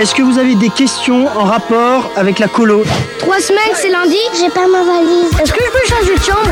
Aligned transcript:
Est-ce 0.00 0.16
que 0.16 0.22
vous 0.22 0.36
avez 0.36 0.56
des 0.56 0.68
questions 0.68 1.28
en 1.28 1.44
rapport 1.44 2.10
avec 2.16 2.40
la 2.40 2.48
colo 2.48 2.82
Trois 3.20 3.38
semaines, 3.38 3.72
c'est 3.76 3.90
lundi 3.90 4.16
J'ai 4.36 4.50
pas 4.50 4.66
ma 4.66 4.82
valise. 4.82 5.30
Est-ce 5.40 5.52
que 5.52 5.60
je 5.64 5.70
peux 5.70 5.86
changer 5.94 6.18
de 6.18 6.24
chambre? 6.24 6.50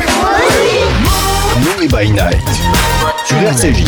Noé 1.65 1.87
by 1.89 2.11
Night. 2.11 2.39
Sur 3.25 3.37
RCJ. 3.39 3.83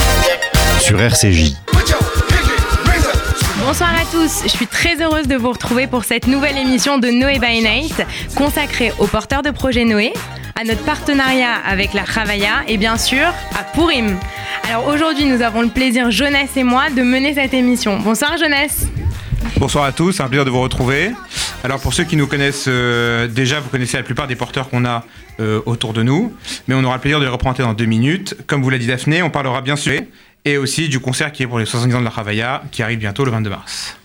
Sur 0.81 0.99
RCJ. 0.99 1.53
Bonsoir 3.65 3.91
à 3.91 4.03
tous, 4.11 4.41
je 4.43 4.49
suis 4.49 4.67
très 4.67 5.01
heureuse 5.01 5.27
de 5.29 5.37
vous 5.37 5.51
retrouver 5.51 5.87
pour 5.87 6.03
cette 6.03 6.27
nouvelle 6.27 6.57
émission 6.57 6.97
de 6.97 7.07
Noé 7.07 7.39
by 7.39 7.61
Night 7.61 8.05
consacrée 8.35 8.91
aux 8.99 9.07
porteurs 9.07 9.43
de 9.43 9.51
projet 9.51 9.85
Noé, 9.85 10.11
à 10.59 10.65
notre 10.65 10.83
partenariat 10.83 11.55
avec 11.65 11.93
la 11.93 12.03
Ravaya 12.03 12.63
et 12.67 12.75
bien 12.75 12.97
sûr 12.97 13.27
à 13.57 13.63
Pourim. 13.63 14.19
Alors 14.67 14.87
aujourd'hui 14.87 15.25
nous 15.25 15.43
avons 15.43 15.61
le 15.61 15.69
plaisir, 15.69 16.09
Jonas 16.09 16.47
et 16.55 16.63
moi, 16.63 16.89
de 16.89 17.03
mener 17.03 17.35
cette 17.35 17.53
émission. 17.53 17.99
Bonsoir 17.99 18.35
Jonas 18.37 18.87
Bonsoir 19.57 19.83
à 19.83 19.91
tous, 19.91 20.13
c'est 20.13 20.23
un 20.23 20.27
plaisir 20.27 20.43
de 20.43 20.49
vous 20.49 20.59
retrouver. 20.61 21.11
Alors 21.63 21.79
pour 21.79 21.93
ceux 21.93 22.03
qui 22.03 22.15
nous 22.15 22.25
connaissent 22.25 22.65
euh, 22.67 23.27
déjà, 23.27 23.59
vous 23.59 23.69
connaissez 23.69 23.95
la 23.95 24.01
plupart 24.01 24.25
des 24.25 24.35
porteurs 24.35 24.69
qu'on 24.69 24.83
a 24.83 25.05
euh, 25.39 25.61
autour 25.67 25.93
de 25.93 26.01
nous, 26.01 26.33
mais 26.67 26.73
on 26.73 26.83
aura 26.83 26.95
le 26.95 27.01
plaisir 27.01 27.19
de 27.19 27.25
les 27.25 27.29
représenter 27.29 27.61
dans 27.61 27.73
deux 27.73 27.85
minutes. 27.85 28.35
Comme 28.47 28.63
vous 28.63 28.71
l'a 28.71 28.79
dit 28.79 28.87
Daphné, 28.87 29.21
on 29.21 29.29
parlera 29.29 29.61
bien 29.61 29.75
sûr 29.75 30.01
et 30.45 30.57
aussi 30.57 30.89
du 30.89 30.99
concert 30.99 31.31
qui 31.31 31.43
est 31.43 31.47
pour 31.47 31.59
les 31.59 31.65
70 31.65 31.95
ans 31.95 31.99
de 31.99 32.05
la 32.05 32.09
Ravaya, 32.09 32.63
qui 32.71 32.81
arrive 32.81 32.97
bientôt 32.97 33.23
le 33.23 33.31
22 33.31 33.49
mars. 33.51 33.97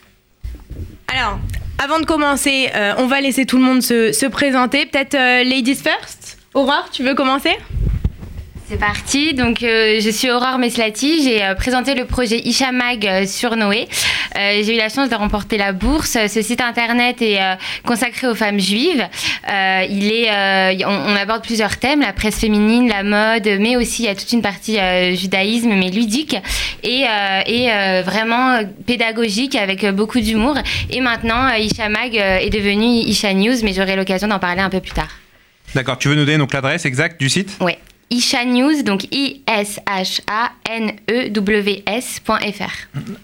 Alors, 1.07 1.39
avant 1.83 1.99
de 1.99 2.05
commencer, 2.05 2.69
euh, 2.75 2.93
on 2.99 3.07
va 3.07 3.19
laisser 3.19 3.47
tout 3.47 3.57
le 3.57 3.63
monde 3.63 3.81
se, 3.81 4.11
se 4.11 4.27
présenter. 4.27 4.85
Peut-être 4.85 5.15
Ladies 5.15 5.75
First 5.75 6.37
Aurore, 6.53 6.89
tu 6.91 7.03
veux 7.03 7.15
commencer? 7.15 7.57
C'est 8.71 8.77
parti. 8.77 9.33
Donc, 9.33 9.63
euh, 9.63 9.99
je 9.99 10.09
suis 10.09 10.31
Aurore 10.31 10.57
Meslati. 10.57 11.23
J'ai 11.23 11.43
euh, 11.43 11.55
présenté 11.55 11.93
le 11.93 12.05
projet 12.05 12.39
Ishamag 12.39 13.05
euh, 13.05 13.25
sur 13.25 13.57
Noé. 13.57 13.89
J'ai 14.33 14.75
eu 14.75 14.77
la 14.77 14.87
chance 14.87 15.09
de 15.09 15.15
remporter 15.15 15.57
la 15.57 15.73
bourse. 15.73 16.17
Ce 16.27 16.41
site 16.41 16.61
internet 16.61 17.21
est 17.21 17.39
consacré 17.85 18.27
aux 18.27 18.33
femmes 18.33 18.59
juives. 18.59 19.05
il 19.45 20.09
est, 20.09 20.85
on, 20.85 21.15
aborde 21.15 21.43
plusieurs 21.43 21.77
thèmes 21.77 21.99
la 21.99 22.13
presse 22.13 22.39
féminine, 22.39 22.87
la 22.87 23.03
mode, 23.03 23.45
mais 23.59 23.75
aussi 23.75 24.03
il 24.03 24.05
y 24.05 24.09
a 24.09 24.15
toute 24.15 24.31
une 24.31 24.41
partie 24.41 24.77
judaïsme, 25.15 25.73
mais 25.73 25.89
ludique 25.89 26.37
et, 26.81 27.03
et 27.45 28.01
vraiment 28.03 28.61
pédagogique 28.87 29.55
avec 29.55 29.85
beaucoup 29.87 30.21
d'humour. 30.21 30.55
Et 30.89 31.01
maintenant, 31.01 31.49
Ishamag 31.53 32.15
est 32.15 32.49
devenu 32.49 32.85
Isha 32.85 33.33
News, 33.33 33.57
mais 33.63 33.73
j'aurai 33.73 33.97
l'occasion 33.97 34.29
d'en 34.29 34.39
parler 34.39 34.61
un 34.61 34.69
peu 34.69 34.79
plus 34.79 34.93
tard. 34.93 35.09
D'accord, 35.75 35.97
tu 35.97 36.07
veux 36.07 36.15
nous 36.15 36.25
donner 36.25 36.37
donc 36.37 36.53
l'adresse 36.53 36.85
exacte 36.85 37.19
du 37.19 37.29
site? 37.29 37.57
Oui, 37.59 37.73
Isha 38.11 38.43
News, 38.43 38.83
donc 38.83 39.05
I-S-H-A-N-E-W-S.fr. 39.11 39.73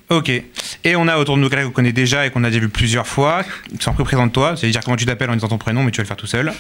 Ok. 0.10 0.30
Et 0.84 0.96
on 0.96 1.08
a 1.10 1.18
autour 1.18 1.36
de 1.36 1.42
nous 1.42 1.50
quelqu'un 1.50 1.66
qu'on 1.66 1.72
connaît 1.72 1.92
déjà 1.92 2.26
et 2.26 2.32
qu'on 2.32 2.46
a 2.46 2.50
déjà 2.50 2.62
vu 2.62 2.70
plusieurs 2.70 3.06
fois. 3.06 3.44
Sans 3.82 3.94
plus, 3.94 4.06
présente-toi. 4.06 4.56
C'est-à-dire 4.56 4.80
comment 4.86 4.96
tu 4.96 5.06
t'appelles 5.06 5.30
en 5.30 5.36
disant 5.36 5.50
ton 5.50 5.58
prénom, 5.58 5.84
mais 5.84 5.92
tu 5.92 5.98
vas 5.98 6.04
le 6.04 6.08
faire 6.08 6.16
tout 6.16 6.26
seul. 6.26 6.54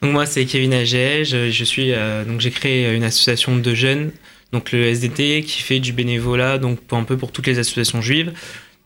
Donc 0.00 0.12
moi, 0.12 0.24
c'est 0.24 0.46
Kevin 0.46 0.72
Agé. 0.72 1.24
Je, 1.26 1.64
suis, 1.64 1.92
euh, 1.92 2.24
donc 2.24 2.40
j'ai 2.40 2.50
créé 2.50 2.94
une 2.94 3.04
association 3.04 3.56
de 3.56 3.74
jeunes, 3.74 4.10
donc 4.52 4.72
le 4.72 4.84
SDT, 4.86 5.42
qui 5.42 5.60
fait 5.60 5.78
du 5.78 5.92
bénévolat, 5.92 6.56
donc 6.56 6.78
un 6.92 7.04
peu 7.04 7.18
pour 7.18 7.30
toutes 7.30 7.46
les 7.46 7.58
associations 7.58 8.00
juives. 8.00 8.32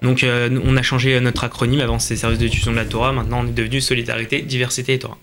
Donc 0.03 0.25
euh, 0.25 0.59
on 0.65 0.77
a 0.77 0.83
changé 0.83 1.21
notre 1.21 1.45
acronyme. 1.45 1.81
Avant, 1.81 2.01
c'était 2.01 2.17
Service 2.17 2.41
d'étudiants 2.41 2.73
de 2.73 2.77
la 2.77 2.87
Torah. 2.87 3.13
Maintenant, 3.13 3.45
on 3.45 3.47
est 3.47 3.53
devenu 3.53 3.81
Solidarité, 3.81 4.43
Diversité 4.43 4.95
et 4.95 4.99
Torah. 4.99 5.19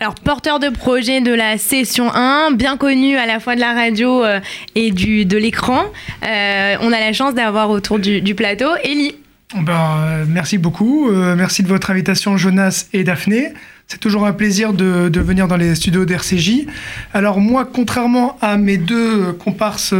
Alors, 0.00 0.14
porteur 0.14 0.58
de 0.58 0.68
projet 0.68 1.20
de 1.20 1.32
la 1.32 1.58
session 1.58 2.10
1, 2.12 2.52
bien 2.52 2.76
connu 2.76 3.16
à 3.16 3.26
la 3.26 3.40
fois 3.40 3.54
de 3.54 3.60
la 3.60 3.74
radio 3.74 4.24
euh, 4.24 4.40
et 4.74 4.90
du, 4.90 5.26
de 5.26 5.36
l'écran, 5.36 5.84
euh, 6.24 6.76
on 6.80 6.92
a 6.92 6.98
la 6.98 7.12
chance 7.12 7.34
d'avoir 7.34 7.70
autour 7.70 7.98
du, 7.98 8.34
plateau 8.34 8.68
Ellie. 8.82 9.14
Ben, 9.54 9.72
euh, 9.72 10.24
merci 10.26 10.56
beaucoup. 10.56 11.10
merci 11.10 11.62
de 11.62 11.68
votre 11.68 11.90
invitation, 11.90 12.38
Jonas 12.38 12.86
et 12.94 13.04
Daphné. 13.04 13.52
C'est 13.86 14.00
toujours 14.00 14.24
un 14.24 14.32
plaisir 14.32 14.72
de, 14.72 15.10
de 15.10 15.20
venir 15.20 15.46
dans 15.46 15.58
les 15.58 15.74
studios 15.74 16.06
d'RCJ. 16.06 16.66
Alors, 17.12 17.38
moi, 17.38 17.68
contrairement 17.70 18.38
à 18.40 18.56
mes 18.56 18.78
deux 18.78 19.32
comparses. 19.32 19.94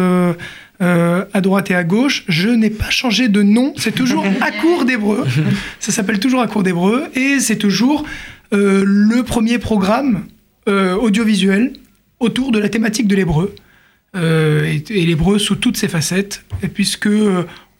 à 0.80 1.40
droite 1.40 1.70
et 1.70 1.76
à 1.76 1.84
gauche, 1.84 2.24
je 2.26 2.48
n'ai 2.48 2.70
pas 2.70 2.90
changé 2.90 3.28
de 3.28 3.42
nom. 3.42 3.72
C'est 3.76 3.94
toujours 3.94 4.24
à 4.40 4.50
court 4.50 4.84
d'hébreu. 4.84 5.24
Ça 5.78 5.92
s'appelle 5.92 6.18
toujours 6.18 6.40
à 6.40 6.48
court 6.48 6.64
d'hébreu 6.64 7.04
et 7.14 7.38
c'est 7.38 7.56
toujours 7.56 8.04
euh, 8.52 8.84
le 8.86 9.22
premier 9.22 9.58
programme 9.58 10.26
euh, 10.68 10.94
audiovisuel 10.94 11.72
autour 12.20 12.52
de 12.52 12.58
la 12.58 12.68
thématique 12.68 13.08
de 13.08 13.16
l'hébreu. 13.16 13.54
Euh, 14.14 14.78
et, 14.90 15.06
l'hébreu 15.06 15.38
sous 15.38 15.56
toutes 15.56 15.76
ses 15.76 15.88
facettes, 15.88 16.44
puisque 16.74 17.08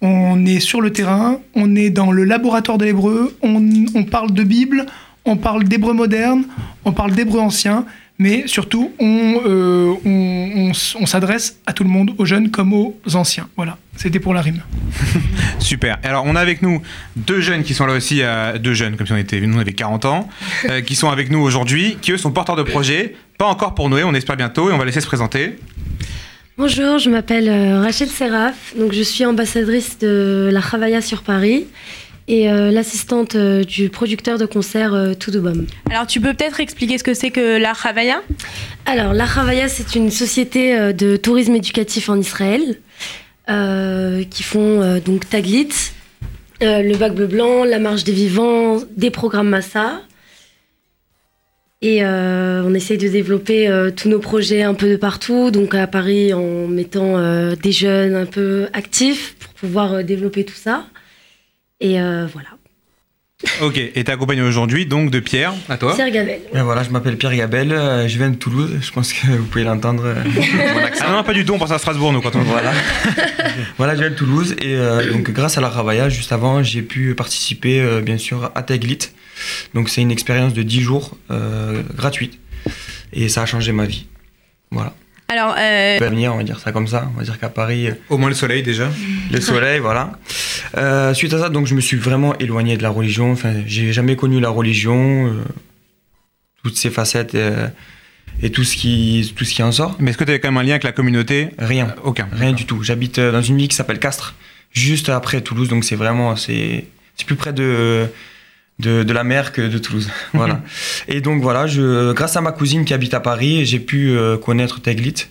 on 0.00 0.46
est 0.46 0.60
sur 0.60 0.80
le 0.80 0.90
terrain, 0.90 1.40
on 1.54 1.76
est 1.76 1.90
dans 1.90 2.10
le 2.10 2.24
laboratoire 2.24 2.78
de 2.78 2.86
l'hébreu, 2.86 3.36
on, 3.42 3.62
on, 3.94 4.04
parle 4.04 4.32
de 4.32 4.42
Bible, 4.42 4.86
on 5.26 5.36
parle 5.36 5.64
d'hébreu 5.64 5.92
moderne, 5.92 6.44
on 6.84 6.92
parle 6.92 7.12
d'hébreu 7.12 7.38
ancien, 7.38 7.84
mais 8.22 8.44
surtout, 8.46 8.92
on, 9.00 9.98
on, 10.04 10.70
on 11.00 11.06
s'adresse 11.06 11.58
à 11.66 11.72
tout 11.72 11.82
le 11.82 11.90
monde, 11.90 12.14
aux 12.18 12.24
jeunes 12.24 12.52
comme 12.52 12.72
aux 12.72 12.96
anciens. 13.14 13.48
Voilà, 13.56 13.78
c'était 13.96 14.20
pour 14.20 14.32
la 14.32 14.42
rime. 14.42 14.62
Super. 15.58 15.98
Alors, 16.04 16.22
on 16.24 16.36
a 16.36 16.40
avec 16.40 16.62
nous 16.62 16.80
deux 17.16 17.40
jeunes 17.40 17.64
qui 17.64 17.74
sont 17.74 17.84
là 17.84 17.94
aussi, 17.94 18.22
euh, 18.22 18.58
deux 18.58 18.74
jeunes, 18.74 18.96
comme 18.96 19.08
si 19.08 19.12
on 19.12 19.16
était, 19.16 19.40
nous 19.40 19.56
on 19.56 19.60
avait 19.60 19.72
40 19.72 20.04
ans, 20.04 20.28
euh, 20.68 20.82
qui 20.82 20.94
sont 20.94 21.10
avec 21.10 21.30
nous 21.30 21.40
aujourd'hui, 21.40 21.98
qui 22.00 22.12
eux 22.12 22.16
sont 22.16 22.30
porteurs 22.30 22.54
de 22.54 22.62
projets, 22.62 23.16
pas 23.38 23.46
encore 23.46 23.74
pour 23.74 23.90
Noé, 23.90 24.04
on 24.04 24.14
espère 24.14 24.36
bientôt, 24.36 24.70
et 24.70 24.72
on 24.72 24.78
va 24.78 24.84
laisser 24.84 25.00
se 25.00 25.06
présenter. 25.06 25.56
Bonjour, 26.56 26.98
je 26.98 27.10
m'appelle 27.10 27.48
euh, 27.48 27.80
Rachel 27.80 28.08
Seraf, 28.08 28.76
donc 28.78 28.92
je 28.92 29.02
suis 29.02 29.24
ambassadrice 29.24 29.98
de 29.98 30.48
la 30.52 30.60
Chavaya 30.60 31.00
sur 31.00 31.22
Paris 31.22 31.66
et 32.28 32.46
l'assistante 32.46 33.36
du 33.36 33.88
producteur 33.88 34.38
de 34.38 34.46
concert 34.46 34.94
Toudoubom. 35.18 35.66
Alors 35.90 36.06
tu 36.06 36.20
peux 36.20 36.32
peut-être 36.34 36.60
expliquer 36.60 36.96
ce 36.98 37.04
que 37.04 37.14
c'est 37.14 37.30
que 37.30 37.58
la 37.58 37.72
Alors 38.86 39.12
la 39.12 39.26
c'est 39.68 39.94
une 39.94 40.10
société 40.10 40.92
de 40.92 41.16
tourisme 41.16 41.54
éducatif 41.54 42.08
en 42.08 42.16
Israël. 42.16 42.78
Euh, 43.50 44.22
qui 44.22 44.44
font 44.44 44.80
euh, 44.82 45.00
donc 45.00 45.28
Taglit, 45.28 45.68
euh, 46.62 46.80
le 46.80 46.96
Bac 46.96 47.12
Bleu 47.12 47.26
Blanc, 47.26 47.64
la 47.64 47.80
Marche 47.80 48.04
des 48.04 48.12
Vivants, 48.12 48.78
des 48.96 49.10
programmes 49.10 49.48
Massa. 49.48 50.00
Et 51.84 52.04
on 52.04 52.72
essaye 52.74 52.96
de 52.96 53.08
développer 53.08 53.68
tous 53.96 54.08
nos 54.08 54.20
projets 54.20 54.62
un 54.62 54.72
peu 54.72 54.88
de 54.88 54.94
partout, 54.94 55.50
donc 55.50 55.74
à 55.74 55.88
Paris 55.88 56.32
en 56.32 56.68
mettant 56.68 57.20
des 57.56 57.72
jeunes 57.72 58.14
un 58.14 58.24
peu 58.24 58.68
actifs 58.72 59.34
pour 59.40 59.52
pouvoir 59.54 60.04
développer 60.04 60.44
tout 60.44 60.54
ça. 60.54 60.84
Et 61.82 61.98
voilà. 61.98 62.48
Ok, 63.60 63.76
et 63.76 64.04
t'es 64.04 64.10
accompagné 64.12 64.40
aujourd'hui 64.40 64.86
donc 64.86 65.10
de 65.10 65.18
Pierre, 65.18 65.52
à 65.68 65.76
toi 65.76 65.94
Pierre 65.94 66.10
Gabel. 66.10 66.40
voilà, 66.52 66.84
je 66.84 66.90
m'appelle 66.90 67.16
Pierre 67.16 67.34
Gabel, 67.34 67.72
euh, 67.72 68.06
je 68.06 68.16
viens 68.16 68.30
de 68.30 68.36
Toulouse, 68.36 68.78
je 68.80 68.90
pense 68.92 69.12
que 69.12 69.26
vous 69.26 69.44
pouvez 69.44 69.64
l'entendre. 69.64 70.04
Euh, 70.06 70.14
ah 71.00 71.10
non, 71.10 71.24
pas 71.24 71.32
du 71.32 71.44
tout, 71.44 71.52
on 71.52 71.58
pense 71.58 71.72
à 71.72 71.78
Strasbourg 71.78 72.12
nous 72.12 72.20
quand 72.20 72.36
on 72.36 72.42
Voilà, 72.42 72.72
voilà 73.78 73.94
je 73.94 74.00
viens 74.00 74.10
de 74.10 74.14
Toulouse 74.14 74.54
et 74.60 74.76
euh, 74.76 75.12
donc 75.12 75.30
grâce 75.30 75.58
à 75.58 75.60
la 75.60 75.68
Ravaya, 75.68 76.08
juste 76.08 76.30
avant, 76.30 76.62
j'ai 76.62 76.82
pu 76.82 77.14
participer 77.16 78.00
bien 78.00 78.16
sûr 78.16 78.52
à 78.54 78.62
Teglit. 78.62 79.10
Donc 79.74 79.88
c'est 79.88 80.02
une 80.02 80.12
expérience 80.12 80.54
de 80.54 80.62
10 80.62 80.80
jours 80.80 81.16
gratuite 81.96 82.38
et 83.12 83.28
ça 83.28 83.42
a 83.42 83.46
changé 83.46 83.72
ma 83.72 83.86
vie. 83.86 84.06
Voilà. 84.70 84.94
Alors, 85.32 85.54
euh... 85.58 85.96
venir, 85.98 86.34
on 86.34 86.36
va 86.36 86.42
dire 86.42 86.60
ça 86.60 86.72
comme 86.72 86.86
ça. 86.86 87.10
On 87.14 87.18
va 87.18 87.24
dire 87.24 87.38
qu'à 87.38 87.48
Paris. 87.48 87.88
Au 88.10 88.18
moins 88.18 88.28
le 88.28 88.34
soleil 88.34 88.62
déjà. 88.62 88.90
Le 89.30 89.40
soleil, 89.40 89.78
voilà. 89.78 90.12
Euh, 90.76 91.14
suite 91.14 91.32
à 91.32 91.38
ça, 91.38 91.48
donc 91.48 91.66
je 91.66 91.74
me 91.74 91.80
suis 91.80 91.96
vraiment 91.96 92.36
éloigné 92.38 92.76
de 92.76 92.82
la 92.82 92.90
religion. 92.90 93.32
Enfin, 93.32 93.54
j'ai 93.66 93.94
jamais 93.94 94.14
connu 94.14 94.40
la 94.40 94.50
religion, 94.50 95.28
euh, 95.28 95.42
toutes 96.62 96.76
ses 96.76 96.90
facettes 96.90 97.34
euh, 97.34 97.66
et 98.42 98.50
tout 98.50 98.62
ce 98.62 98.76
qui 98.76 99.32
tout 99.34 99.46
ce 99.46 99.54
qui 99.54 99.62
en 99.62 99.72
sort. 99.72 99.96
Mais 100.00 100.10
est-ce 100.10 100.18
que 100.18 100.24
tu 100.24 100.30
avais 100.30 100.38
quand 100.38 100.48
même 100.48 100.58
un 100.58 100.64
lien 100.64 100.72
avec 100.72 100.84
la 100.84 100.92
communauté? 100.92 101.48
Rien, 101.58 101.94
aucun, 102.04 102.28
rien 102.30 102.52
du 102.52 102.66
tout. 102.66 102.82
J'habite 102.82 103.18
dans 103.18 103.40
une 103.40 103.56
ville 103.56 103.68
qui 103.68 103.76
s'appelle 103.76 104.00
Castres, 104.00 104.34
juste 104.72 105.08
après 105.08 105.40
Toulouse, 105.40 105.70
donc 105.70 105.84
c'est 105.84 105.96
vraiment 105.96 106.36
c'est 106.36 106.84
c'est 107.16 107.26
plus 107.26 107.36
près 107.36 107.54
de 107.54 108.06
de, 108.78 109.12
la 109.12 109.24
mer 109.24 109.52
que 109.52 109.62
de 109.62 109.78
Toulouse. 109.78 110.10
voilà. 110.34 110.62
Et 111.08 111.20
donc 111.20 111.42
voilà, 111.42 111.66
grâce 112.14 112.36
à 112.36 112.40
ma 112.40 112.52
cousine 112.52 112.84
qui 112.84 112.94
habite 112.94 113.14
à 113.14 113.20
Paris, 113.20 113.64
j'ai 113.64 113.80
pu 113.80 114.10
euh, 114.10 114.36
connaître 114.36 114.80
Teglit. 114.80 115.26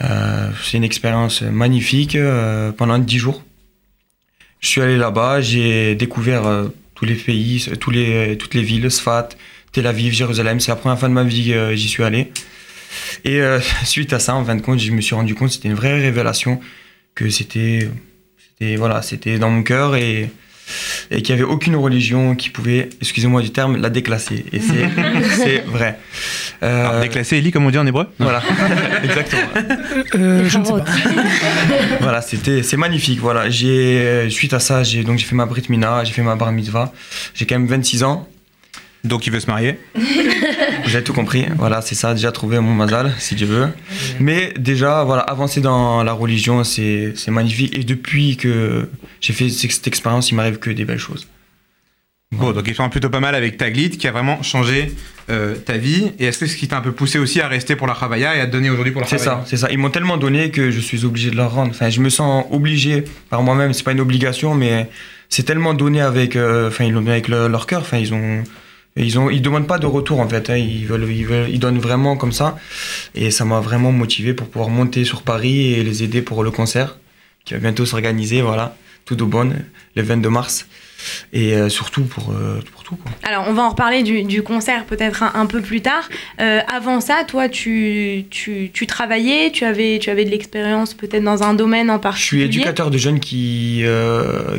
Euh, 0.00 0.50
c'est 0.64 0.78
une 0.78 0.84
expérience 0.84 1.42
magnifique 1.42 2.16
euh, 2.16 2.72
pendant 2.72 2.98
dix 2.98 3.18
jours. 3.18 3.42
Je 4.60 4.68
suis 4.68 4.80
allé 4.80 4.96
là-bas, 4.96 5.40
j'ai 5.40 5.96
découvert 5.96 6.44
tous 6.94 7.04
les 7.04 7.16
pays, 7.16 7.66
toutes 7.80 7.94
les 7.94 8.62
villes, 8.62 8.88
Sfat, 8.92 9.30
Tel 9.72 9.88
Aviv, 9.88 10.12
Jérusalem. 10.12 10.60
C'est 10.60 10.70
la 10.70 10.76
première 10.76 10.98
fois 10.98 11.08
de 11.08 11.14
ma 11.14 11.24
vie 11.24 11.48
que 11.50 11.74
j'y 11.74 11.88
suis 11.88 12.04
allé. 12.04 12.30
Et 13.24 13.40
suite 13.84 14.12
à 14.12 14.20
ça, 14.20 14.36
en 14.36 14.44
fin 14.44 14.54
de 14.54 14.62
compte, 14.62 14.78
je 14.78 14.92
me 14.92 15.00
suis 15.00 15.16
rendu 15.16 15.34
compte, 15.34 15.50
c'était 15.50 15.66
une 15.66 15.74
vraie 15.74 16.00
révélation, 16.00 16.60
que 17.16 17.28
c'était, 17.28 17.90
voilà, 18.76 19.02
c'était 19.02 19.40
dans 19.40 19.50
mon 19.50 19.64
cœur 19.64 19.96
et 19.96 20.30
et 21.10 21.22
qu'il 21.22 21.34
n'y 21.34 21.42
avait 21.42 21.50
aucune 21.50 21.76
religion 21.76 22.34
qui 22.34 22.50
pouvait, 22.50 22.90
excusez-moi 23.00 23.42
du 23.42 23.50
terme, 23.50 23.76
la 23.76 23.90
déclasser. 23.90 24.44
Et 24.52 24.60
c'est, 24.60 24.88
c'est 25.36 25.58
vrai. 25.66 25.98
Euh, 26.62 26.88
Alors, 26.88 27.00
déclasser, 27.00 27.38
Eli, 27.38 27.50
comme 27.50 27.66
on 27.66 27.70
dit 27.70 27.78
en 27.78 27.86
hébreu 27.86 28.08
Voilà, 28.18 28.42
exactement. 29.04 29.42
Euh, 30.14 30.48
je 30.48 30.58
ne 30.58 30.64
sais 30.64 30.72
pas. 30.72 30.84
voilà, 32.00 32.22
c'était, 32.22 32.62
c'est 32.62 32.76
magnifique. 32.76 33.20
Voilà, 33.20 33.50
j'ai, 33.50 34.28
suite 34.30 34.54
à 34.54 34.60
ça, 34.60 34.82
j'ai, 34.82 35.04
donc 35.04 35.18
j'ai 35.18 35.26
fait 35.26 35.36
ma 35.36 35.46
brit 35.46 35.64
mina, 35.68 36.04
j'ai 36.04 36.12
fait 36.12 36.22
ma 36.22 36.36
bar 36.36 36.52
mitzvah. 36.52 36.92
J'ai 37.34 37.46
quand 37.46 37.58
même 37.58 37.66
26 37.66 38.04
ans. 38.04 38.28
Donc 39.04 39.26
il 39.26 39.32
veut 39.32 39.40
se 39.40 39.46
marier 39.48 39.78
avez 40.86 41.02
tout 41.02 41.12
compris. 41.12 41.46
Voilà, 41.56 41.80
c'est 41.82 41.94
ça. 41.94 42.14
Déjà 42.14 42.30
trouvé 42.32 42.60
mon 42.60 42.74
mazal, 42.74 43.12
si 43.18 43.34
Dieu 43.34 43.46
veut. 43.46 43.68
Mais 44.20 44.52
déjà, 44.58 45.04
voilà, 45.04 45.22
avancer 45.22 45.60
dans 45.60 46.02
la 46.04 46.12
religion, 46.12 46.64
c'est, 46.64 47.12
c'est 47.16 47.30
magnifique. 47.30 47.76
Et 47.76 47.82
depuis 47.84 48.36
que 48.36 48.88
j'ai 49.20 49.32
fait 49.32 49.48
cette 49.48 49.86
expérience, 49.86 50.30
il 50.30 50.34
m'arrive 50.34 50.58
que 50.58 50.70
des 50.70 50.84
belles 50.84 50.98
choses. 50.98 51.26
Bon, 52.32 52.52
donc 52.52 52.64
il 52.66 52.74
fait 52.74 52.88
plutôt 52.88 53.10
pas 53.10 53.20
mal 53.20 53.34
avec 53.34 53.58
Taglit, 53.58 53.90
qui 53.90 54.06
a 54.08 54.12
vraiment 54.12 54.42
changé 54.42 54.92
euh, 55.30 55.54
ta 55.56 55.76
vie. 55.76 56.12
Et 56.18 56.24
est-ce 56.26 56.38
que 56.38 56.46
ce 56.46 56.56
qui 56.56 56.66
t'a 56.68 56.78
un 56.78 56.80
peu 56.80 56.92
poussé 56.92 57.18
aussi 57.18 57.40
à 57.42 57.48
rester 57.48 57.76
pour 57.76 57.86
la 57.86 57.94
Chavaya 57.94 58.36
et 58.36 58.40
à 58.40 58.46
te 58.46 58.52
donner 58.52 58.70
aujourd'hui 58.70 58.92
pour 58.92 59.02
la 59.02 59.06
C'est 59.06 59.18
ça, 59.18 59.42
c'est 59.46 59.58
ça. 59.58 59.68
Ils 59.70 59.76
m'ont 59.78 59.90
tellement 59.90 60.16
donné 60.16 60.50
que 60.50 60.70
je 60.70 60.80
suis 60.80 61.04
obligé 61.04 61.30
de 61.30 61.36
leur 61.36 61.52
rendre. 61.52 61.70
Enfin, 61.70 61.90
je 61.90 62.00
me 62.00 62.08
sens 62.08 62.46
obligé 62.50 63.04
par 63.28 63.42
moi-même. 63.42 63.72
C'est 63.74 63.82
pas 63.82 63.92
une 63.92 64.00
obligation, 64.00 64.54
mais 64.54 64.88
c'est 65.28 65.42
tellement 65.42 65.74
donné 65.74 66.00
avec. 66.00 66.36
euh, 66.36 66.68
Enfin, 66.68 66.84
ils 66.84 66.92
l'ont 66.92 67.00
donné 67.00 67.12
avec 67.12 67.28
le- 67.28 67.48
leur 67.48 67.66
cœur. 67.66 67.82
Enfin, 67.82 67.98
ils 67.98 68.14
ont. 68.14 68.44
Ils 68.96 69.18
ont, 69.18 69.30
ils 69.30 69.40
demandent 69.40 69.66
pas 69.66 69.78
de 69.78 69.86
retour 69.86 70.20
en 70.20 70.28
fait. 70.28 70.50
hein. 70.50 70.56
Ils 70.56 70.86
veulent, 70.86 71.10
ils 71.10 71.24
veulent, 71.26 71.48
ils 71.50 71.58
donnent 71.58 71.78
vraiment 71.78 72.16
comme 72.16 72.32
ça. 72.32 72.58
Et 73.14 73.30
ça 73.30 73.44
m'a 73.44 73.60
vraiment 73.60 73.90
motivé 73.92 74.34
pour 74.34 74.48
pouvoir 74.48 74.68
monter 74.70 75.04
sur 75.04 75.22
Paris 75.22 75.72
et 75.74 75.82
les 75.82 76.02
aider 76.02 76.20
pour 76.22 76.42
le 76.44 76.50
concert 76.50 76.98
qui 77.44 77.54
va 77.54 77.60
bientôt 77.60 77.86
s'organiser. 77.86 78.42
Voilà, 78.42 78.76
tout 79.06 79.20
au 79.22 79.26
bon, 79.26 79.52
le 79.96 80.02
22 80.02 80.28
mars. 80.28 80.66
Et 81.32 81.54
euh, 81.54 81.68
surtout 81.68 82.02
pour, 82.04 82.30
euh, 82.30 82.60
pour 82.70 82.84
tout 82.84 82.94
quoi. 82.94 83.10
Alors, 83.24 83.46
on 83.48 83.54
va 83.54 83.62
en 83.62 83.70
reparler 83.70 84.04
du, 84.04 84.22
du 84.22 84.42
concert 84.44 84.84
peut-être 84.84 85.24
un, 85.24 85.32
un 85.34 85.46
peu 85.46 85.60
plus 85.60 85.80
tard. 85.80 86.08
Euh, 86.40 86.60
avant 86.72 87.00
ça, 87.00 87.24
toi, 87.26 87.48
tu, 87.48 88.26
tu, 88.30 88.70
tu 88.72 88.86
travaillais, 88.86 89.50
tu 89.50 89.64
avais, 89.64 89.98
tu 90.00 90.10
avais 90.10 90.24
de 90.24 90.30
l'expérience 90.30 90.94
peut-être 90.94 91.24
dans 91.24 91.42
un 91.42 91.54
domaine 91.54 91.90
en 91.90 91.94
Je 91.94 91.98
suis 91.98 92.02
particulier? 92.02 92.44
éducateur 92.44 92.90
de 92.92 92.98
jeunes 92.98 93.18
qui, 93.18 93.82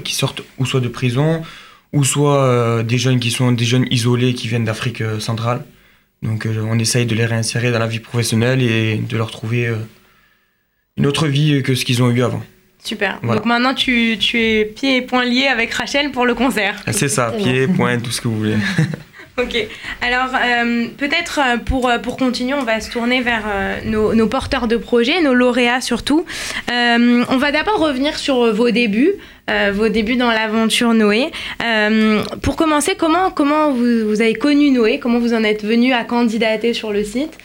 qui 0.03 0.15
sortent 0.15 0.41
ou 0.57 0.65
soit 0.65 0.81
de 0.81 0.89
prison, 0.89 1.43
ou 1.93 2.03
soit 2.03 2.43
euh, 2.43 2.83
des 2.83 2.97
jeunes 2.97 3.19
qui 3.19 3.31
sont 3.31 3.51
des 3.51 3.65
jeunes 3.65 3.85
isolés 3.91 4.33
qui 4.33 4.47
viennent 4.47 4.65
d'Afrique 4.65 5.01
euh, 5.01 5.19
centrale. 5.19 5.63
Donc 6.23 6.45
euh, 6.45 6.65
on 6.67 6.79
essaye 6.79 7.05
de 7.05 7.15
les 7.15 7.25
réinsérer 7.25 7.71
dans 7.71 7.79
la 7.79 7.87
vie 7.87 7.99
professionnelle 7.99 8.61
et 8.61 8.97
de 8.97 9.17
leur 9.17 9.29
trouver 9.29 9.67
euh, 9.67 9.75
une 10.97 11.05
autre 11.05 11.27
vie 11.27 11.61
que 11.61 11.75
ce 11.75 11.85
qu'ils 11.85 12.01
ont 12.01 12.09
eu 12.09 12.23
avant. 12.23 12.41
Super. 12.83 13.19
Voilà. 13.21 13.39
Donc 13.39 13.45
maintenant, 13.45 13.73
tu, 13.73 14.17
tu 14.19 14.39
es 14.41 14.65
pieds 14.65 14.97
et 14.97 15.01
poings 15.01 15.23
liés 15.23 15.47
avec 15.47 15.73
Rachel 15.73 16.11
pour 16.11 16.25
le 16.25 16.33
concert. 16.33 16.81
C'est 16.91 17.07
ça, 17.07 17.31
pied, 17.31 17.67
point, 17.67 17.97
tout 17.99 18.11
ce 18.11 18.19
que 18.19 18.27
vous 18.27 18.37
voulez. 18.37 18.57
Ok. 19.35 19.67
Alors, 20.01 20.29
euh, 20.35 20.87
peut-être 20.95 21.39
euh, 21.39 21.57
pour, 21.57 21.89
euh, 21.89 21.97
pour 21.97 22.17
continuer, 22.17 22.53
on 22.53 22.63
va 22.63 22.79
se 22.79 22.91
tourner 22.91 23.21
vers 23.21 23.45
nos, 23.83 24.27
porteurs 24.27 24.67
de 24.67 24.77
projets, 24.77 25.21
nos 25.21 25.33
lauréats 25.33 25.81
surtout. 25.81 26.25
On 26.69 27.37
va 27.37 27.51
d'abord 27.51 27.79
revenir 27.79 28.17
sur 28.17 28.53
vos 28.53 28.69
débuts, 28.69 29.13
vos 29.73 29.89
débuts 29.89 30.15
dans 30.15 30.31
l'aventure 30.31 30.93
Noé. 30.93 31.31
Pour 32.41 32.55
commencer, 32.55 32.95
comment, 32.97 33.31
comment 33.31 33.71
vous, 33.71 34.07
vous 34.07 34.21
avez 34.21 34.35
connu 34.35 34.71
Noé? 34.71 34.99
Comment 34.99 35.19
vous 35.19 35.33
en 35.33 35.43
êtes 35.43 35.63
venu 35.63 35.93
à 35.93 36.03
candidater 36.03 36.73
sur 36.73 36.91
le 36.91 37.03
site? 37.03 37.37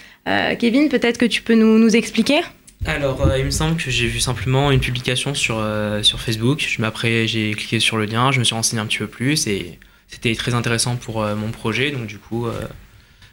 Kevin, 0.59 0.89
peut-être 0.89 1.19
que 1.19 1.27
tu 1.27 1.43
peux 1.43 1.55
nous, 1.55 1.97
expliquer? 1.97 2.41
Alors, 2.87 3.31
il 3.37 3.45
me 3.45 3.51
semble 3.51 3.77
que 3.77 3.91
j'ai 3.91 4.07
vu 4.07 4.21
simplement 4.21 4.71
une 4.71 4.81
publication 4.81 5.35
sur, 5.35 5.63
sur 6.03 6.21
Facebook. 6.21 6.61
Je, 6.61 7.27
j'ai 7.27 7.51
cliqué 7.53 7.81
sur 7.81 7.97
le 7.97 8.05
lien, 8.05 8.31
je 8.31 8.39
me 8.39 8.45
suis 8.45 8.55
renseigné 8.55 8.81
un 8.81 8.87
petit 8.87 8.99
peu 8.99 9.09
plus 9.09 9.47
et 9.47 9.79
c'était 10.09 10.35
très 10.35 10.55
intéressant 10.55 10.97
pour 10.97 11.23
euh, 11.23 11.35
mon 11.37 11.51
projet. 11.51 11.91
Donc, 11.91 12.07
du 12.07 12.19
coup, 12.19 12.47
euh, 12.47 12.53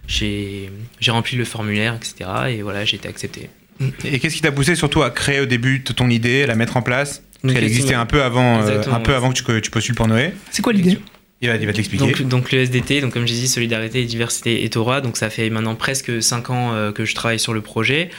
j'ai 0.08 0.70
j'ai 1.00 1.12
rempli 1.12 1.38
le 1.38 1.46
formulaire, 1.46 1.96
etc. 1.96 2.30
Et 2.50 2.62
voilà, 2.62 2.86
j'ai 2.86 2.98
été 2.98 3.08
accepté. 3.08 3.50
Et 4.06 4.20
qu'est-ce 4.20 4.36
qui 4.36 4.42
t'a 4.42 4.52
poussé 4.52 4.76
surtout 4.76 5.04
à 5.04 5.10
créer 5.10 5.40
au 5.42 5.46
début 5.46 5.84
ton 5.84 6.10
idée, 6.10 6.44
à 6.44 6.48
la 6.48 6.56
mettre 6.56 6.78
en 6.78 6.82
place? 6.82 7.22
Parce 7.42 7.42
Donc, 7.44 7.54
qu'elle 7.54 7.64
existait 7.64 7.94
un 7.94 8.06
peu 8.06 8.24
avant, 8.24 8.62
euh, 8.62 8.82
un 8.92 9.00
peu 9.00 9.12
ouais. 9.12 9.18
avant 9.18 9.30
que 9.30 9.36
tu, 9.36 9.44
que 9.44 9.60
tu 9.60 9.70
postules 9.72 9.96
pour 9.96 10.08
Noé. 10.08 10.32
C'est 10.52 10.62
quoi 10.62 10.74
l'idée? 10.74 10.98
Il 11.42 11.50
va, 11.50 11.56
il 11.58 11.66
va 11.66 11.72
te 11.74 11.78
l'expliquer. 11.78 12.06
Donc, 12.06 12.22
donc 12.24 12.52
le 12.54 12.60
SDT, 12.60 13.02
donc 13.02 13.12
comme 13.14 13.28
j'ai 13.28 13.36
dit, 13.36 13.48
Solidarité, 13.48 14.04
Diversité 14.06 14.64
et 14.64 14.70
Torah, 14.70 15.02
donc 15.02 15.18
ça 15.18 15.30
fait 15.30 15.50
maintenant 15.50 15.76
presque 15.76 16.24
5 16.24 16.50
ans 16.50 16.74
euh, 16.74 16.92
que 16.94 17.04
je 17.06 17.14
travaille 17.14 17.40
sur 17.40 17.54
le 17.54 17.62
projet. 17.62 18.10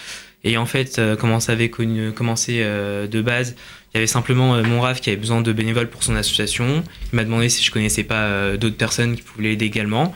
Et 0.44 0.58
en 0.58 0.66
fait, 0.66 0.98
euh, 0.98 1.16
comment 1.16 1.40
ça 1.40 1.52
avait 1.52 1.68
connu- 1.70 2.12
commencé 2.12 2.60
euh, 2.60 3.06
de 3.08 3.22
base, 3.22 3.56
il 3.96 4.00
y 4.00 4.02
avait 4.02 4.06
simplement 4.06 4.54
euh, 4.54 4.62
mon 4.62 4.80
RAF 4.80 5.00
qui 5.00 5.10
avait 5.10 5.16
besoin 5.18 5.40
de 5.40 5.52
bénévoles 5.52 5.88
pour 5.88 6.02
son 6.02 6.14
association. 6.16 6.84
Il 7.12 7.16
m'a 7.16 7.24
demandé 7.24 7.48
si 7.48 7.64
je 7.64 7.70
connaissais 7.70 8.04
pas 8.04 8.24
euh, 8.26 8.56
d'autres 8.56 8.76
personnes 8.76 9.16
qui 9.16 9.22
pouvaient 9.22 9.48
l'aider 9.48 9.66
également. 9.66 10.14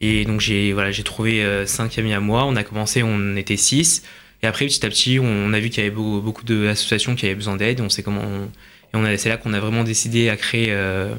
Et 0.00 0.24
donc 0.24 0.40
j'ai 0.40 0.72
voilà, 0.72 0.90
j'ai 0.92 1.02
trouvé 1.02 1.44
5 1.66 1.98
amis 1.98 2.12
à 2.12 2.20
moi. 2.20 2.44
On 2.44 2.54
a 2.56 2.62
commencé, 2.62 3.02
on 3.02 3.34
était 3.36 3.56
6. 3.56 4.02
Et 4.44 4.46
après, 4.46 4.66
petit 4.66 4.86
à 4.86 4.88
petit, 4.88 5.18
on 5.20 5.52
a 5.52 5.58
vu 5.58 5.68
qu'il 5.70 5.82
y 5.82 5.86
avait 5.86 5.94
beaucoup, 5.94 6.20
beaucoup 6.20 6.44
d'associations 6.44 7.16
qui 7.16 7.26
avaient 7.26 7.34
besoin 7.34 7.56
d'aide. 7.56 7.80
On 7.80 7.88
sait 7.88 8.02
comment. 8.04 8.22
on- 8.22 8.44
et 8.44 8.96
on 8.96 9.04
a, 9.04 9.16
c'est 9.18 9.28
là 9.28 9.36
qu'on 9.36 9.52
a 9.52 9.60
vraiment 9.60 9.82
décidé 9.84 10.28
à 10.30 10.36
créer 10.36 10.68
euh, 10.70 11.12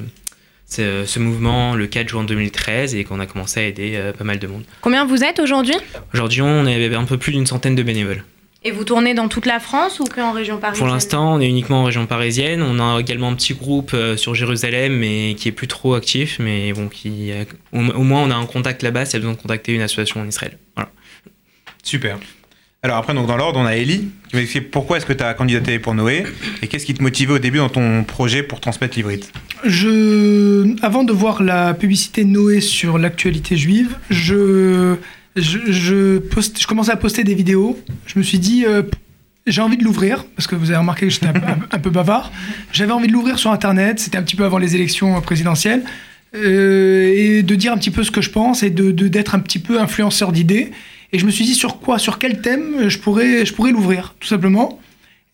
ce, 0.66 1.04
ce 1.04 1.18
mouvement 1.20 1.74
le 1.74 1.86
4 1.86 2.08
juin 2.08 2.24
2013 2.24 2.94
et 2.94 3.04
qu'on 3.04 3.20
a 3.20 3.26
commencé 3.26 3.60
à 3.60 3.64
aider 3.64 3.92
euh, 3.94 4.12
pas 4.12 4.24
mal 4.24 4.38
de 4.38 4.46
monde. 4.46 4.64
Combien 4.80 5.04
vous 5.04 5.22
êtes 5.22 5.38
aujourd'hui? 5.38 5.74
Aujourd'hui, 6.14 6.40
on 6.42 6.66
est 6.66 6.94
un 6.94 7.04
peu 7.04 7.18
plus 7.18 7.32
d'une 7.32 7.46
centaine 7.46 7.74
de 7.76 7.82
bénévoles. 7.82 8.24
Et 8.62 8.72
vous 8.72 8.84
tournez 8.84 9.14
dans 9.14 9.28
toute 9.28 9.46
la 9.46 9.58
France 9.58 10.00
ou 10.00 10.04
qu'en 10.04 10.32
région 10.32 10.58
parisienne 10.58 10.86
Pour 10.86 10.92
l'instant, 10.92 11.34
on 11.34 11.40
est 11.40 11.48
uniquement 11.48 11.80
en 11.80 11.84
région 11.84 12.04
parisienne. 12.04 12.60
On 12.60 12.78
a 12.78 13.00
également 13.00 13.28
un 13.28 13.34
petit 13.34 13.54
groupe 13.54 13.92
euh, 13.94 14.18
sur 14.18 14.34
Jérusalem, 14.34 14.98
mais 14.98 15.34
qui 15.34 15.48
est 15.48 15.52
plus 15.52 15.66
trop 15.66 15.94
actif. 15.94 16.38
Mais 16.38 16.74
bon, 16.74 16.88
qui, 16.88 17.32
euh, 17.32 17.44
au, 17.72 17.78
au 17.78 18.02
moins, 18.02 18.22
on 18.22 18.30
a 18.30 18.34
un 18.34 18.44
contact 18.44 18.82
là-bas. 18.82 19.06
S'il 19.06 19.14
y 19.14 19.16
a 19.16 19.20
besoin 19.20 19.34
de 19.34 19.40
contacter 19.40 19.72
une 19.72 19.80
association 19.80 20.20
en 20.20 20.28
Israël. 20.28 20.58
Voilà. 20.76 20.90
Super. 21.82 22.18
Alors 22.82 22.96
après, 22.96 23.12
donc 23.12 23.26
dans 23.26 23.36
l'ordre, 23.36 23.60
on 23.60 23.66
a 23.66 23.76
Ellie 23.76 24.08
qui 24.28 24.36
va 24.36 24.42
expliquer 24.42 24.66
pourquoi 24.66 24.96
est-ce 24.96 25.04
que 25.04 25.12
tu 25.12 25.22
as 25.22 25.34
candidaté 25.34 25.78
pour 25.78 25.94
Noé 25.94 26.24
et 26.62 26.66
qu'est-ce 26.66 26.86
qui 26.86 26.94
te 26.94 27.02
motivait 27.02 27.34
au 27.34 27.38
début 27.38 27.58
dans 27.58 27.68
ton 27.68 28.04
projet 28.04 28.42
pour 28.42 28.58
transmettre 28.60 28.96
l'ivrite. 28.96 29.32
Je, 29.64 30.74
avant 30.82 31.04
de 31.04 31.12
voir 31.12 31.42
la 31.42 31.74
publicité 31.74 32.24
Noé 32.24 32.62
sur 32.62 32.96
l'actualité 32.96 33.58
juive, 33.58 33.98
je, 34.08 34.96
je, 35.36 35.58
je, 35.70 36.66
commençais 36.66 36.92
à 36.92 36.96
poster 36.96 37.24
des 37.24 37.34
vidéos. 37.34 37.78
Je 38.06 38.18
me 38.18 38.24
suis 38.24 38.38
dit, 38.38 38.64
euh, 38.66 38.82
j'ai 39.46 39.60
envie 39.62 39.76
de 39.76 39.84
l'ouvrir, 39.84 40.24
parce 40.36 40.46
que 40.46 40.54
vous 40.54 40.70
avez 40.70 40.78
remarqué 40.78 41.06
que 41.06 41.12
j'étais 41.12 41.26
un, 41.28 41.34
un- 41.70 41.78
peu 41.78 41.90
bavard. 41.90 42.32
J'avais 42.72 42.92
envie 42.92 43.08
de 43.08 43.12
l'ouvrir 43.12 43.38
sur 43.38 43.50
Internet, 43.52 44.00
c'était 44.00 44.18
un 44.18 44.22
petit 44.22 44.36
peu 44.36 44.44
avant 44.44 44.58
les 44.58 44.74
élections 44.74 45.20
présidentielles, 45.20 45.84
euh, 46.34 47.12
et 47.14 47.42
de 47.42 47.54
dire 47.54 47.72
un 47.72 47.78
petit 47.78 47.90
peu 47.90 48.04
ce 48.04 48.10
que 48.10 48.20
je 48.20 48.30
pense 48.30 48.62
et 48.62 48.70
de, 48.70 48.90
de- 48.90 49.08
d'être 49.08 49.34
un 49.34 49.40
petit 49.40 49.58
peu 49.58 49.80
influenceur 49.80 50.32
d'idées. 50.32 50.70
Et 51.12 51.18
je 51.18 51.26
me 51.26 51.30
suis 51.30 51.44
dit 51.44 51.54
sur 51.54 51.80
quoi, 51.80 51.98
sur 51.98 52.18
quel 52.18 52.40
thème 52.40 52.88
je 52.88 52.98
pourrais, 52.98 53.44
je 53.44 53.52
pourrais 53.52 53.72
l'ouvrir, 53.72 54.14
tout 54.20 54.28
simplement. 54.28 54.78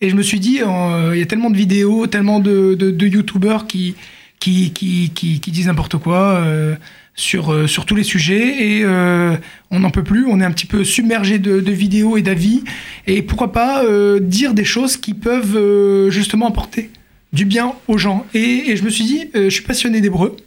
Et 0.01 0.09
je 0.09 0.15
me 0.15 0.21
suis 0.21 0.39
dit, 0.39 0.61
euh, 0.61 1.11
il 1.13 1.19
y 1.19 1.23
a 1.23 1.25
tellement 1.25 1.49
de 1.49 1.57
vidéos, 1.57 2.07
tellement 2.07 2.39
de, 2.39 2.75
de, 2.75 3.07
youtubeurs 3.07 3.65
qui, 3.67 3.95
qui, 4.39 4.71
qui, 4.71 5.09
qui, 5.13 5.51
disent 5.51 5.67
n'importe 5.67 5.97
quoi 5.97 6.35
euh, 6.35 6.75
sur, 7.19 7.51
euh, 7.51 7.65
sur 7.67 7.85
tous 7.85 7.95
les 7.95 8.03
sujets 8.03 8.77
et 8.77 8.83
euh, 8.83 9.35
on 9.71 9.79
n'en 9.79 9.89
peut 9.89 10.03
plus, 10.03 10.25
on 10.27 10.39
est 10.39 10.45
un 10.45 10.51
petit 10.51 10.67
peu 10.67 10.83
submergé 10.83 11.39
de, 11.39 11.59
de 11.59 11.71
vidéos 11.71 12.15
et 12.15 12.21
d'avis 12.21 12.63
et 13.07 13.21
pourquoi 13.23 13.51
pas 13.51 13.83
euh, 13.83 14.19
dire 14.21 14.53
des 14.53 14.63
choses 14.63 14.97
qui 14.97 15.13
peuvent 15.15 15.57
euh, 15.57 16.09
justement 16.11 16.47
apporter 16.47 16.91
du 17.33 17.43
bien 17.45 17.73
aux 17.87 17.97
gens. 17.97 18.25
Et, 18.35 18.69
et 18.71 18.77
je 18.77 18.83
me 18.83 18.89
suis 18.89 19.03
dit, 19.03 19.29
je 19.33 19.49
suis 19.49 19.63
passionné 19.63 19.99
d'hébreu 19.99 20.37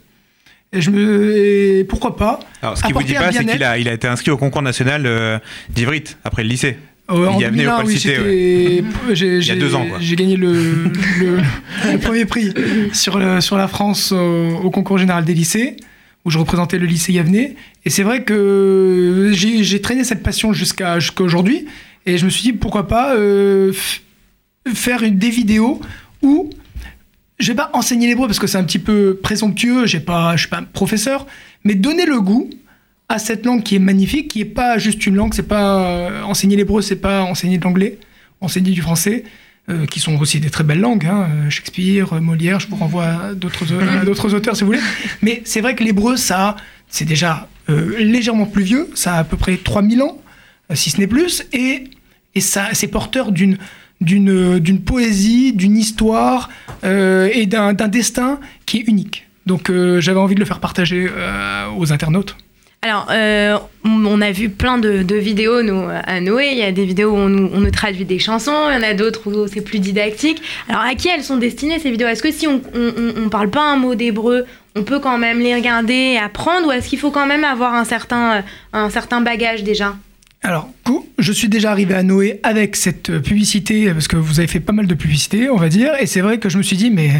et, 0.72 0.80
je 0.80 0.90
me, 0.90 1.36
et 1.80 1.84
pourquoi 1.84 2.16
pas 2.16 2.38
Alors 2.62 2.78
ce 2.78 2.84
qu'il 2.84 2.94
vous 2.94 3.02
dit 3.02 3.14
pas, 3.14 3.32
c'est 3.32 3.44
qu'il 3.44 3.64
a, 3.64 3.76
il 3.76 3.88
a 3.88 3.92
été 3.92 4.06
inscrit 4.06 4.30
au 4.30 4.36
concours 4.36 4.62
national 4.62 5.40
d'ivrite 5.74 6.18
après 6.24 6.44
le 6.44 6.48
lycée. 6.48 6.78
Euh, 7.10 7.26
il 7.34 7.40
y 7.40 7.44
a 7.44 7.50
venu 7.50 7.66
au 7.66 7.70
2001, 7.78 7.84
oui, 7.84 7.98
j'ai- 7.98 8.84
Il 9.40 9.44
y 9.44 9.50
a 9.50 9.56
deux 9.56 9.74
ans, 9.74 9.84
quoi. 9.84 9.98
J'ai 10.00 10.14
gagné 10.14 10.36
le, 10.36 10.52
le, 11.18 11.38
le 11.92 11.98
premier 11.98 12.24
prix 12.24 12.54
sur, 12.92 13.18
le- 13.18 13.40
sur 13.40 13.56
la 13.58 13.66
France 13.66 14.12
au, 14.12 14.60
au 14.62 14.70
concours 14.70 14.96
général 14.98 15.24
des 15.24 15.34
lycées, 15.34 15.74
où 16.24 16.30
je 16.30 16.38
représentais 16.38 16.78
le 16.78 16.86
lycée 16.86 17.12
Yavnay. 17.12 17.56
Et 17.84 17.90
c'est 17.90 18.02
vrai 18.02 18.24
que 18.24 19.30
j'ai 19.32 19.80
traîné 19.80 20.04
cette 20.04 20.22
passion 20.22 20.52
jusqu'à 20.52 20.98
aujourd'hui. 21.18 21.66
Et 22.06 22.18
je 22.18 22.24
me 22.24 22.30
suis 22.30 22.42
dit, 22.42 22.52
pourquoi 22.52 22.88
pas 22.88 23.14
euh, 23.14 23.72
faire 24.74 25.00
des 25.02 25.30
vidéos 25.30 25.80
où 26.22 26.50
je 27.38 27.48
vais 27.48 27.56
pas 27.56 27.70
enseigner 27.72 28.06
l'hébreu 28.06 28.26
parce 28.26 28.38
que 28.38 28.46
c'est 28.46 28.58
un 28.58 28.64
petit 28.64 28.78
peu 28.78 29.18
présomptueux, 29.22 29.82
je 29.86 29.96
suis 29.96 30.00
pas 30.00 30.34
un 30.52 30.62
professeur, 30.64 31.26
mais 31.64 31.74
donner 31.74 32.04
le 32.04 32.20
goût 32.20 32.50
à 33.08 33.18
cette 33.18 33.44
langue 33.44 33.62
qui 33.62 33.76
est 33.76 33.80
magnifique, 33.80 34.28
qui 34.28 34.42
est 34.42 34.44
pas 34.44 34.78
juste 34.78 35.06
une 35.06 35.16
langue, 35.16 35.34
c'est 35.34 35.48
pas 35.48 35.80
euh, 35.80 36.22
enseigner 36.22 36.56
l'hébreu, 36.56 36.82
c'est 36.82 36.96
pas 36.96 37.22
enseigner 37.22 37.58
de 37.58 37.64
l'anglais, 37.64 37.98
enseigner 38.40 38.70
du 38.72 38.82
français, 38.82 39.24
euh, 39.70 39.86
qui 39.86 40.00
sont 40.00 40.16
aussi 40.20 40.40
des 40.40 40.50
très 40.50 40.64
belles 40.64 40.80
langues, 40.80 41.06
hein, 41.06 41.28
euh, 41.30 41.50
Shakespeare, 41.50 42.12
euh, 42.12 42.20
Molière, 42.20 42.60
je 42.60 42.68
vous 42.68 42.76
renvoie 42.76 43.06
à 43.06 43.34
d'autres 43.34 43.64
à 43.72 44.04
d'autres 44.04 44.34
auteurs 44.34 44.56
si 44.56 44.62
vous 44.62 44.68
voulez. 44.68 44.80
Mais 45.22 45.42
c'est 45.44 45.60
vrai 45.60 45.74
que 45.74 45.84
l'hébreu, 45.84 46.16
ça, 46.16 46.56
c'est 46.88 47.04
déjà 47.04 47.48
euh, 47.68 47.98
légèrement 47.98 48.46
plus 48.46 48.64
vieux, 48.64 48.90
ça 48.94 49.14
a 49.14 49.18
à 49.20 49.24
peu 49.24 49.36
près 49.36 49.56
3000 49.56 50.02
ans, 50.02 50.20
euh, 50.70 50.74
si 50.74 50.90
ce 50.90 50.98
n'est 50.98 51.06
plus, 51.06 51.44
et, 51.52 51.84
c'est 52.34 52.88
porteur 52.88 53.32
d'une 53.32 53.58
poésie, 54.84 55.52
d'une 55.52 55.76
histoire 55.76 56.48
euh, 56.84 57.28
et 57.32 57.46
d'un 57.46 57.72
destin 57.72 58.38
qui 58.66 58.78
est 58.78 58.88
unique. 58.88 59.26
Donc 59.46 59.68
euh, 59.68 60.00
j'avais 60.00 60.20
envie 60.20 60.34
de 60.34 60.40
le 60.40 60.46
faire 60.46 60.60
partager 60.60 61.08
euh, 61.10 61.66
aux 61.76 61.92
internautes. 61.92 62.36
Alors, 62.82 63.08
euh, 63.10 63.58
on 63.84 64.22
a 64.22 64.32
vu 64.32 64.48
plein 64.48 64.78
de, 64.78 65.14
vidéos, 65.14 65.60
à 66.06 66.20
Noé. 66.20 66.48
Il 66.52 66.58
y 66.58 66.62
a 66.62 66.72
des 66.72 66.86
vidéos 66.86 67.10
où 67.10 67.16
on 67.16 67.28
nous, 67.28 67.70
traduit 67.70 68.06
des 68.06 68.18
chansons, 68.18 68.70
il 68.70 68.74
y 68.74 68.76
en 68.78 68.82
a 68.82 68.94
d'autres 68.94 69.30
où 69.30 69.46
c'est 69.48 69.60
plus 69.60 69.80
didactique. 69.80 70.40
Alors, 70.66 70.80
à 70.80 70.94
qui 70.94 71.08
elles 71.08 71.22
sont 71.22 71.36
destinées, 71.36 71.78
ces 71.78 71.90
vidéos? 71.90 72.08
Est-ce 72.08 72.22
que 72.22 72.32
si 72.32 72.46
on 72.46 72.62
ne 72.74 73.28
parle 73.28 73.50
pas 73.50 73.70
un 73.70 73.76
mot 73.76 73.94
d'hébreu, 73.94 74.46
on 74.76 74.82
peut 74.82 74.98
quand 74.98 75.18
même 75.18 75.40
les 75.40 75.54
regarder 75.54 75.92
et 76.14 76.18
apprendre 76.18 76.68
Ou 76.68 76.72
est-ce 76.72 76.88
qu'il 76.88 76.98
faut 76.98 77.10
quand 77.10 77.26
même 77.26 77.44
avoir 77.44 77.74
un 77.74 77.84
certain, 77.84 78.44
un 78.72 78.88
certain 78.88 79.20
bagage 79.20 79.62
déjà? 79.62 79.94
Alors, 80.42 80.70
je 81.18 81.32
suis 81.32 81.50
déjà 81.50 81.72
arrivé 81.72 81.92
à 81.92 82.02
Noé 82.02 82.40
avec 82.42 82.76
cette 82.76 83.18
publicité, 83.18 83.92
parce 83.92 84.08
que 84.08 84.16
vous 84.16 84.38
avez 84.38 84.48
fait 84.48 84.58
pas 84.58 84.72
mal 84.72 84.86
de 84.86 84.94
publicité, 84.94 85.50
on 85.50 85.56
va 85.56 85.68
dire, 85.68 85.92
et 86.00 86.06
c'est 86.06 86.22
vrai 86.22 86.38
que 86.38 86.48
je 86.48 86.56
me 86.56 86.62
suis 86.62 86.78
dit, 86.78 86.90
mais 86.90 87.10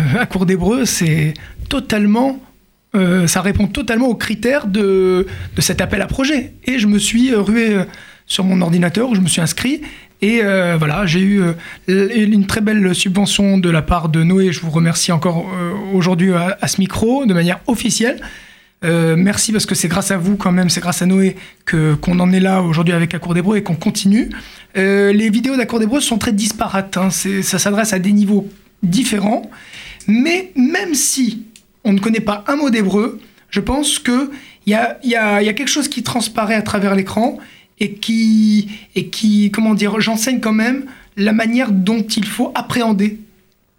euh, 0.00 0.18
à 0.18 0.24
cours 0.24 0.46
d'hébreu, 0.46 0.86
c'est 0.86 1.34
totalement. 1.68 2.40
Euh, 2.94 3.26
ça 3.26 3.42
répond 3.42 3.66
totalement 3.66 4.06
aux 4.06 4.14
critères 4.14 4.66
de, 4.66 5.26
de 5.54 5.60
cet 5.60 5.80
appel 5.80 6.00
à 6.00 6.06
projet. 6.06 6.54
Et 6.64 6.78
je 6.78 6.86
me 6.86 6.98
suis 6.98 7.32
euh, 7.32 7.40
rué 7.40 7.74
euh, 7.74 7.84
sur 8.26 8.44
mon 8.44 8.60
ordinateur, 8.62 9.10
où 9.10 9.14
je 9.14 9.20
me 9.20 9.28
suis 9.28 9.40
inscrit, 9.40 9.82
et 10.20 10.42
voilà, 10.42 11.06
j'ai 11.06 11.20
eu 11.20 11.40
une 11.86 12.46
très 12.46 12.60
belle 12.60 12.92
subvention 12.92 13.56
de 13.56 13.70
la 13.70 13.82
part 13.82 14.08
de 14.08 14.22
Noé. 14.24 14.52
Je 14.52 14.60
vous 14.60 14.70
remercie 14.70 15.12
encore 15.12 15.46
aujourd'hui 15.94 16.32
à, 16.34 16.66
ce 16.66 16.78
micro, 16.80 17.24
de 17.24 17.32
manière 17.32 17.60
officielle. 17.68 18.20
Merci 18.82 19.52
parce 19.52 19.64
que 19.64 19.76
c'est 19.76 19.86
grâce 19.86 20.10
à 20.10 20.18
vous 20.18 20.36
quand 20.36 20.50
même, 20.50 20.68
c'est 20.68 20.80
grâce 20.80 21.00
à 21.02 21.06
Noé 21.06 21.36
que 21.64 21.94
qu'on 21.94 22.18
en 22.18 22.32
est 22.32 22.40
là 22.40 22.60
aujourd'hui 22.62 22.92
avec 22.92 23.14
Accours 23.14 23.32
d'Hébreu 23.32 23.56
et 23.56 23.62
qu'on 23.62 23.76
continue. 23.76 24.28
Les 24.74 25.30
vidéos 25.30 25.56
d'Accours 25.56 25.78
d'Hébreu 25.78 26.00
sont 26.00 26.18
très 26.18 26.32
disparates, 26.32 26.98
hein. 26.98 27.08
Ça 27.10 27.58
s'adresse 27.58 27.94
à 27.94 27.98
des 28.00 28.12
niveaux 28.12 28.46
différents, 28.82 29.48
mais 30.08 30.52
même 30.56 30.94
si 30.94 31.44
on 31.88 31.92
ne 31.92 32.00
connaît 32.00 32.20
pas 32.30 32.44
un 32.46 32.56
mot 32.56 32.70
d'hébreu, 32.70 33.18
je 33.50 33.60
pense 33.60 33.98
qu'il 33.98 34.28
y 34.66 34.74
a, 34.74 34.98
y, 35.02 35.14
a, 35.14 35.40
il 35.42 35.46
y 35.46 35.48
a 35.48 35.52
quelque 35.54 35.70
chose 35.76 35.88
qui 35.88 36.02
transparaît 36.02 36.54
à 36.54 36.62
travers 36.62 36.94
l'écran 36.94 37.38
et 37.80 37.92
qui, 37.94 38.68
et 38.94 39.06
qui, 39.08 39.50
comment 39.50 39.74
dire, 39.74 40.00
j'enseigne 40.00 40.40
quand 40.40 40.52
même 40.52 40.84
la 41.16 41.32
manière 41.32 41.70
dont 41.72 42.02
il 42.02 42.26
faut 42.26 42.52
appréhender 42.54 43.18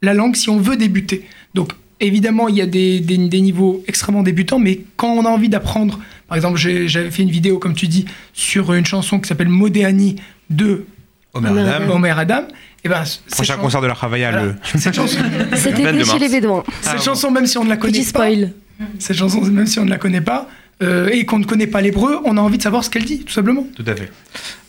la 0.02 0.14
langue 0.14 0.36
si 0.36 0.50
on 0.50 0.58
veut 0.58 0.76
débuter. 0.78 1.26
Donc, 1.54 1.74
évidemment, 2.00 2.48
il 2.48 2.56
y 2.56 2.62
a 2.62 2.66
des, 2.66 3.00
des- 3.00 3.18
des 3.18 3.42
niveaux 3.42 3.84
extrêmement 3.88 4.24
débutants, 4.24 4.60
mais 4.60 4.82
quand 4.96 5.12
on 5.14 5.26
a 5.26 5.30
envie 5.30 5.50
d'apprendre, 5.50 6.00
par 6.28 6.36
exemple, 6.38 6.58
j'avais 6.58 7.12
fait 7.12 7.24
une 7.24 7.30
vidéo, 7.32 7.60
comme 7.60 7.74
tu 7.76 7.88
dis, 7.88 8.06
sur 8.34 8.74
une 8.74 8.86
chanson 8.86 9.20
qui 9.20 9.28
s'appelle 9.28 9.50
Modéani 9.50 10.16
de 10.50 10.86
Omer 11.34 11.52
Adam. 11.76 11.96
Omer 11.96 12.18
Adam, 12.20 12.44
et 12.84 12.90
ben, 12.90 13.04
Prochain 13.32 13.56
chan- 13.56 13.60
concert 13.62 13.82
de 13.82 13.88
la 13.88 13.94
Ravaya, 13.94 14.32
Voilà. 14.32 14.46
le. 14.46 14.56
cette 14.80 14.96
chanson, 14.96 15.18
C'était 15.56 15.84
chez 15.84 15.92
mars. 15.94 16.20
les 16.20 16.30
Bédouins. 16.30 16.64
cette 16.82 17.02
chanson, 17.04 17.32
même 17.32 17.46
si 17.46 17.58
on 17.58 17.64
ne 17.66 17.70
la 17.70 17.78
connaît 17.78 17.94
Petit 18.00 18.12
pas, 18.14 18.20
spoil. 18.26 18.52
cette 19.00 19.18
chanson, 19.18 19.42
même 19.42 19.68
si 19.68 19.80
on 19.80 19.86
ne 19.86 19.90
la 19.90 19.98
connaît 19.98 20.22
pas, 20.22 20.48
euh, 20.82 21.10
et 21.12 21.26
qu'on 21.26 21.40
ne 21.40 21.44
connaît 21.46 21.68
pas 21.68 21.82
l'hébreu, 21.82 22.20
on 22.24 22.38
a 22.38 22.42
envie 22.42 22.58
de 22.58 22.64
savoir 22.64 22.86
ce 22.86 22.90
qu'elle 22.90 23.04
dit, 23.04 23.20
tout 23.26 23.34
simplement. 23.34 23.66
Tout 23.76 23.84
à 23.86 23.96
fait. 23.96 24.10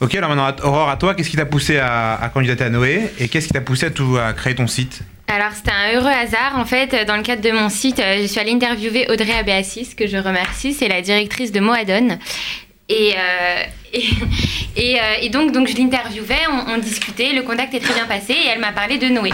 Ok, 0.00 0.12
alors 0.16 0.34
maintenant, 0.34 0.66
Aurore, 0.68 0.90
à 0.90 0.96
toi, 0.96 1.14
qu'est-ce 1.14 1.30
qui 1.30 1.36
t'a 1.36 1.46
poussé 1.46 1.78
à, 1.78 2.16
à 2.20 2.28
candidater 2.30 2.64
à 2.64 2.68
Noé 2.70 3.12
et 3.20 3.28
qu'est-ce 3.28 3.46
qui 3.46 3.52
t'a 3.52 3.60
poussé 3.60 3.86
à, 3.86 3.90
tout, 3.90 4.16
à 4.20 4.32
créer 4.32 4.56
ton 4.56 4.66
site 4.66 5.02
Alors, 5.28 5.52
c'était 5.54 5.70
un 5.70 5.94
heureux 5.96 6.10
hasard. 6.10 6.54
En 6.58 6.64
fait, 6.64 7.06
dans 7.06 7.16
le 7.16 7.22
cadre 7.22 7.42
de 7.42 7.52
mon 7.52 7.68
site, 7.68 8.00
euh, 8.00 8.18
je 8.22 8.26
suis 8.26 8.40
allée 8.40 8.50
interviewer 8.50 9.06
Audrey 9.08 9.32
Abéassis, 9.38 9.94
que 9.96 10.08
je 10.08 10.16
remercie. 10.16 10.72
C'est 10.74 10.88
la 10.88 11.00
directrice 11.00 11.52
de 11.52 11.60
Moadone. 11.60 12.18
Et, 12.90 13.14
euh, 13.16 13.62
et, 14.76 15.00
euh, 15.00 15.02
et 15.22 15.28
donc, 15.30 15.52
donc, 15.52 15.68
je 15.68 15.76
l'interviewais, 15.76 16.42
on, 16.68 16.78
discutait, 16.78 17.32
le 17.32 17.42
contact 17.42 17.72
est 17.74 17.80
très 17.80 17.94
bien 17.94 18.04
passé 18.04 18.32
et 18.32 18.48
elle 18.52 18.58
m'a 18.58 18.72
parlé 18.72 18.98
de 18.98 19.06
Noé. 19.06 19.30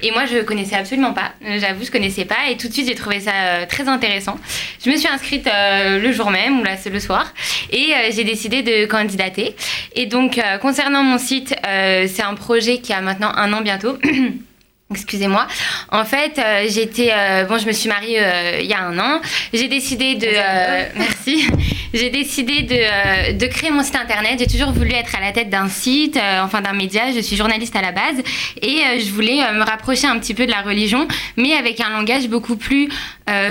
Et 0.00 0.12
moi, 0.12 0.24
je 0.24 0.38
connaissais 0.38 0.76
absolument 0.76 1.12
pas. 1.12 1.32
J'avoue, 1.58 1.84
je 1.84 1.90
connaissais 1.90 2.24
pas. 2.24 2.48
Et 2.50 2.56
tout 2.56 2.68
de 2.68 2.72
suite, 2.72 2.86
j'ai 2.86 2.94
trouvé 2.94 3.20
ça 3.20 3.32
euh, 3.32 3.66
très 3.66 3.88
intéressant. 3.88 4.38
Je 4.84 4.90
me 4.90 4.96
suis 4.96 5.08
inscrite 5.08 5.48
le 5.48 6.12
jour 6.12 6.30
même 6.30 6.60
ou 6.60 6.64
là, 6.64 6.76
c'est 6.76 6.90
le 6.90 7.00
soir. 7.00 7.32
Et 7.70 7.92
j'ai 8.10 8.24
décidé 8.24 8.62
de 8.62 8.86
candidater. 8.86 9.54
Et 9.94 10.06
donc, 10.06 10.40
concernant 10.60 11.02
mon 11.02 11.18
site, 11.18 11.54
c'est 11.62 12.22
un 12.22 12.34
projet 12.34 12.78
qui 12.78 12.92
a 12.92 13.00
maintenant 13.00 13.32
un 13.34 13.52
an 13.52 13.60
bientôt. 13.60 13.96
Excusez-moi. 14.94 15.46
En 15.90 16.04
fait, 16.04 16.38
euh, 16.38 16.66
j'étais 16.68 17.10
euh, 17.12 17.44
bon, 17.44 17.58
je 17.58 17.66
me 17.66 17.72
suis 17.72 17.88
mariée 17.88 18.18
euh, 18.20 18.60
il 18.60 18.66
y 18.66 18.74
a 18.74 18.82
un 18.82 18.98
an. 18.98 19.20
J'ai 19.52 19.68
décidé 19.68 20.14
de 20.14 20.26
euh, 20.26 20.84
merci. 20.96 21.46
J'ai 21.94 22.10
décidé 22.10 22.62
de, 22.62 23.32
de 23.38 23.46
créer 23.46 23.70
mon 23.70 23.82
site 23.82 23.96
internet. 23.96 24.38
J'ai 24.38 24.46
toujours 24.46 24.72
voulu 24.72 24.92
être 24.92 25.14
à 25.14 25.20
la 25.20 25.32
tête 25.32 25.50
d'un 25.50 25.68
site, 25.68 26.18
enfin 26.42 26.62
d'un 26.62 26.72
média. 26.72 27.12
Je 27.14 27.20
suis 27.20 27.36
journaliste 27.36 27.76
à 27.76 27.82
la 27.82 27.92
base 27.92 28.16
et 28.62 28.98
je 28.98 29.10
voulais 29.10 29.42
me 29.52 29.62
rapprocher 29.62 30.06
un 30.06 30.18
petit 30.18 30.32
peu 30.32 30.46
de 30.46 30.50
la 30.50 30.62
religion, 30.62 31.06
mais 31.36 31.52
avec 31.52 31.80
un 31.80 31.90
langage 31.90 32.28
beaucoup 32.28 32.56
plus 32.56 32.88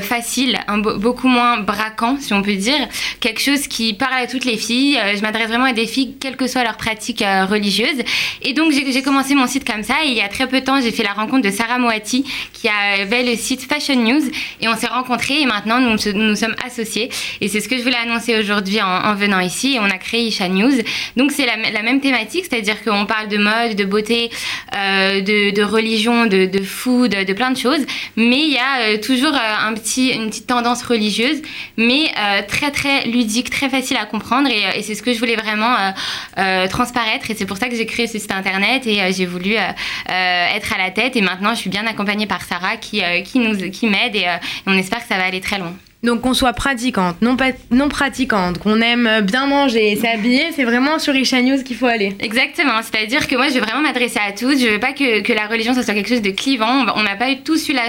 facile, 0.02 0.58
un 0.68 0.80
beaucoup 0.80 1.28
moins 1.28 1.60
braquant, 1.60 2.18
si 2.20 2.34
on 2.34 2.42
peut 2.42 2.56
dire, 2.56 2.88
quelque 3.20 3.42
chose 3.42 3.68
qui 3.68 3.94
parle 3.94 4.16
à 4.16 4.26
toutes 4.26 4.46
les 4.46 4.58
filles. 4.58 5.00
Je 5.16 5.22
m'adresse 5.22 5.48
vraiment 5.48 5.66
à 5.66 5.74
des 5.74 5.86
filles, 5.86 6.16
quelle 6.20 6.36
que 6.36 6.48
soit 6.48 6.64
leur 6.64 6.78
pratique 6.78 7.24
religieuse. 7.48 8.02
Et 8.42 8.54
donc 8.54 8.72
j'ai 8.72 8.92
j'ai 8.92 9.04
commencé 9.04 9.36
mon 9.36 9.46
site 9.46 9.72
comme 9.72 9.84
ça. 9.84 9.98
Et 10.04 10.08
il 10.08 10.16
y 10.16 10.22
a 10.22 10.30
très 10.30 10.48
peu 10.48 10.62
de 10.62 10.66
temps, 10.66 10.82
j'ai 10.82 10.92
fait 10.92 11.04
la 11.04 11.14
rencontre 11.14 11.31
de 11.40 11.50
Sarah 11.50 11.80
Moati, 11.80 12.26
qui 12.54 12.68
avait 12.68 13.24
le 13.24 13.36
site 13.36 13.62
Fashion 13.62 13.96
News, 13.96 14.24
et 14.62 14.68
on 14.68 14.76
s'est 14.76 14.88
rencontrés. 14.88 15.42
Et 15.42 15.46
maintenant, 15.46 15.80
nous 15.80 15.98
nous 16.14 16.36
sommes 16.36 16.56
associés. 16.66 17.10
Et 17.40 17.48
c'est 17.48 17.60
ce 17.60 17.68
que 17.68 17.78
je 17.78 17.84
voulais 17.84 17.96
annoncer 17.96 18.38
aujourd'hui 18.38 18.82
en, 18.82 18.88
en 18.88 19.16
venant 19.16 19.40
ici. 19.40 19.76
Et 19.76 19.80
on 19.80 19.86
a 19.86 19.98
créé 19.98 20.24
Isha 20.24 20.48
News. 20.48 20.74
Donc 21.16 21.32
c'est 21.32 21.46
la, 21.46 21.82
même 21.82 22.00
thématique, 22.00 22.46
c'est-à-dire 22.50 22.84
qu'on 22.84 23.06
parle 23.06 23.28
de 23.28 23.38
mode, 23.38 23.76
de 23.76 23.86
beauté, 23.86 24.30
euh, 24.76 25.22
de, 25.22 25.64
religion, 25.64 26.26
de, 26.26 26.62
food, 26.64 27.12
de 27.12 27.34
plein 27.34 27.52
de 27.52 27.58
choses. 27.58 27.86
Mais 28.16 28.40
il 28.40 28.54
y 28.54 28.58
a 28.58 28.82
euh, 28.82 28.98
toujours 28.98 29.34
euh, 29.34 29.68
un 29.68 29.74
petit, 29.74 30.10
une 30.10 30.30
petite 30.30 30.48
tendance 30.48 30.84
religieuse, 30.84 31.42
mais 31.78 32.12
très 32.48 32.72
très 32.72 33.06
ludique, 33.06 33.50
très 33.50 33.70
facile 33.70 33.98
à 33.98 34.06
comprendre. 34.06 34.50
Et, 34.50 34.82
c'est 34.82 34.96
ce 34.96 35.04
que 35.04 35.14
je 35.14 35.20
voulais 35.20 35.36
vraiment 35.36 35.76
transparaître. 36.70 37.30
Et 37.30 37.36
c'est 37.36 37.46
pour 37.46 37.58
ça 37.58 37.70
que 37.70 37.76
j'ai 37.76 37.86
créé 37.86 38.08
ce 38.08 38.20
site 38.20 38.32
internet 38.32 38.86
et 38.88 39.12
j'ai 39.14 39.26
voulu 39.26 39.54
être 39.54 40.74
à 40.74 40.78
la 40.78 40.92
tête. 40.92 41.16
Maintenant, 41.22 41.54
je 41.54 41.60
suis 41.60 41.70
bien 41.70 41.86
accompagnée 41.88 42.28
par 42.28 42.42
Sarah 42.44 42.78
qui, 42.78 43.04
euh, 43.04 43.22
qui 43.22 43.40
nous 43.40 43.56
qui 43.70 43.88
m'aide 43.88 44.16
et, 44.16 44.28
euh, 44.28 44.36
et 44.36 44.68
on 44.68 44.74
espère 44.74 45.00
que 45.00 45.08
ça 45.08 45.18
va 45.18 45.26
aller 45.26 45.42
très 45.42 45.60
loin. 45.60 45.74
Donc 46.04 46.22
qu'on 46.22 46.34
soit 46.34 46.54
pratiquante, 46.54 47.22
non, 47.22 47.36
pas, 47.36 47.52
non 47.70 47.88
pratiquante, 47.88 48.58
qu'on 48.58 48.82
aime 48.82 49.22
bien 49.22 49.46
manger 49.46 49.92
et 49.92 49.96
s'habiller, 49.96 50.46
c'est 50.56 50.64
vraiment 50.64 50.98
sur 50.98 51.16
Isha 51.16 51.44
News 51.44 51.62
qu'il 51.64 51.76
faut 51.76 51.86
aller. 51.86 52.16
Exactement, 52.20 52.82
c'est-à-dire 52.82 53.28
que 53.28 53.36
moi 53.36 53.50
je 53.50 53.54
veux 53.54 53.60
vraiment 53.60 53.82
m'adresser 53.82 54.20
à 54.20 54.32
tous, 54.32 54.60
je 54.60 54.68
veux 54.68 54.80
pas 54.80 54.94
que, 54.94 55.22
que 55.22 55.32
la 55.32 55.46
religion 55.46 55.76
ça 55.76 55.84
soit 55.84 55.94
quelque 55.94 56.10
chose 56.10 56.24
de 56.24 56.32
clivant, 56.32 56.88
on 56.96 57.04
n'a 57.04 57.16
pas 57.16 57.30
eu 57.30 57.42
tous 57.42 57.70
eu 57.70 57.74
la. 57.74 57.84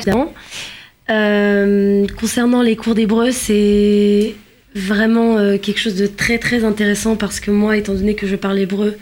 Euh, 1.10 2.06
concernant 2.20 2.62
les 2.62 2.76
cours 2.76 2.94
d'hébreu, 2.94 3.32
c'est 3.32 4.34
vraiment 4.74 5.36
euh, 5.36 5.58
quelque 5.58 5.80
chose 5.80 5.96
de 5.96 6.06
très 6.06 6.38
très 6.38 6.64
intéressant 6.64 7.16
parce 7.16 7.40
que 7.40 7.50
moi, 7.50 7.76
étant 7.76 7.94
donné 7.94 8.14
que 8.14 8.26
je 8.26 8.36
parle 8.36 8.58
hébreu, 8.58 8.96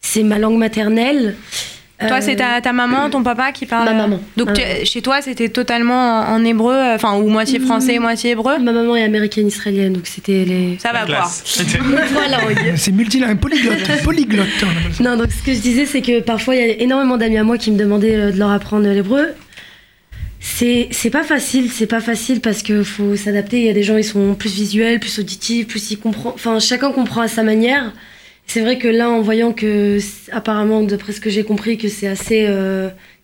c'est 0.00 0.22
ma 0.22 0.38
langue 0.38 0.58
maternelle. 0.58 1.36
Toi, 2.00 2.16
Euh, 2.16 2.20
c'est 2.20 2.34
ta, 2.36 2.60
ta 2.60 2.72
maman, 2.72 3.08
ton 3.08 3.22
papa 3.22 3.52
qui 3.52 3.66
parle 3.66 3.84
Ma 3.84 3.94
maman. 3.94 4.20
Donc 4.36 4.52
tu- 4.52 4.60
Ouais. 4.60 4.84
chez 4.84 5.00
toi, 5.00 5.22
c'était 5.22 5.48
totalement 5.48 6.22
en, 6.28 6.34
en 6.34 6.44
hébreu, 6.44 6.74
euh, 6.74 6.96
enfin, 6.96 7.14
ou 7.16 7.28
moitié 7.28 7.60
français, 7.60 7.98
Mm. 7.98 8.02
moitié 8.02 8.30
hébreu 8.32 8.58
Ma 8.58 8.72
maman 8.72 8.96
est 8.96 9.04
américaine 9.04 9.46
israélienne, 9.46 9.92
donc 9.92 10.06
c'était 10.08 10.44
les. 10.44 10.76
Ça 10.80 10.90
va 10.92 11.04
langues. 11.06 12.72
C'est 12.76 12.90
multilingue, 12.92 13.38
polyglotte, 13.38 13.78
polyglotte. 14.04 14.48
Non, 15.00 15.16
donc 15.16 15.28
ce 15.30 15.46
que 15.46 15.54
je 15.54 15.60
disais, 15.60 15.86
c'est 15.86 16.02
que 16.02 16.20
parfois, 16.20 16.56
il 16.56 16.66
y 16.66 16.70
a 16.70 16.82
énormément 16.82 17.16
d'amis 17.16 17.38
à 17.38 17.44
moi 17.44 17.58
qui 17.58 17.70
me 17.70 17.78
demandaient 17.78 18.16
euh, 18.16 18.32
de 18.32 18.38
leur 18.38 18.50
apprendre 18.50 18.86
l'hébreu. 18.88 19.28
C'est 20.40 20.88
c'est 20.90 21.10
pas 21.10 21.22
facile, 21.22 21.70
c'est 21.70 21.86
pas 21.86 22.00
facile 22.00 22.40
parce 22.40 22.62
qu'il 22.62 22.84
faut 22.84 23.16
s'adapter. 23.16 23.60
Il 23.60 23.64
y 23.66 23.70
a 23.70 23.72
des 23.72 23.82
gens, 23.84 23.96
ils 23.96 24.04
sont 24.04 24.34
plus 24.34 24.50
visuels, 24.52 25.00
plus 25.00 25.18
auditifs, 25.20 25.68
plus 25.68 25.90
ils 25.92 25.96
comprennent. 25.98 26.32
Enfin, 26.34 26.58
chacun 26.58 26.90
comprend 26.92 27.22
à 27.22 27.28
sa 27.28 27.42
manière. 27.42 27.92
C'est 28.46 28.60
vrai 28.60 28.78
que 28.78 28.88
là, 28.88 29.10
en 29.10 29.20
voyant 29.20 29.52
que, 29.52 29.98
apparemment, 30.30 30.82
d'après 30.82 31.12
ce 31.12 31.20
que 31.20 31.30
j'ai 31.30 31.44
compris, 31.44 31.76
que 31.78 31.88
c'est 31.88 32.06
assez. 32.06 32.46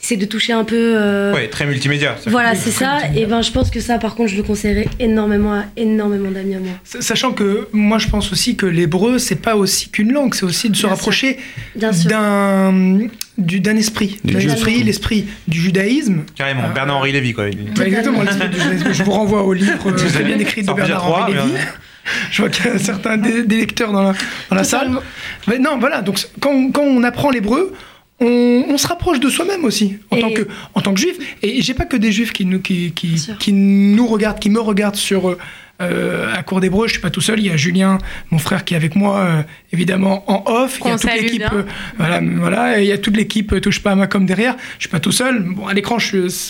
C'est 0.03 0.17
de 0.17 0.25
toucher 0.25 0.55
un 0.55 0.65
peu. 0.65 0.95
euh, 0.97 1.35
Ouais, 1.35 1.49
très 1.49 1.67
multimédia. 1.67 2.17
Voilà, 2.27 2.55
c'est 2.55 2.71
ça. 2.71 3.01
Et 3.15 3.27
ben, 3.27 3.43
je 3.43 3.51
pense 3.53 3.71
que 3.71 3.81
ça, 3.81 3.99
par 3.99 4.15
contre, 4.15 4.31
je 4.31 4.37
le 4.37 4.43
conseillerais 4.43 4.89
énormément 4.99 5.53
à 5.55 5.65
énormément 5.77 6.31
d'amis 6.31 6.55
à 6.55 6.59
moi. 6.59 6.73
Sachant 6.85 7.33
que 7.33 7.69
moi, 7.73 7.99
je 7.99 8.09
pense 8.09 8.33
aussi 8.33 8.57
que 8.57 8.65
l'hébreu, 8.67 9.19
c'est 9.19 9.37
pas 9.37 9.57
aussi 9.57 9.91
qu'une 9.91 10.13
langue, 10.13 10.35
c'est 10.35 10.45
aussi 10.45 10.71
de 10.71 10.77
se 10.77 10.83
Bien 10.83 10.91
rapprocher 10.91 11.39
d'un 11.77 12.99
du- 13.39 13.61
d'un 13.61 13.77
esprit, 13.77 14.19
d'un 14.25 14.39
l'esprit 14.39 15.27
du 15.49 15.61
judaïsme. 15.61 16.23
Carrément, 16.35 16.65
Euh, 16.65 16.73
Bernard-Henri 16.75 17.13
Lévy, 17.13 17.33
quoi. 17.33 17.49
Exactement, 17.49 18.23
l'esprit 18.23 18.49
du 18.49 18.61
judaïsme. 18.61 18.93
Je 18.93 19.03
vous 19.03 19.13
renvoie 19.13 19.43
au 19.45 19.53
livre 19.53 19.73
euh, 19.87 19.93
très 20.13 20.25
bien 20.25 20.39
écrit 20.39 20.63
de 20.63 20.73
Bernard 20.73 21.07
Henri 21.07 21.35
Lévy. 21.35 21.53
Je 22.31 22.43
vois 22.43 22.49
qu'il 22.51 22.65
y 22.65 22.69
a 22.69 22.79
certains 22.79 23.19
des, 23.19 23.45
des 23.45 23.59
lecteurs 23.59 23.93
dans 23.93 24.03
la, 24.03 24.13
dans 24.49 24.57
la 24.57 24.65
salle. 24.65 24.91
Mais 25.47 25.59
non, 25.59 25.79
voilà. 25.79 26.01
Donc 26.01 26.19
quand, 26.41 26.71
quand 26.73 26.83
on 26.83 27.03
apprend 27.05 27.31
l'hébreu, 27.31 27.73
on, 28.21 28.65
on 28.69 28.79
se 28.79 28.87
rapproche 28.87 29.21
de 29.21 29.29
soi-même 29.29 29.65
aussi 29.65 29.99
en 30.11 30.17
Et- 30.17 30.21
tant 30.21 30.31
que 30.31 30.47
en 30.75 30.81
tant 30.81 30.95
que 30.95 31.01
juif. 31.01 31.17
Et 31.43 31.63
j'ai 31.63 31.75
pas 31.75 31.85
que 31.87 31.97
des 31.97 32.13
juifs 32.13 32.33
qui 32.33 32.45
nous 32.45 32.61
qui, 32.61 32.93
qui, 32.93 33.53
nous 33.53 34.07
regardent, 34.07 34.39
qui 34.39 34.51
me 34.51 34.61
regardent 34.61 34.97
sur 34.97 35.37
euh, 35.83 36.31
à 36.35 36.43
cours 36.43 36.61
d'hébreu. 36.61 36.87
Je 36.89 36.93
suis 36.93 37.01
pas 37.01 37.09
tout 37.09 37.23
seul. 37.23 37.39
Il 37.41 37.47
y 37.47 37.51
a 37.51 37.57
Julien, 37.57 37.97
mon 38.31 38.39
frère, 38.39 38.67
qui 38.67 38.75
est 38.75 38.77
avec 38.77 38.95
moi 38.97 39.19
euh, 39.21 39.43
évidemment 39.73 40.25
en 40.31 40.45
off. 40.53 40.79
Il 40.85 40.89
y 40.89 40.91
a 40.91 40.99
toute 40.99 41.15
l'équipe. 41.15 41.43
euh, 41.55 41.63
voilà, 41.97 42.21
voilà. 42.37 42.81
Il 42.83 42.87
y 42.87 42.93
a 42.93 42.99
toute 42.99 43.17
l'équipe 43.17 43.51
euh, 43.55 43.61
touche 43.63 43.81
pas 43.83 43.93
à 43.93 43.95
ma 43.95 44.07
com 44.07 44.27
derrière. 44.27 44.57
Je 44.77 44.83
suis 44.83 44.89
pas 44.91 45.01
tout 45.01 45.13
seul. 45.13 45.41
Bon, 45.43 45.67
à 45.67 45.73
l'écran, 45.73 45.97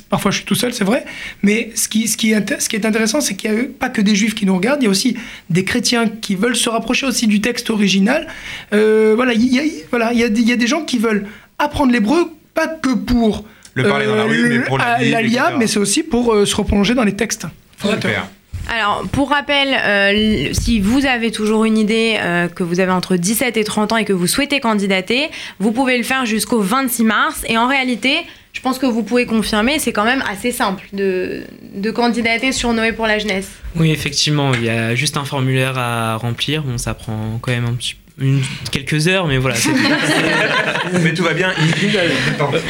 parfois 0.09 0.33
je 0.33 0.39
suis 0.39 0.47
tout 0.47 0.57
seul, 0.57 0.73
c'est 0.75 0.83
vrai. 0.83 1.05
Mais 1.45 1.71
ce 1.77 1.89
qui 1.89 2.09
ce 2.09 2.17
qui 2.17 2.33
est 2.33 2.61
ce 2.61 2.69
qui 2.69 2.75
est 2.75 2.85
intéressant, 2.85 3.21
c'est 3.21 3.37
qu'il 3.37 3.53
y 3.53 3.55
a 3.55 3.63
pas 3.79 3.89
que 3.89 4.01
des 4.01 4.17
juifs 4.17 4.35
qui 4.35 4.47
nous 4.47 4.57
regardent. 4.57 4.83
Il 4.83 4.87
y 4.87 4.89
a 4.89 4.91
aussi 4.91 5.17
des 5.49 5.63
chrétiens 5.65 6.09
qui 6.09 6.35
veulent 6.35 6.57
se 6.57 6.69
rapprocher 6.69 7.07
aussi 7.07 7.29
du 7.29 7.41
texte 7.41 7.71
original. 7.71 8.27
Euh, 8.73 9.13
voilà, 9.15 9.33
il 9.35 9.45
y 9.55 9.61
a, 9.61 9.63
voilà, 9.91 10.13
il 10.13 10.19
y 10.19 10.25
a, 10.25 10.27
il 10.27 10.49
y 10.49 10.53
a 10.53 10.57
des 10.57 10.67
gens 10.67 10.83
qui 10.85 10.99
veulent 10.99 11.27
apprendre 11.61 11.93
l'hébreu, 11.93 12.33
pas 12.55 12.67
que 12.67 12.95
pour 12.95 13.45
Le 13.75 13.85
parler 13.85 14.07
dans 14.07 14.17
la 14.17 14.25
rue, 14.25 14.49
mais 14.49 14.65
pour 14.65 14.79
l'ALIA, 14.79 15.53
mais 15.59 15.67
c'est 15.67 15.79
aussi 15.79 16.03
pour 16.03 16.33
euh, 16.33 16.45
se 16.45 16.57
replonger 16.57 16.95
dans 16.95 17.05
les 17.05 17.15
textes. 17.15 17.47
Super. 17.81 18.27
Alors, 18.69 19.05
pour 19.11 19.31
rappel, 19.31 19.75
euh, 19.75 20.51
si 20.53 20.81
vous 20.81 21.07
avez 21.07 21.33
toujours 21.33 21.65
une 21.65 21.79
idée 21.79 22.19
euh, 22.21 22.47
que 22.49 22.63
vous 22.63 22.79
avez 22.79 22.93
entre 22.93 23.17
17 23.17 23.57
et 23.57 23.65
30 23.65 23.93
ans 23.93 23.97
et 23.97 24.05
que 24.05 24.13
vous 24.13 24.27
souhaitez 24.27 24.61
candidater, 24.61 25.29
vous 25.59 25.73
pouvez 25.73 25.97
le 25.97 26.05
faire 26.05 26.25
jusqu'au 26.25 26.61
26 26.61 27.05
mars. 27.05 27.45
Et 27.49 27.59
en 27.59 27.67
réalité, 27.67 28.19
je 28.53 28.61
pense 28.61 28.79
que 28.79 28.87
vous 28.87 29.03
pouvez 29.03 29.27
confirmer, 29.27 29.79
c'est 29.79 29.93
quand 29.93 30.05
même 30.05 30.23
assez 30.31 30.53
simple 30.53 30.85
de, 30.93 31.43
de 31.75 31.91
candidater 31.91 32.53
sur 32.53 32.73
Noé 32.73 32.93
pour 32.93 33.07
la 33.07 33.19
jeunesse. 33.19 33.51
Oui, 33.77 33.91
effectivement, 33.91 34.53
il 34.55 34.65
y 34.65 34.71
a 34.71 34.95
juste 34.95 35.17
un 35.17 35.25
formulaire 35.25 35.79
à 35.79 36.17
remplir. 36.17 36.63
Bon, 36.63 36.79
ça 36.79 36.95
prend 36.95 37.39
quand 37.41 37.53
même 37.53 37.67
un 37.67 37.75
petit, 37.75 37.97
une- 38.21 38.43
quelques 38.71 39.09
heures, 39.09 39.27
mais 39.27 39.39
voilà. 39.39 39.57
Mais 41.03 41.15
tout 41.15 41.23
va 41.23 41.35
bien. 41.35 41.53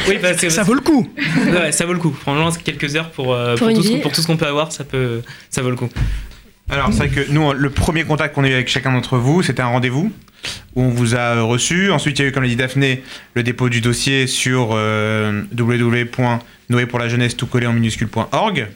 oui, 0.07 0.17
parce 0.21 0.37
que 0.39 0.49
Ça 0.49 0.63
vaut 0.63 0.73
le 0.73 0.81
coup. 0.81 1.09
ouais, 1.51 1.71
ça 1.71 1.85
vaut 1.85 1.93
le 1.93 1.99
coup. 1.99 2.13
Franchement, 2.19 2.51
c'est 2.51 2.61
quelques 2.63 2.95
heures 2.95 3.09
pour, 3.11 3.33
euh, 3.33 3.55
Pour 3.55 3.73
tout, 3.73 3.81
ce, 3.83 3.89
qu'on- 3.91 3.99
pour 3.99 4.11
tout 4.11 4.21
ce 4.21 4.27
qu'on 4.27 4.37
peut 4.37 4.45
avoir, 4.47 4.71
ça, 4.71 4.83
peut, 4.83 5.21
ça 5.49 5.61
vaut 5.61 5.69
le 5.69 5.75
coup. 5.75 5.89
Alors, 6.69 6.89
c'est 6.91 7.07
vrai 7.07 7.09
que 7.09 7.31
nous, 7.31 7.51
le 7.53 7.69
premier 7.69 8.03
contact 8.03 8.33
qu'on 8.35 8.43
a 8.43 8.49
eu 8.49 8.53
avec 8.53 8.69
chacun 8.69 8.91
d'entre 8.93 9.17
vous, 9.17 9.41
c'était 9.43 9.61
un 9.61 9.67
rendez-vous 9.67 10.11
où 10.75 10.81
on 10.83 10.89
vous 10.89 11.15
a 11.15 11.41
reçu. 11.41 11.91
Ensuite, 11.91 12.17
il 12.19 12.21
y 12.21 12.25
a 12.25 12.27
eu, 12.29 12.31
comme 12.31 12.43
l'a 12.43 12.49
dit 12.49 12.55
Daphné, 12.55 13.03
le 13.33 13.43
dépôt 13.43 13.67
du 13.69 13.81
dossier 13.81 14.25
sur 14.27 14.69
euh, 14.73 15.41
www.noépourlajeunesse 15.57 17.35
tout 17.35 17.47
collé 17.47 17.67
en 17.67 17.73
minuscule.org. 17.73 18.67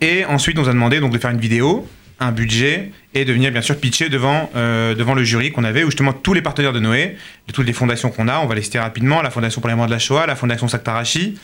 Et 0.00 0.24
ensuite, 0.26 0.58
on 0.58 0.62
nous 0.62 0.68
a 0.68 0.72
demandé 0.72 1.00
donc 1.00 1.12
de 1.12 1.18
faire 1.18 1.30
une 1.30 1.40
vidéo, 1.40 1.88
un 2.18 2.32
budget 2.32 2.90
et 3.14 3.24
de 3.24 3.32
venir 3.32 3.50
bien 3.52 3.60
sûr 3.62 3.76
pitcher 3.76 4.08
devant, 4.08 4.50
euh, 4.56 4.94
devant 4.94 5.14
le 5.14 5.22
jury 5.22 5.52
qu'on 5.52 5.64
avait, 5.64 5.84
où 5.84 5.86
justement 5.86 6.12
tous 6.12 6.32
les 6.32 6.42
partenaires 6.42 6.72
de 6.72 6.80
Noé, 6.80 7.16
de 7.46 7.52
toutes 7.52 7.66
les 7.66 7.72
fondations 7.72 8.10
qu'on 8.10 8.28
a, 8.28 8.38
on 8.38 8.46
va 8.46 8.54
les 8.54 8.62
citer 8.62 8.78
rapidement, 8.78 9.22
la 9.22 9.30
Fondation 9.30 9.60
pour 9.60 9.68
la 9.68 9.74
mémoire 9.74 9.88
de 9.88 9.92
la 9.92 9.98
Shoah, 9.98 10.26
la 10.26 10.36
Fondation 10.36 10.68
Saktarashi, 10.68 11.38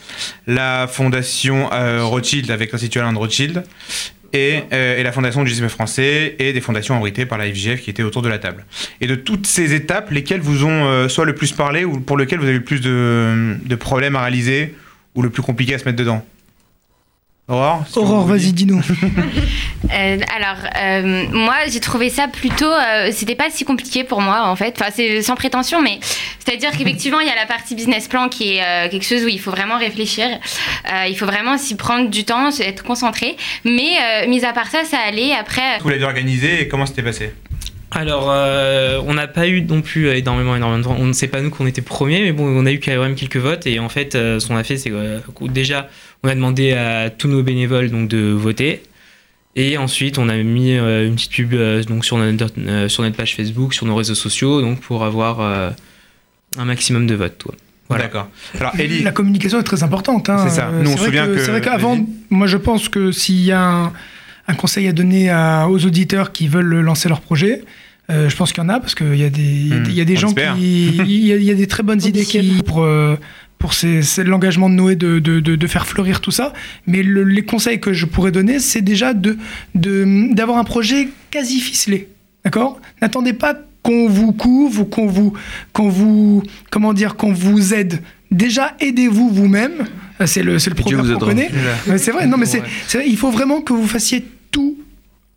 la 0.47 0.87
Fondation 0.87 1.71
euh, 1.71 2.03
Rothschild 2.03 2.49
avec 2.49 2.71
l'Institut 2.71 2.99
Alain 2.99 3.13
de 3.13 3.17
Rothschild, 3.17 3.63
et, 4.33 4.61
euh, 4.73 4.97
et 4.97 5.03
la 5.03 5.11
Fondation 5.11 5.43
du 5.43 5.49
judaïsme 5.51 5.69
français, 5.69 6.35
et 6.39 6.53
des 6.53 6.61
fondations 6.61 6.97
abritées 6.97 7.27
par 7.27 7.37
la 7.37 7.45
FGF 7.45 7.81
qui 7.81 7.91
étaient 7.91 8.01
autour 8.01 8.23
de 8.23 8.29
la 8.29 8.39
table. 8.39 8.65
Et 8.99 9.05
de 9.05 9.13
toutes 9.13 9.45
ces 9.45 9.75
étapes, 9.75 10.09
lesquelles 10.09 10.41
vous 10.41 10.65
ont 10.65 11.07
soit 11.07 11.25
le 11.25 11.35
plus 11.35 11.51
parlé, 11.51 11.85
ou 11.85 11.99
pour 11.99 12.17
lesquelles 12.17 12.39
vous 12.39 12.45
avez 12.45 12.57
le 12.57 12.63
plus 12.63 12.81
de, 12.81 13.55
de 13.63 13.75
problèmes 13.75 14.15
à 14.15 14.21
réaliser, 14.21 14.73
ou 15.13 15.21
le 15.21 15.29
plus 15.29 15.43
compliqué 15.43 15.75
à 15.75 15.77
se 15.77 15.85
mettre 15.85 15.97
dedans? 15.97 16.25
Aurore 17.49 17.83
si 17.87 17.99
Aurore, 17.99 18.25
vas-y, 18.25 18.53
dis-nous. 18.53 18.81
Euh, 19.93 20.17
alors, 20.33 20.57
euh, 20.81 21.25
moi, 21.33 21.55
j'ai 21.67 21.81
trouvé 21.81 22.09
ça 22.09 22.29
plutôt. 22.29 22.71
euh, 22.71 23.09
C'était 23.11 23.35
pas 23.35 23.49
si 23.51 23.65
compliqué 23.65 24.05
pour 24.05 24.21
moi, 24.21 24.47
en 24.47 24.55
fait. 24.55 24.73
Enfin, 24.79 24.89
c'est 24.95 25.21
sans 25.21 25.35
prétention, 25.35 25.81
mais 25.81 25.99
c'est-à-dire 26.39 26.71
qu'effectivement, 26.71 27.19
il 27.19 27.27
y 27.27 27.29
a 27.29 27.35
la 27.35 27.45
partie 27.45 27.75
business 27.75 28.07
plan 28.07 28.29
qui 28.29 28.55
est 28.55 28.63
euh, 28.63 28.89
quelque 28.89 29.05
chose 29.05 29.23
où 29.25 29.27
il 29.27 29.39
faut 29.41 29.51
vraiment 29.51 29.77
réfléchir. 29.77 30.25
Euh, 30.25 31.05
il 31.07 31.17
faut 31.17 31.25
vraiment 31.25 31.57
s'y 31.57 31.75
prendre 31.75 32.09
du 32.09 32.23
temps, 32.23 32.49
être 32.61 32.83
concentré. 32.83 33.35
Mais, 33.65 33.97
euh, 34.23 34.27
mis 34.29 34.43
à 34.45 34.53
part 34.53 34.67
ça, 34.67 34.85
ça 34.85 34.97
allait. 35.05 35.33
Après. 35.35 35.79
Vous 35.81 35.89
l'avez 35.89 36.05
organisé 36.05 36.61
et 36.61 36.67
comment 36.69 36.85
c'était 36.85 37.03
passé? 37.03 37.33
Alors, 37.95 38.27
euh, 38.31 38.99
on 39.05 39.13
n'a 39.13 39.27
pas 39.27 39.47
eu 39.47 39.61
non 39.61 39.81
plus 39.81 40.07
euh, 40.07 40.15
énormément, 40.15 40.55
énormément 40.55 40.79
de 40.79 40.83
votes. 40.87 40.97
On 40.99 41.05
ne 41.05 41.13
sait 41.13 41.27
pas 41.27 41.41
nous 41.41 41.49
qu'on 41.49 41.67
était 41.67 41.81
premiers, 41.81 42.21
mais 42.23 42.31
bon, 42.31 42.45
on 42.45 42.65
a 42.65 42.71
eu 42.71 42.79
quand 42.79 42.97
même 42.99 43.15
quelques 43.15 43.37
votes. 43.37 43.67
Et 43.67 43.79
en 43.79 43.89
fait, 43.89 44.15
euh, 44.15 44.39
ce 44.39 44.47
qu'on 44.47 44.55
a 44.55 44.63
fait, 44.63 44.77
c'est 44.77 44.89
que 44.89 44.95
euh, 44.95 45.19
déjà, 45.49 45.89
on 46.23 46.29
a 46.29 46.35
demandé 46.35 46.73
à 46.73 47.09
tous 47.09 47.27
nos 47.27 47.43
bénévoles 47.43 47.89
donc, 47.91 48.07
de 48.07 48.31
voter. 48.31 48.81
Et 49.55 49.77
ensuite, 49.77 50.17
on 50.17 50.29
a 50.29 50.35
mis 50.37 50.73
euh, 50.73 51.05
une 51.07 51.15
petite 51.15 51.31
pub 51.31 51.53
euh, 51.53 51.83
donc, 51.83 52.03
sur, 52.05 52.17
notre, 52.17 52.47
euh, 52.57 52.89
sur 52.89 53.03
notre 53.03 53.15
page 53.15 53.35
Facebook, 53.35 53.73
sur 53.75 53.85
nos 53.85 53.95
réseaux 53.95 54.15
sociaux, 54.15 54.61
donc 54.61 54.79
pour 54.81 55.03
avoir 55.03 55.41
euh, 55.41 55.69
un 56.57 56.65
maximum 56.65 57.05
de 57.05 57.13
votes. 57.13 57.37
toi. 57.37 57.53
Voilà. 57.89 58.05
D'accord. 58.05 58.29
Alors, 58.59 58.71
Ellie, 58.79 59.03
La 59.03 59.11
communication 59.11 59.59
est 59.59 59.63
très 59.63 59.83
importante. 59.83 60.29
hein. 60.29 60.43
C'est 60.47 60.55
ça. 60.55 60.71
Nous, 60.71 60.91
on 60.91 60.97
se 60.97 61.03
souvient 61.05 61.27
que- 61.27 61.37
C'est 61.37 61.51
vrai 61.51 61.61
qu'avant, 61.61 61.95
vas-y. 61.97 62.05
moi 62.31 62.47
je 62.47 62.57
pense 62.57 62.89
que 62.89 63.11
s'il 63.11 63.41
y 63.41 63.51
a 63.51 63.61
un, 63.61 63.93
un 64.47 64.53
conseil 64.55 64.87
à 64.87 64.93
donner 64.93 65.29
à- 65.29 65.67
aux 65.69 65.85
auditeurs 65.85 66.31
qui 66.31 66.47
veulent 66.47 66.79
lancer 66.79 67.07
leur 67.09 67.21
projet, 67.21 67.61
euh, 68.09 68.29
je 68.29 68.35
pense 68.35 68.51
qu'il 68.53 68.61
y 68.63 68.65
en 68.65 68.69
a 68.69 68.79
parce 68.79 68.95
qu'il 68.95 69.15
y 69.15 69.23
a 69.23 69.29
des, 69.29 69.41
il 69.41 69.67
y 69.69 69.73
a 69.73 69.79
des- 69.79 69.89
il 69.91 69.95
y 69.97 70.01
a 70.01 70.05
des 70.05 70.13
Hmm, 70.13 70.17
gens 70.17 70.27
espère. 70.29 70.55
qui. 70.55 70.87
Il 70.97 71.25
y, 71.25 71.31
a- 71.33 71.35
il 71.37 71.43
y 71.43 71.51
a 71.51 71.55
des 71.55 71.67
très 71.67 71.83
bonnes 71.83 72.03
idées 72.03 72.25
qui, 72.25 72.61
pour, 72.65 72.83
euh, 72.83 73.15
pour 73.59 73.71
l'engagement 74.25 74.69
de 74.69 74.75
Noé 74.75 74.95
de, 74.95 75.19
de, 75.19 75.39
de- 75.39 75.55
de 75.55 75.67
faire 75.67 75.87
fleurir 75.87 76.19
tout 76.19 76.31
ça. 76.31 76.51
Mais 76.85 77.01
le- 77.03 77.23
les 77.23 77.43
conseils 77.43 77.79
que 77.79 77.93
je 77.93 78.05
pourrais 78.05 78.31
donner, 78.31 78.59
c'est 78.59 78.81
déjà 78.81 79.13
de, 79.13 79.37
de, 79.75 80.33
d'avoir 80.33 80.57
un 80.57 80.63
projet 80.65 81.07
quasi 81.31 81.59
ficelé. 81.61 82.09
D'accord? 82.43 82.81
N'attendez 83.01 83.31
pas 83.33 83.55
qu'on 83.83 84.07
vous 84.09 84.33
couvre 84.33 84.81
ou 84.81 84.85
qu'on 84.85 85.07
vous, 85.07 85.33
qu'on 85.71 85.87
vous, 85.89 86.43
comment 86.69 86.93
dire, 86.93 87.15
qu'on 87.15 87.31
vous 87.33 87.73
aide. 87.73 88.01
Déjà, 88.31 88.75
aidez-vous 88.81 89.29
vous-même. 89.29 89.85
Euh, 90.19 90.25
C'est 90.25 90.43
le, 90.43 90.59
c'est 90.59 90.69
le 90.69 90.75
vous 90.75 90.83
qu'on 90.83 91.19
connaît. 91.19 91.49
C'est 91.97 92.11
vrai, 92.11 92.27
non, 92.27 92.37
mais 92.37 92.45
c'est, 92.45 92.59
Ouais. 92.59 92.67
c'est 92.87 92.97
vrai, 92.99 93.07
il 93.09 93.17
faut 93.17 93.31
vraiment 93.31 93.61
que 93.61 93.71
vous 93.73 93.87
fassiez 93.87 94.25
tout 94.51 94.77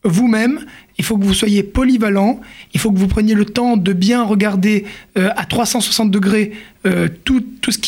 vous-même. 0.07 0.64
Il 0.99 1.05
faut 1.05 1.19
que 1.19 1.25
vous 1.25 1.35
soyez 1.35 1.62
polyvalent. 1.62 2.40
Il 2.73 2.81
faut 2.81 2.90
que 2.90 2.99
vous 2.99 3.09
preniez 3.09 3.35
le 3.35 3.45
temps 3.45 3.77
de 3.77 3.92
bien 3.92 4.25
regarder 4.25 4.85
euh, 5.19 5.31
à 5.37 5.45
360 5.45 6.11
degrés 6.11 6.53
euh, 6.87 7.09
tout, 7.25 7.45
tout 7.61 7.71
ce 7.71 7.79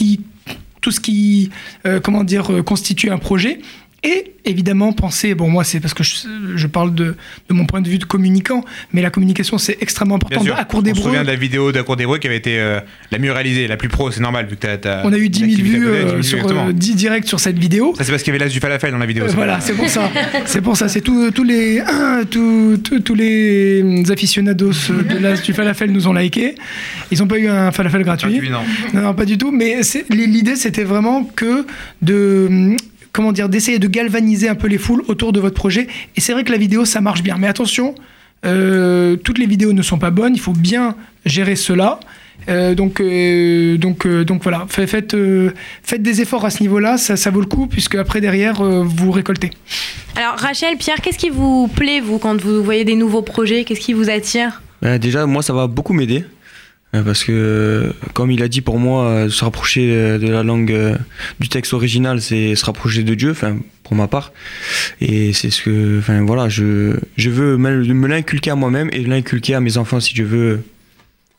qui, 1.00 1.50
euh, 1.86 2.00
comment 2.00 2.24
dire, 2.24 2.64
constitue 2.64 3.10
un 3.10 3.18
projet. 3.18 3.60
Et 4.04 4.34
évidemment, 4.44 4.92
penser, 4.92 5.34
bon, 5.34 5.50
moi, 5.50 5.64
c'est 5.64 5.80
parce 5.80 5.92
que 5.92 6.04
je, 6.04 6.14
je 6.54 6.66
parle 6.68 6.94
de, 6.94 7.16
de 7.48 7.54
mon 7.54 7.66
point 7.66 7.80
de 7.80 7.88
vue 7.88 7.98
de 7.98 8.04
communicant, 8.04 8.64
mais 8.92 9.02
la 9.02 9.10
communication, 9.10 9.58
c'est 9.58 9.76
extrêmement 9.80 10.18
bien 10.18 10.38
important. 10.38 10.44
sûr, 10.44 10.56
À 10.56 10.64
court 10.64 10.82
on 10.86 10.94
se 10.94 11.02
souvient 11.02 11.22
de 11.22 11.26
la 11.26 11.34
vidéo 11.34 11.72
d'Accour 11.72 11.96
d'Hébreu 11.96 12.18
qui 12.18 12.28
avait 12.28 12.36
été 12.36 12.60
euh, 12.60 12.78
la 13.10 13.18
mieux 13.18 13.32
réalisée, 13.32 13.66
la 13.66 13.76
plus 13.76 13.88
pro, 13.88 14.12
c'est 14.12 14.20
normal 14.20 14.46
vu 14.46 14.56
que 14.56 14.66
on 15.04 15.12
a 15.12 15.18
eu 15.18 15.28
10 15.28 15.38
000 15.38 15.50
une 15.50 15.54
activité 15.54 15.76
à 15.76 15.80
vues 15.80 15.84
côté, 15.86 16.04
10 16.04 16.06
000 16.06 16.14
euh, 16.18 16.22
sur 16.22 16.38
exactement. 16.38 16.68
euh, 16.68 16.72
10 16.72 16.94
directs 16.94 17.26
sur 17.26 17.40
cette 17.40 17.58
vidéo. 17.58 17.92
Ça, 17.96 18.04
c'est 18.04 18.12
parce 18.12 18.22
qu'il 18.22 18.32
y 18.32 18.36
avait 18.36 18.44
l'as 18.44 18.50
du 18.52 18.60
falafel 18.60 18.92
dans 18.92 18.98
la 18.98 19.06
vidéo. 19.06 19.24
Euh, 19.24 19.32
voilà, 19.34 19.60
c'est 19.60 19.74
pour 19.74 19.88
ça. 19.88 20.10
C'est 20.46 20.60
pour 20.60 20.76
ça. 20.76 20.88
C'est 20.88 21.00
tous 21.00 21.44
les 21.44 21.82
tous, 22.30 23.14
les 23.14 24.10
aficionados 24.10 24.72
de 24.90 25.18
l'As 25.18 25.42
du 25.42 25.52
falafel 25.52 25.90
nous 25.90 26.06
ont 26.08 26.12
liké. 26.12 26.54
Ils 27.10 27.18
n'ont 27.18 27.26
pas 27.26 27.38
eu 27.38 27.48
un 27.48 27.72
falafel 27.72 28.02
gratuit. 28.04 28.32
Gratuit, 28.32 28.50
non. 28.50 28.60
Non, 28.94 29.02
non, 29.02 29.14
pas 29.14 29.24
du 29.24 29.38
tout. 29.38 29.50
Mais 29.50 29.80
l'idée, 30.10 30.56
c'était 30.56 30.84
vraiment 30.84 31.24
que 31.24 31.66
de 32.02 32.76
comment 33.12 33.32
dire 33.32 33.48
d'essayer 33.48 33.78
de 33.78 33.88
galvaniser 33.88 34.48
un 34.48 34.54
peu 34.54 34.66
les 34.68 34.78
foules 34.78 35.02
autour 35.08 35.32
de 35.32 35.40
votre 35.40 35.54
projet. 35.54 35.86
Et 36.16 36.20
c'est 36.20 36.32
vrai 36.32 36.44
que 36.44 36.52
la 36.52 36.58
vidéo, 36.58 36.84
ça 36.84 37.00
marche 37.00 37.22
bien. 37.22 37.36
Mais 37.38 37.46
attention, 37.48 37.94
euh, 38.44 39.16
toutes 39.16 39.38
les 39.38 39.46
vidéos 39.46 39.72
ne 39.72 39.82
sont 39.82 39.98
pas 39.98 40.10
bonnes. 40.10 40.34
Il 40.34 40.40
faut 40.40 40.52
bien 40.52 40.94
gérer 41.26 41.56
cela. 41.56 42.00
Euh, 42.48 42.74
donc, 42.74 43.00
euh, 43.00 43.76
donc, 43.76 44.06
euh, 44.06 44.24
donc 44.24 44.42
voilà, 44.44 44.64
Fait- 44.68 44.86
faites, 44.86 45.12
euh, 45.14 45.50
faites 45.82 46.02
des 46.02 46.20
efforts 46.22 46.44
à 46.44 46.50
ce 46.50 46.62
niveau-là, 46.62 46.96
ça, 46.96 47.16
ça 47.16 47.30
vaut 47.30 47.40
le 47.40 47.46
coup, 47.46 47.66
puisque 47.66 47.96
après 47.96 48.20
derrière, 48.20 48.60
euh, 48.60 48.84
vous 48.86 49.10
récoltez. 49.10 49.50
Alors, 50.16 50.36
Rachel, 50.36 50.76
Pierre, 50.78 51.00
qu'est-ce 51.02 51.18
qui 51.18 51.30
vous 51.30 51.66
plaît, 51.68 52.00
vous, 52.00 52.18
quand 52.18 52.40
vous 52.40 52.62
voyez 52.62 52.84
des 52.84 52.94
nouveaux 52.94 53.22
projets? 53.22 53.64
Qu'est-ce 53.64 53.80
qui 53.80 53.92
vous 53.92 54.08
attire? 54.08 54.62
Euh, 54.84 54.98
déjà, 54.98 55.26
moi, 55.26 55.42
ça 55.42 55.52
va 55.52 55.66
beaucoup 55.66 55.92
m'aider. 55.92 56.24
Euh, 56.94 57.02
Parce 57.02 57.24
que, 57.24 57.32
euh, 57.32 57.92
comme 58.14 58.30
il 58.30 58.42
a 58.42 58.48
dit, 58.48 58.60
pour 58.60 58.78
moi, 58.78 59.04
euh, 59.04 59.28
se 59.28 59.44
rapprocher 59.44 60.18
de 60.18 60.28
la 60.28 60.42
langue 60.42 60.96
du 61.40 61.48
texte 61.48 61.72
original, 61.74 62.20
c'est 62.20 62.54
se 62.54 62.64
rapprocher 62.64 63.02
de 63.02 63.14
Dieu, 63.14 63.30
enfin, 63.32 63.58
pour 63.84 63.94
ma 63.94 64.08
part. 64.08 64.32
Et 65.00 65.32
c'est 65.32 65.50
ce 65.50 65.62
que, 65.62 65.98
enfin, 65.98 66.22
voilà, 66.24 66.48
je, 66.48 66.96
je 67.16 67.30
veux 67.30 67.56
me, 67.56 68.06
l'inculquer 68.06 68.50
à 68.50 68.54
moi-même 68.54 68.88
et 68.92 69.00
l'inculquer 69.04 69.54
à 69.54 69.60
mes 69.60 69.76
enfants, 69.76 70.00
si 70.00 70.14
je 70.14 70.22
veux, 70.22 70.62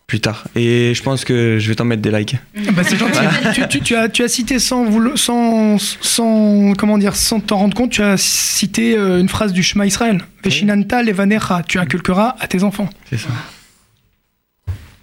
plus 0.06 0.18
tard. 0.20 0.44
Et 0.56 0.92
je 0.92 1.02
pense 1.04 1.24
que 1.24 1.58
je 1.60 1.68
vais 1.68 1.76
t'en 1.76 1.84
mettre 1.84 2.02
des 2.02 2.10
likes. 2.10 2.36
Ah 2.66 2.72
bah, 2.72 2.82
c'est 2.84 2.96
gentil. 2.96 3.20
tu, 3.54 3.68
tu- 3.68 3.80
tu 3.80 3.94
as, 3.94 4.08
tu 4.08 4.22
as 4.24 4.28
cité 4.28 4.58
sans, 4.58 4.84
sans, 5.16 5.78
sans, 5.78 6.72
comment 6.76 6.98
dire, 6.98 7.14
sans 7.14 7.38
t'en 7.38 7.58
rendre 7.58 7.76
compte, 7.76 7.90
tu 7.92 8.02
as 8.02 8.16
cité 8.16 8.96
une 8.96 9.28
phrase 9.28 9.52
du 9.52 9.62
Shema 9.62 9.86
Israël. 9.86 10.20
Veshinanta 10.42 11.02
levanecha, 11.04 11.62
tu 11.66 11.78
inculqueras 11.78 12.34
à 12.40 12.48
tes 12.48 12.64
enfants. 12.64 12.90
C'est 13.08 13.18
ça. 13.18 13.28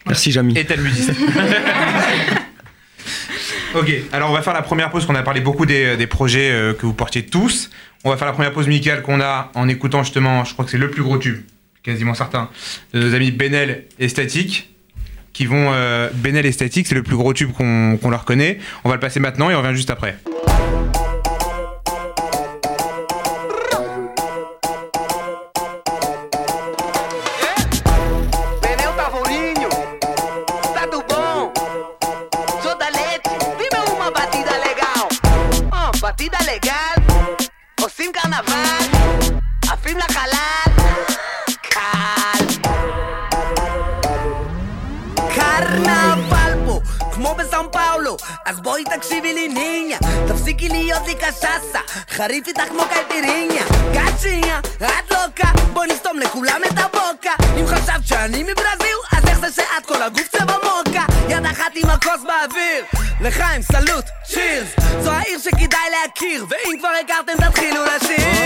Merci, 0.07 0.31
Jamy. 0.31 0.57
Et 0.57 0.65
tel 0.65 0.81
musicien. 0.81 1.13
ok, 3.75 3.91
alors 4.11 4.29
on 4.29 4.33
va 4.33 4.41
faire 4.41 4.53
la 4.53 4.61
première 4.61 4.89
pause, 4.89 5.05
qu'on 5.05 5.15
a 5.15 5.23
parlé 5.23 5.41
beaucoup 5.41 5.65
des, 5.65 5.97
des 5.97 6.07
projets 6.07 6.51
euh, 6.51 6.73
que 6.73 6.85
vous 6.85 6.93
portiez 6.93 7.25
tous. 7.25 7.69
On 8.03 8.09
va 8.09 8.17
faire 8.17 8.27
la 8.27 8.33
première 8.33 8.53
pause 8.53 8.67
musicale 8.67 9.01
qu'on 9.01 9.21
a 9.21 9.51
en 9.55 9.67
écoutant 9.67 10.03
justement, 10.03 10.45
je 10.45 10.53
crois 10.53 10.65
que 10.65 10.71
c'est 10.71 10.77
le 10.77 10.89
plus 10.89 11.03
gros 11.03 11.17
tube, 11.17 11.41
quasiment 11.83 12.13
certain, 12.13 12.49
de 12.93 13.01
nos 13.01 13.13
amis 13.13 13.31
Benel 13.31 13.85
et 13.99 14.07
Static, 14.07 14.73
qui 15.33 15.45
vont 15.45 15.71
euh, 15.73 16.09
Benel 16.13 16.45
Esthétique, 16.45 16.87
c'est 16.87 16.95
le 16.95 17.03
plus 17.03 17.15
gros 17.15 17.33
tube 17.33 17.51
qu'on 17.51 17.97
qu'on 18.01 18.09
leur 18.09 18.25
connaît. 18.25 18.59
On 18.83 18.89
va 18.89 18.95
le 18.95 19.01
passer 19.01 19.19
maintenant 19.19 19.49
et 19.49 19.55
on 19.55 19.61
revient 19.61 19.75
juste 19.75 19.89
après. 19.89 20.17
לי 51.07 51.15
קשסה 51.15 51.79
חריף 52.09 52.47
איתך 52.47 52.63
כמו 52.69 52.83
קייפיריניה 52.89 53.63
קצ'יניה, 53.93 54.59
את 54.77 55.11
לוקה 55.11 55.47
בואי 55.73 55.87
נסתום 55.87 56.19
לכולם 56.19 56.61
את 56.65 56.77
הבוקה 56.77 57.31
אם 57.59 57.67
חשבת 57.67 58.07
שאני 58.07 58.43
מברזיל 58.43 58.97
אז 59.17 59.27
איך 59.27 59.39
זה 59.39 59.47
שאת 59.51 59.85
כל 59.85 60.01
הגוף 60.01 60.27
צבע 60.27 60.53
מוקה 60.53 61.05
יד 61.29 61.45
אחת 61.45 61.71
עם 61.75 61.89
הכוס 61.89 62.21
באוויר 62.23 62.85
לחיים 63.21 63.61
סלוט, 63.61 64.05
צ'ירס 64.25 64.69
זו 65.01 65.11
העיר 65.11 65.39
שכדאי 65.39 65.89
להכיר 65.91 66.45
ואם 66.49 66.79
כבר 66.79 66.89
הכרתם 67.03 67.49
תתחילו 67.49 67.85
לשיר 67.85 68.36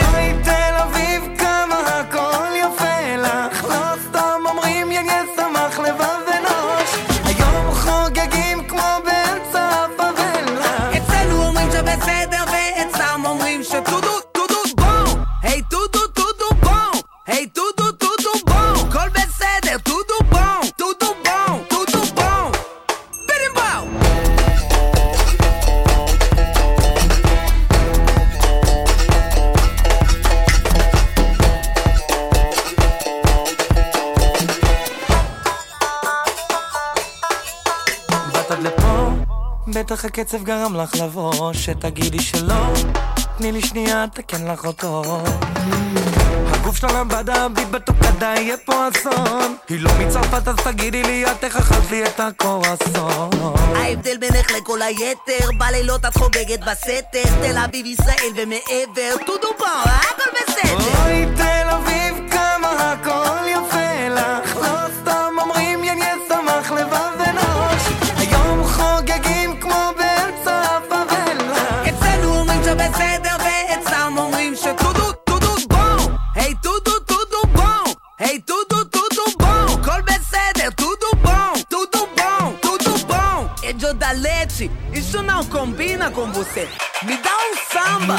בטח 40.01 40.09
הקצב 40.09 40.43
גרם 40.43 40.75
לך 40.75 40.95
לבוא, 40.95 41.53
שתגידי 41.53 42.19
שלא, 42.19 42.73
תני 43.37 43.51
לי 43.51 43.61
שנייה, 43.61 44.05
תקן 44.13 44.47
לך 44.47 44.65
אותו. 44.65 45.03
הגוף 46.47 46.75
שלה 46.75 46.91
למבד 46.99 47.29
הביט 47.29 47.67
בתוקדה, 47.71 48.33
יהיה 48.37 48.57
פה 48.65 48.87
אסון. 48.87 49.55
היא 49.69 49.79
לא 49.79 49.91
מצרפת, 49.99 50.47
אז 50.47 50.55
תגידי 50.55 51.03
לי, 51.03 51.25
את 51.31 51.43
איך 51.43 51.55
אכלת 51.55 51.91
לי 51.91 52.03
את 52.03 52.19
הקורסון. 52.19 53.29
ההבדל 53.75 54.17
בינך 54.17 54.51
לכל 54.51 54.81
היתר, 54.81 55.51
בלילות 55.57 56.05
את 56.05 56.17
חוגגת 56.17 56.59
בסתר, 56.59 57.35
תל 57.41 57.57
אביב, 57.57 57.85
ישראל 57.85 58.31
ומעבר, 58.35 59.25
טודו 59.25 59.47
פה, 59.57 59.65
הכל 59.85 60.31
בסדר. 60.33 61.03
אוי, 61.03 61.25
combina 86.01 86.11
com 86.11 86.31
você. 86.31 86.67
Me 87.03 87.17
dá 87.17 87.29
um 87.29 87.55
samba. 87.71 88.15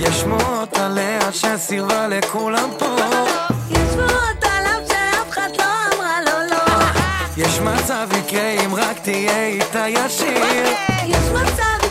יש 0.00 0.24
עליה 0.72 1.32
שסירבה 1.32 2.08
לכולם 2.08 2.70
פה 2.78 2.96
יש 3.70 3.78
שמועות 3.92 4.44
עליו 4.44 4.80
שאף 4.88 5.30
אחד 5.30 5.48
לא 5.58 5.64
אמרה 5.64 6.20
לו 6.20 6.50
לא 6.50 6.56
יש 7.36 7.60
מצב 7.60 8.08
יקרה 8.18 8.50
אם 8.50 8.74
רק 8.74 8.98
תהיה 9.02 9.46
איתה 9.46 9.88
ישיר 9.88 10.66
יש 11.06 11.28
מצב 11.32 11.83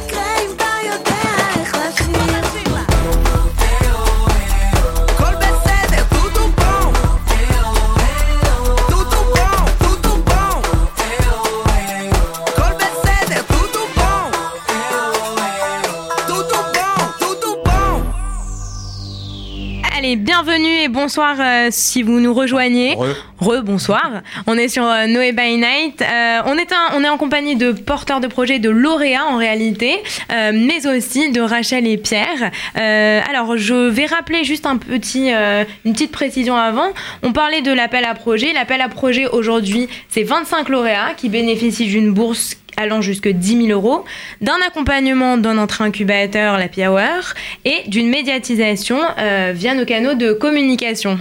יודע 0.85 1.35
איך 1.59 1.75
לשיר 1.75 2.52
Bienvenue 20.15 20.67
et 20.83 20.87
bonsoir 20.89 21.35
euh, 21.39 21.67
si 21.71 22.03
vous 22.03 22.19
nous 22.19 22.33
rejoignez. 22.33 22.95
Re, 23.39 23.61
bonsoir. 23.63 24.21
On 24.47 24.57
est 24.57 24.67
sur 24.67 24.85
euh, 24.85 25.07
Noé 25.07 25.31
by 25.31 25.57
Night. 25.57 26.01
Euh, 26.01 26.41
on, 26.45 26.55
est 26.57 26.71
un- 26.71 26.95
on 26.95 27.03
est 27.03 27.09
en 27.09 27.17
compagnie 27.17 27.55
de 27.55 27.71
porteurs 27.71 28.19
de 28.19 28.27
projets, 28.27 28.59
de 28.59 28.69
lauréats 28.69 29.25
en 29.25 29.37
réalité, 29.37 29.97
mais 30.29 30.85
aussi 30.87 31.31
de 31.31 31.41
Rachel 31.41 31.87
et 31.87 31.97
Pierre. 31.97 32.51
Alors, 32.75 33.57
je 33.57 33.73
vais 33.89 34.05
rappeler 34.05 34.43
juste 34.43 34.65
un 34.65 34.77
petit, 34.77 35.29
une 35.31 35.93
petite 35.93 36.11
précision 36.11 36.55
avant. 36.55 36.87
On 37.23 37.33
parlait 37.33 37.61
de 37.61 37.71
l'appel 37.71 38.05
à 38.05 38.13
projet. 38.13 38.53
L'appel 38.53 38.81
à 38.81 38.89
projet 38.89 39.27
aujourd'hui, 39.27 39.87
c'est 40.09 40.23
25 40.23 40.69
lauréats 40.69 41.13
qui 41.17 41.29
bénéficient 41.29 41.87
d'une 41.87 42.11
bourse 42.13 42.55
allant 42.77 43.01
jusque 43.01 43.27
10 43.27 43.67
000 43.67 43.69
euros, 43.69 44.05
d'un 44.41 44.57
accompagnement 44.67 45.37
dans 45.37 45.53
notre 45.53 45.81
incubateur, 45.81 46.57
la 46.57 46.67
Hour, 46.89 47.33
et 47.65 47.87
d'une 47.87 48.09
médiatisation 48.09 48.99
euh, 49.17 49.53
via 49.55 49.75
nos 49.75 49.85
canaux 49.85 50.15
de 50.15 50.33
communication. 50.33 51.19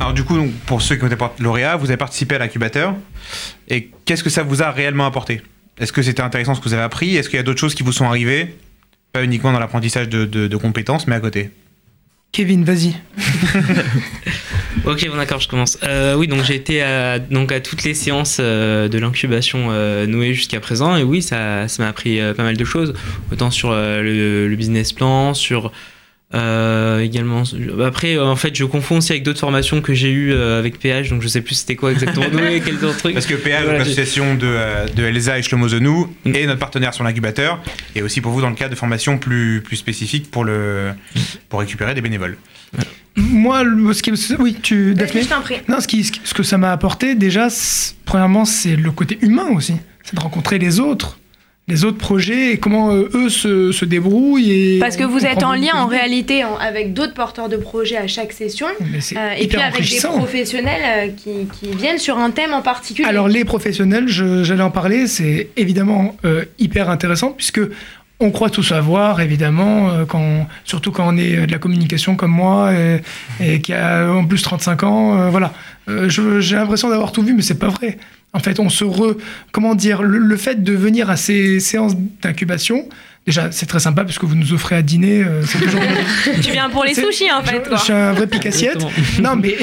Alors 0.00 0.12
du 0.12 0.24
coup, 0.24 0.38
pour 0.66 0.82
ceux 0.82 0.96
qui 0.96 1.04
ont 1.04 1.08
été 1.08 1.16
lauréats, 1.40 1.76
vous 1.76 1.86
avez 1.86 1.96
participé 1.96 2.36
à 2.36 2.38
l'incubateur. 2.38 2.94
Et 3.68 3.90
qu'est-ce 4.04 4.22
que 4.22 4.30
ça 4.30 4.42
vous 4.42 4.62
a 4.62 4.70
réellement 4.70 5.06
apporté? 5.06 5.42
Est-ce 5.78 5.92
que 5.92 6.02
c'était 6.02 6.22
intéressant 6.22 6.54
ce 6.54 6.60
que 6.60 6.68
vous 6.68 6.74
avez 6.74 6.82
appris? 6.82 7.16
Est-ce 7.16 7.28
qu'il 7.28 7.36
y 7.36 7.40
a 7.40 7.42
d'autres 7.42 7.60
choses 7.60 7.74
qui 7.74 7.82
vous 7.82 7.92
sont 7.92 8.06
arrivées? 8.06 8.54
Pas 9.12 9.24
uniquement 9.24 9.52
dans 9.52 9.60
l'apprentissage 9.60 10.08
de 10.08 10.56
compétences, 10.56 11.06
mais 11.06 11.16
à 11.16 11.20
côté? 11.20 11.50
Kevin, 12.32 12.64
vas-y. 12.64 12.94
Ok, 14.84 15.06
bon 15.10 15.16
d'accord, 15.16 15.40
je 15.40 15.48
commence. 15.48 15.76
Euh, 15.82 16.14
oui, 16.14 16.28
donc 16.28 16.42
j'ai 16.44 16.54
été 16.54 16.82
à, 16.82 17.18
donc 17.18 17.52
à 17.52 17.60
toutes 17.60 17.84
les 17.84 17.94
séances 17.94 18.38
euh, 18.40 18.88
de 18.88 18.98
l'incubation 18.98 19.68
euh, 19.70 20.06
Noé 20.06 20.32
jusqu'à 20.32 20.60
présent, 20.60 20.96
et 20.96 21.02
oui, 21.02 21.20
ça 21.20 21.68
ça 21.68 21.82
m'a 21.82 21.88
appris 21.90 22.20
euh, 22.20 22.32
pas 22.32 22.42
mal 22.42 22.56
de 22.56 22.64
choses, 22.64 22.94
autant 23.30 23.50
sur 23.50 23.72
le 23.72 24.54
business 24.56 24.92
plan, 24.92 25.34
sur 25.34 25.72
euh, 26.34 27.00
également. 27.00 27.42
Après, 27.84 28.16
euh, 28.16 28.24
en 28.26 28.36
fait, 28.36 28.54
je 28.54 28.64
confonds 28.64 28.98
aussi 28.98 29.12
avec 29.12 29.22
d'autres 29.22 29.40
formations 29.40 29.80
que 29.80 29.94
j'ai 29.94 30.10
eues 30.10 30.32
euh, 30.32 30.58
avec 30.58 30.78
PH, 30.78 31.08
donc 31.10 31.22
je 31.22 31.28
sais 31.28 31.40
plus 31.40 31.54
c'était 31.54 31.74
quoi 31.76 31.90
exactement 31.92 32.28
Noé, 32.32 32.62
quel 32.64 32.76
autre 32.84 32.98
truc. 32.98 33.14
Parce 33.14 33.26
que 33.26 33.34
PH, 33.34 33.62
Voilà, 33.64 33.78
l'association 33.78 34.34
de, 34.34 34.40
euh, 34.46 34.86
de 34.88 35.04
Elsa 35.04 35.38
et 35.38 35.42
Shlomo 35.42 35.68
Zenou, 35.68 36.12
est 36.26 36.46
notre 36.46 36.58
partenaire 36.60 36.92
sur 36.92 37.02
l'incubateur, 37.04 37.62
et 37.94 38.02
aussi 38.02 38.20
pour 38.20 38.32
vous 38.32 38.40
dans 38.42 38.50
le 38.50 38.56
cadre 38.56 38.70
de 38.72 38.76
formations 38.78 39.16
plus, 39.18 39.62
plus 39.62 39.76
spécifiques 39.76 40.30
pour, 40.30 40.44
le, 40.44 40.90
pour 41.48 41.60
récupérer 41.60 41.94
des 41.94 42.02
bénévoles. 42.02 42.36
Moi, 43.16 43.64
le- 43.64 43.92
ce 43.94 44.02
qui, 44.02 44.12
oui, 44.38 44.56
tu, 44.62 44.94
Daphné. 44.94 45.22
je 45.22 45.28
t'en 45.28 45.40
prie. 45.40 45.56
Non, 45.66 45.80
ce, 45.80 45.88
qui, 45.88 46.04
ce 46.04 46.34
que 46.34 46.42
ça 46.42 46.58
m'a 46.58 46.70
apporté, 46.72 47.14
déjà, 47.14 47.48
premièrement, 48.04 48.44
c'est 48.44 48.76
le 48.76 48.90
côté 48.92 49.18
humain 49.22 49.46
aussi. 49.54 49.74
C'est 50.04 50.14
de 50.14 50.20
rencontrer 50.20 50.58
les 50.58 50.78
autres, 50.78 51.18
les 51.68 51.84
autres 51.84 51.98
projets 51.98 52.52
et 52.52 52.56
comment 52.58 52.92
euh, 52.92 53.10
eux 53.14 53.28
se, 53.28 53.72
se 53.72 53.84
débrouillent. 53.84 54.50
Et 54.76 54.78
Parce 54.78 54.96
que 54.96 55.04
vous 55.04 55.26
êtes 55.26 55.42
en 55.42 55.52
lien 55.52 55.74
en 55.74 55.86
réalité 55.86 56.42
en- 56.42 56.56
avec 56.56 56.94
d'autres 56.94 57.12
porteurs 57.14 57.48
de 57.50 57.56
projets 57.58 57.98
à 57.98 58.06
chaque 58.06 58.32
session, 58.32 58.66
euh, 58.80 59.30
et 59.38 59.46
puis 59.46 59.60
avec 59.60 59.82
des 59.88 59.98
professionnels 60.00 60.80
euh, 60.84 61.08
qui, 61.08 61.46
qui 61.60 61.76
viennent 61.76 61.98
sur 61.98 62.18
un 62.18 62.30
thème 62.30 62.54
en 62.54 62.62
particulier. 62.62 63.06
Alors 63.06 63.28
les 63.28 63.44
professionnels, 63.44 64.08
j'allais 64.08 64.62
en 64.62 64.70
parler, 64.70 65.06
c'est 65.06 65.50
évidemment 65.56 66.16
hyper 66.58 66.88
intéressant 66.90 67.32
puisque 67.32 67.60
on 68.20 68.30
croit 68.30 68.50
tout 68.50 68.62
savoir, 68.62 69.20
évidemment, 69.20 69.90
euh, 69.90 70.04
quand, 70.04 70.48
surtout 70.64 70.90
quand 70.90 71.06
on 71.06 71.16
est 71.16 71.46
de 71.46 71.52
la 71.52 71.58
communication 71.58 72.16
comme 72.16 72.32
moi 72.32 72.72
et, 73.40 73.60
qui 73.60 73.72
a 73.72 74.10
en 74.10 74.24
plus 74.24 74.42
35 74.42 74.82
ans. 74.82 75.18
Euh, 75.18 75.30
voilà, 75.30 75.52
euh, 75.88 76.08
j'ai 76.08 76.56
l'impression 76.56 76.90
d'avoir 76.90 77.12
tout 77.12 77.22
vu, 77.22 77.34
mais 77.34 77.42
c'est 77.42 77.58
pas 77.58 77.68
vrai. 77.68 77.98
En 78.32 78.40
fait, 78.40 78.60
on 78.60 78.68
se 78.68 78.84
re, 78.84 79.16
comment 79.52 79.74
dire, 79.74 80.02
le, 80.02 80.36
fait 80.36 80.62
de 80.62 80.72
venir 80.72 81.10
à 81.10 81.16
ces 81.16 81.60
séances 81.60 81.94
d'incubation, 82.22 82.88
déjà, 83.24 83.50
c'est 83.52 83.66
très 83.66 83.80
sympa 83.80 84.04
parce 84.04 84.18
que 84.18 84.26
vous 84.26 84.34
nous 84.34 84.52
offrez 84.52 84.74
à 84.74 84.82
dîner. 84.82 85.24
toujours... 85.50 85.80
tu 86.42 86.50
viens 86.50 86.68
pour 86.68 86.84
les 86.84 86.94
sushis, 86.94 87.30
en 87.32 87.42
fait. 87.42 87.62
Je, 87.70 87.76
je 87.76 87.82
suis 87.82 87.92
un 87.92 88.12
vrai 88.12 88.26
pique-assiette. 88.26 88.84
non, 89.22 89.36
mais 89.36 89.56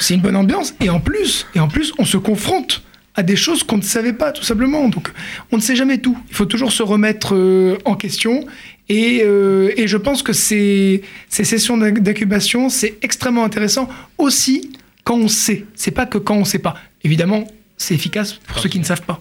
c'est 0.00 0.14
une 0.14 0.20
bonne 0.20 0.36
ambiance. 0.36 0.74
Et 0.80 0.88
en 0.88 0.98
plus, 0.98 1.46
et 1.54 1.60
en 1.60 1.68
plus, 1.68 1.92
on 1.98 2.04
se 2.04 2.16
confronte 2.16 2.82
à 3.14 3.22
des 3.22 3.36
choses 3.36 3.62
qu'on 3.62 3.76
ne 3.76 3.82
savait 3.82 4.12
pas, 4.12 4.32
tout 4.32 4.42
simplement. 4.42 4.88
Donc, 4.88 5.12
on 5.50 5.56
ne 5.56 5.62
sait 5.62 5.76
jamais 5.76 5.98
tout. 5.98 6.16
Il 6.30 6.34
faut 6.34 6.46
toujours 6.46 6.72
se 6.72 6.82
remettre 6.82 7.34
euh, 7.34 7.76
en 7.84 7.94
question. 7.94 8.46
Et, 8.88 9.22
euh, 9.24 9.72
et, 9.76 9.86
je 9.86 9.96
pense 9.96 10.22
que 10.22 10.32
ces, 10.32 11.02
ces 11.28 11.44
sessions 11.44 11.76
d'incubation, 11.76 12.68
c'est 12.68 12.98
extrêmement 13.02 13.44
intéressant 13.44 13.88
aussi 14.18 14.72
quand 15.04 15.16
on 15.16 15.28
sait. 15.28 15.64
C'est 15.74 15.90
pas 15.90 16.06
que 16.06 16.18
quand 16.18 16.36
on 16.36 16.44
sait 16.44 16.58
pas. 16.58 16.74
Évidemment, 17.04 17.46
c'est 17.76 17.94
efficace 17.94 18.34
pour 18.34 18.58
ceux 18.58 18.68
qui 18.68 18.78
ne 18.78 18.84
savent 18.84 19.02
pas. 19.02 19.18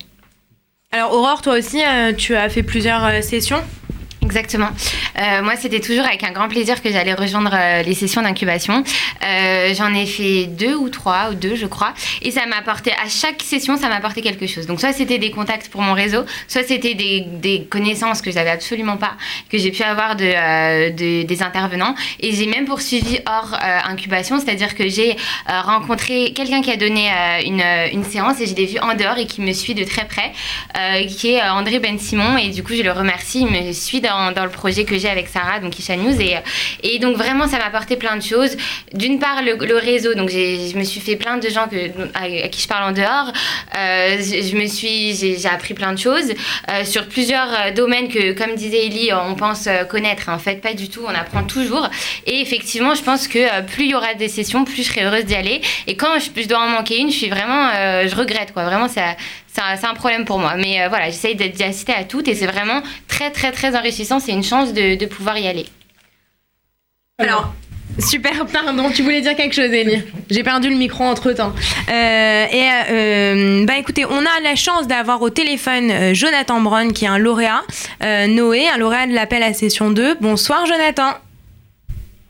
Alors, 0.91 1.13
Aurore, 1.13 1.41
toi 1.41 1.58
aussi, 1.58 1.82
euh, 1.84 2.13
tu 2.13 2.36
as 2.36 2.49
fait 2.49 2.63
plusieurs 2.63 3.23
sessions 3.23 3.62
Exactement. 4.23 4.69
Euh, 5.17 5.41
moi, 5.41 5.55
c'était 5.55 5.79
toujours 5.79 6.05
avec 6.05 6.23
un 6.23 6.31
grand 6.31 6.47
plaisir 6.47 6.81
que 6.84 6.91
j'allais 6.91 7.15
rejoindre 7.15 7.51
euh, 7.53 7.81
les 7.81 7.95
sessions 7.95 8.21
d'incubation. 8.21 8.84
Euh, 9.25 9.73
J'en 9.73 9.91
ai 9.95 10.05
fait 10.05 10.45
deux 10.45 10.75
ou 10.75 10.89
trois, 10.89 11.31
ou 11.31 11.34
deux, 11.34 11.55
je 11.55 11.65
crois. 11.65 11.93
Et 12.21 12.29
ça 12.29 12.45
m'a 12.45 12.57
apporté, 12.57 12.91
à 12.91 13.10
chaque 13.10 13.41
session, 13.41 13.77
ça 13.77 13.89
m'a 13.89 13.95
apporté 13.95 14.21
quelque 14.21 14.45
chose. 14.45 14.67
Donc, 14.67 14.79
soit 14.79 14.93
c'était 14.93 15.17
des 15.17 15.31
contacts 15.31 15.69
pour 15.69 15.81
mon 15.81 15.93
réseau, 15.93 16.23
soit 16.47 16.62
c'était 16.63 16.93
des, 16.93 17.67
connaissances 17.69 18.21
que 18.21 18.31
j'avais 18.31 18.51
absolument 18.51 18.97
pas, 18.97 19.13
que 19.49 19.57
j'ai 19.57 19.71
pu 19.71 19.81
avoir 19.81 20.15
de, 20.15 20.91
de, 20.91 21.23
des 21.23 21.43
intervenants. 21.43 21.95
Et 22.19 22.34
j'ai 22.34 22.45
même 22.45 22.65
poursuivi 22.65 23.19
hors 23.25 23.57
incubation, 23.86 24.39
c'est-à-dire 24.39 24.75
que 24.75 24.88
j'ai 24.88 25.15
rencontré 25.47 26.34
quelqu'un 26.34 26.62
qui 26.62 26.71
a 26.71 26.75
donné 26.75 27.10
une, 27.45 27.63
une, 27.91 28.03
séance 28.03 28.39
et 28.41 28.45
je 28.45 28.55
l'ai 28.55 28.65
vu 28.65 28.79
en 28.79 28.93
dehors 28.95 29.17
et 29.17 29.25
qui 29.25 29.41
me 29.41 29.53
suit 29.53 29.73
de 29.73 29.84
très 29.84 30.05
près, 30.05 30.31
qui 31.07 31.34
est 31.34 31.41
André 31.41 31.79
Ben 31.79 31.99
Simon. 31.99 32.38
Et 32.38 32.49
du 32.49 32.63
coup, 32.63 32.73
je 32.73 32.84
le 32.84 32.91
remercie. 32.91 33.41
Il 33.41 33.47
me 33.47 33.71
suit 33.71 34.01
dans 34.01 34.11
dans, 34.34 34.43
le 34.43 34.50
projet 34.50 34.86
que 34.86 34.97
j'ai 34.97 35.10
avec 35.10 35.28
Sarah, 35.28 35.60
donc 35.60 35.78
Isha 35.80 35.95
News. 35.95 36.15
Et, 36.84 37.00
donc 37.00 37.17
vraiment, 37.17 37.47
ça 37.47 37.58
m'a 37.58 37.65
apporté 37.65 37.95
plein 37.95 38.15
de 38.15 38.24
choses. 38.24 38.58
D'une 38.93 39.19
part, 39.19 39.41
le, 39.43 39.78
réseau, 39.78 40.13
donc 40.13 40.30
je 40.30 40.78
me 40.78 40.84
suis 40.84 41.02
fait 41.02 41.15
plein 41.15 41.38
de 41.38 41.50
gens 41.50 41.67
à, 42.13 42.47
qui 42.50 42.62
je 42.62 42.67
parle 42.67 42.89
en 42.89 42.91
dehors. 42.91 43.32
Euh, 43.78 44.17
j'ai 44.21 45.47
appris 45.47 45.74
plein 45.74 45.93
de 45.93 46.00
choses 46.00 46.34
euh, 46.69 46.84
sur 46.86 47.08
plusieurs 47.08 47.50
euh, 47.52 47.71
domaines 47.71 48.08
que, 48.08 48.34
comme 48.34 48.56
disait 48.56 48.86
Ellie, 48.86 49.12
on 49.13 49.36
pense 49.36 49.67
connaître. 49.89 50.30
En 50.30 50.39
fait, 50.39 50.62
pas 50.62 50.74
du 50.74 50.89
tout. 50.89 51.02
On 51.06 51.15
apprend 51.15 51.43
toujours. 51.43 51.89
Et 52.26 52.41
effectivement, 52.41 52.95
je 52.95 53.02
pense 53.02 53.28
que 53.28 53.62
plus 53.63 53.86
il 53.86 53.91
y 53.91 53.95
aura 53.95 54.13
des 54.13 54.28
sessions, 54.28 54.65
plus 54.65 54.84
je 54.84 54.84
serai 54.84 55.04
heureuse 55.04 55.26
d'y 55.26 55.36
aller. 55.36 55.62
Et 55.88 55.95
quand 55.95 56.19
je, 56.19 56.47
dois 56.47 56.60
en 56.60 56.69
manquer 56.69 57.00
une, 57.00 57.12
je 57.12 57.17
suis 57.17 57.30
vraiment, 57.30 57.71
je 58.06 58.15
regrette 58.15 58.54
quoi. 58.54 58.63
Vraiment, 58.63 58.88
ça, 58.88 59.15
c'est 59.54 59.86
un, 59.86 59.94
problème 59.94 60.26
pour 60.26 60.40
moi. 60.40 60.56
Mais 60.56 60.82
euh, 60.82 60.90
voilà, 60.90 61.06
j'essaye 61.06 61.36
d'y 61.36 61.64
assister 61.64 61.94
à 61.94 62.04
toutes 62.04 62.28
et 62.28 62.36
c'est 62.36 62.48
vraiment 62.48 62.82
très, 63.08 63.32
très, 63.32 63.52
très 63.52 63.76
enrichissant. 63.76 64.20
C'est 64.20 64.32
une 64.32 64.44
chance 64.44 64.74
de, 64.74 65.06
pouvoir 65.06 65.38
y 65.38 65.48
aller. 65.48 65.66
Alors, 67.18 67.54
Super, 68.00 68.46
pardon, 68.54 68.90
tu 68.90 69.04
voulais 69.04 69.20
dire 69.20 69.36
quelque 69.36 69.54
chose, 69.54 69.70
Elie. 69.70 70.02
J'ai 70.30 70.44
perdu 70.44 70.70
le 70.70 70.78
micro 70.78 71.04
entre 71.04 71.34
temps. 71.34 71.54
Euh, 71.90 72.46
et 72.50 72.70
euh, 72.90 73.66
bah 73.66 73.78
écoutez, 73.78 74.06
on 74.06 74.20
a 74.20 74.40
la 74.42 74.56
chance 74.56 74.88
d'avoir 74.88 75.22
au 75.22 75.30
téléphone 75.30 76.14
Jonathan 76.14 76.62
Brown, 76.62 76.94
qui 76.94 77.04
est 77.04 77.10
un 77.10 77.18
lauréat, 77.18 77.64
Noé, 78.02 78.70
un 78.70 78.78
lauréat 78.78 79.08
de 79.08 79.14
l'appel 79.14 79.44
à 79.44 79.54
session 79.54 79.92
2. 79.92 80.16
Bonsoir, 80.22 80.66
Jonathan. 80.66 81.16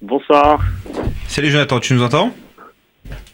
Bonsoir. 0.02 0.60
Salut, 1.28 1.52
Jonathan, 1.52 1.80
tu 1.80 1.94
nous 1.94 2.02
entends? 2.02 2.32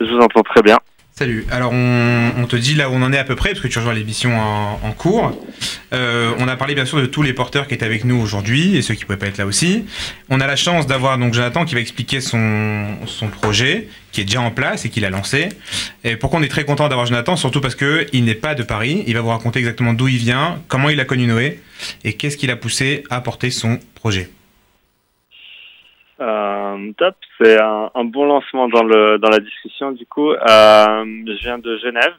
Je 0.01 0.05
vous 0.05 0.19
entends 0.19 0.43
très 0.43 0.61
bien. 0.61 0.77
Salut. 1.17 1.47
Alors, 1.49 1.71
on, 1.73 2.45
te 2.47 2.55
dit 2.55 2.75
là 2.75 2.91
où 2.91 2.93
on 2.93 3.01
en 3.01 3.11
est 3.11 3.17
à 3.17 3.23
peu 3.23 3.35
près, 3.35 3.49
parce 3.49 3.61
que 3.61 3.67
tu 3.67 3.79
rejoins 3.79 3.95
l'émission 3.95 4.39
en, 4.39 4.79
en, 4.83 4.91
cours. 4.91 5.35
Euh, 5.91 6.31
on 6.37 6.47
a 6.47 6.55
parlé 6.55 6.75
bien 6.75 6.85
sûr 6.85 7.01
de 7.01 7.07
tous 7.07 7.23
les 7.23 7.33
porteurs 7.33 7.67
qui 7.67 7.73
étaient 7.73 7.87
avec 7.87 8.05
nous 8.05 8.21
aujourd'hui 8.21 8.75
et 8.75 8.83
ceux 8.83 8.93
qui 8.93 9.03
pouvaient 9.03 9.17
pas 9.17 9.25
être 9.25 9.39
là 9.39 9.47
aussi. 9.47 9.85
On 10.29 10.39
a 10.39 10.45
la 10.45 10.55
chance 10.55 10.85
d'avoir 10.85 11.17
donc 11.17 11.33
Jonathan 11.33 11.65
qui 11.65 11.73
va 11.73 11.81
expliquer 11.81 12.21
son, 12.21 12.85
son 13.07 13.29
projet, 13.29 13.87
qui 14.11 14.21
est 14.21 14.25
déjà 14.25 14.41
en 14.41 14.51
place 14.51 14.85
et 14.85 14.89
qu'il 14.89 15.05
a 15.05 15.09
lancé. 15.09 15.49
Et 16.03 16.17
pourquoi 16.17 16.39
on 16.39 16.43
est 16.43 16.49
très 16.49 16.65
content 16.65 16.87
d'avoir 16.87 17.07
Jonathan, 17.07 17.35
surtout 17.35 17.61
parce 17.61 17.73
que 17.73 18.05
il 18.13 18.23
n'est 18.23 18.35
pas 18.35 18.53
de 18.53 18.61
Paris. 18.61 19.03
Il 19.07 19.15
va 19.15 19.21
vous 19.21 19.29
raconter 19.29 19.57
exactement 19.57 19.93
d'où 19.93 20.07
il 20.07 20.17
vient, 20.17 20.61
comment 20.67 20.89
il 20.89 20.99
a 20.99 21.05
connu 21.05 21.25
Noé 21.25 21.59
et 22.03 22.13
qu'est-ce 22.13 22.37
qui 22.37 22.45
l'a 22.45 22.57
poussé 22.57 23.03
à 23.09 23.21
porter 23.21 23.49
son 23.49 23.79
projet. 23.95 24.29
Euh, 26.19 26.91
top, 26.97 27.15
c'est 27.39 27.61
un, 27.61 27.91
un, 27.93 28.03
bon 28.03 28.25
lancement 28.25 28.67
dans, 28.67 28.83
le, 28.83 29.19
dans 29.19 29.29
la 29.29 29.39
discussion 29.39 29.91
du 29.91 30.05
coup. 30.05 30.31
Euh, 30.31 31.05
je 31.05 31.43
viens 31.43 31.59
de 31.59 31.77
Genève, 31.77 32.15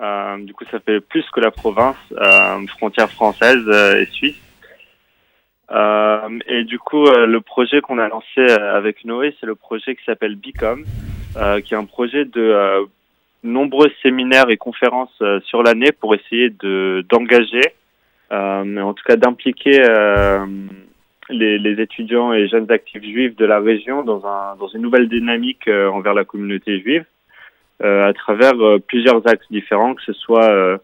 euh, 0.00 0.38
du 0.38 0.54
coup 0.54 0.64
ça 0.70 0.80
fait 0.80 1.00
plus 1.00 1.24
que 1.30 1.40
la 1.40 1.50
province, 1.50 1.96
euh, 2.12 2.66
frontière 2.78 3.10
française 3.10 3.62
euh, 3.66 4.00
et 4.00 4.06
suisse. 4.06 4.40
et 6.46 6.64
du 6.64 6.78
coup 6.78 7.04
le 7.04 7.40
projet 7.40 7.80
qu'on 7.82 7.98
a 7.98 8.08
lancé 8.08 8.40
avec 8.40 9.04
Noé, 9.04 9.36
c'est 9.38 9.46
le 9.46 9.54
projet 9.54 9.96
qui 9.96 10.04
s'appelle 10.04 10.36
Bicom, 10.36 10.84
qui 11.64 11.74
est 11.74 11.76
un 11.76 11.84
projet 11.84 12.24
de 12.24 12.86
nombreux 13.42 13.90
séminaires 14.02 14.48
et 14.48 14.56
conférences 14.56 15.22
sur 15.44 15.62
l'année 15.62 15.92
pour 15.92 16.14
essayer 16.14 16.50
de 16.50 17.04
d'engager, 17.08 17.74
en 18.30 18.94
tout 18.94 19.04
cas 19.06 19.16
d'impliquer 19.16 19.80
les, 21.32 21.80
étudiants 21.80 22.32
et 22.32 22.48
jeunes 22.48 22.70
actifs 22.70 23.02
juifs 23.02 23.36
de 23.36 23.44
la 23.44 23.60
région 23.60 24.02
dans, 24.02 24.26
un, 24.26 24.56
dans 24.56 24.68
une 24.68 24.82
nouvelle 24.82 25.08
dynamique 25.08 25.68
euh, 25.68 25.88
envers 25.88 26.14
la 26.14 26.24
communauté 26.24 26.80
juive 26.80 27.04
euh, 27.82 28.08
à 28.08 28.12
travers 28.12 28.54
euh, 28.60 28.78
plusieurs 28.78 29.26
axes 29.26 29.46
différents, 29.50 29.94
que 29.94 30.02
ce 30.02 30.12
soit 30.12 30.80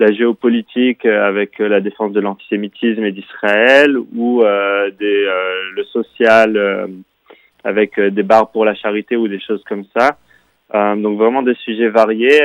la 0.00 0.12
géopolitique 0.12 1.06
avec 1.06 1.58
la 1.60 1.80
défense 1.80 2.12
de 2.12 2.20
l'antisémitisme 2.20 3.04
et 3.04 3.12
d'Israël 3.12 3.96
ou 3.96 4.42
le 4.42 5.84
social 5.92 6.88
avec 7.62 8.00
des 8.00 8.22
bars 8.24 8.50
pour 8.50 8.64
la 8.64 8.74
charité 8.74 9.16
ou 9.16 9.28
des 9.28 9.38
choses 9.38 9.62
comme 9.68 9.84
ça. 9.96 10.18
donc 10.96 11.16
vraiment 11.16 11.42
des 11.42 11.54
sujets 11.54 11.90
variés 11.90 12.44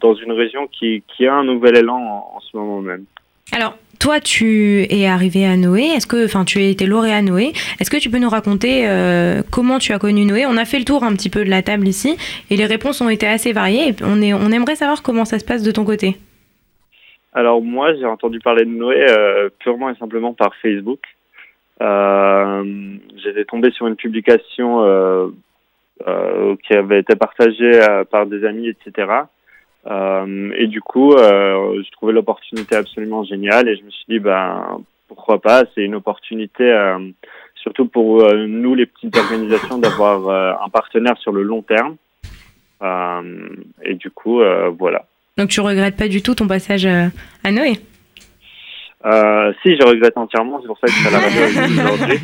dans 0.00 0.14
une 0.14 0.32
région 0.32 0.66
qui, 0.66 1.04
qui 1.06 1.24
a 1.24 1.34
un 1.34 1.44
nouvel 1.44 1.76
élan 1.76 1.98
en, 1.98 2.36
en 2.36 2.40
ce 2.40 2.56
moment 2.56 2.80
même. 2.80 3.04
Alors, 3.52 3.76
toi, 4.02 4.18
tu 4.18 4.82
es 4.90 5.06
arrivé 5.06 5.46
à 5.46 5.56
Noé. 5.56 5.82
Est-ce 5.82 6.08
que, 6.08 6.24
enfin, 6.24 6.44
tu 6.44 6.58
as 6.58 6.62
été 6.62 6.86
lauréat 6.86 7.22
Noé. 7.22 7.52
Est-ce 7.78 7.88
que 7.88 7.98
tu 7.98 8.10
peux 8.10 8.18
nous 8.18 8.28
raconter 8.28 8.82
euh, 8.88 9.42
comment 9.48 9.78
tu 9.78 9.92
as 9.92 10.00
connu 10.00 10.24
Noé? 10.24 10.44
On 10.44 10.56
a 10.56 10.64
fait 10.64 10.80
le 10.80 10.84
tour 10.84 11.04
un 11.04 11.12
petit 11.12 11.30
peu 11.30 11.44
de 11.44 11.50
la 11.50 11.62
table 11.62 11.86
ici, 11.86 12.16
et 12.50 12.56
les 12.56 12.66
réponses 12.66 13.00
ont 13.00 13.08
été 13.08 13.28
assez 13.28 13.52
variées. 13.52 13.94
On, 14.02 14.20
est, 14.20 14.34
on 14.34 14.50
aimerait 14.50 14.74
savoir 14.74 15.04
comment 15.04 15.24
ça 15.24 15.38
se 15.38 15.44
passe 15.44 15.62
de 15.62 15.70
ton 15.70 15.84
côté. 15.84 16.16
Alors 17.32 17.62
moi, 17.62 17.94
j'ai 17.94 18.04
entendu 18.04 18.40
parler 18.40 18.64
de 18.64 18.70
Noé 18.70 19.06
euh, 19.08 19.50
purement 19.60 19.88
et 19.88 19.94
simplement 19.94 20.34
par 20.34 20.52
Facebook. 20.56 20.98
Euh, 21.80 22.64
J'étais 23.22 23.44
tombé 23.44 23.70
sur 23.70 23.86
une 23.86 23.94
publication 23.94 25.32
qui 26.64 26.74
avait 26.74 26.98
été 26.98 27.14
partagée 27.14 27.78
par 28.10 28.26
des 28.26 28.44
amis, 28.44 28.66
etc. 28.66 29.06
Euh, 29.86 30.52
et 30.56 30.66
du 30.66 30.80
coup, 30.80 31.12
euh, 31.12 31.82
je 31.84 31.90
trouvais 31.92 32.12
l'opportunité 32.12 32.76
absolument 32.76 33.24
géniale 33.24 33.68
et 33.68 33.76
je 33.76 33.82
me 33.82 33.90
suis 33.90 34.04
dit, 34.08 34.18
ben, 34.18 34.80
pourquoi 35.08 35.40
pas, 35.40 35.64
c'est 35.74 35.82
une 35.82 35.94
opportunité, 35.94 36.64
euh, 36.64 36.98
surtout 37.56 37.86
pour 37.86 38.24
nous, 38.34 38.74
les 38.74 38.86
petites 38.86 39.16
organisations, 39.16 39.78
d'avoir 39.78 40.62
un 40.62 40.68
partenaire 40.68 41.16
sur 41.18 41.32
le 41.32 41.42
long 41.42 41.62
terme. 41.62 41.96
et 43.82 43.94
du 43.94 44.10
coup, 44.10 44.40
voilà. 44.78 45.04
Donc 45.36 45.48
tu 45.48 45.60
regrettes 45.60 45.96
pas 45.96 46.08
du 46.08 46.22
tout 46.22 46.34
ton 46.34 46.46
passage 46.46 46.86
à 46.86 47.50
Noé? 47.50 47.78
Euh, 49.04 49.52
si, 49.62 49.76
je 49.76 49.84
regrette 49.84 50.16
entièrement. 50.16 50.60
C'est 50.60 50.68
pour 50.68 50.78
ça 50.78 50.86
que 50.86 50.92
je 50.92 50.98
suis 50.98 51.08
à 51.08 51.10
la 51.10 51.18
radio 51.18 51.42
aujourd'hui. 51.94 52.20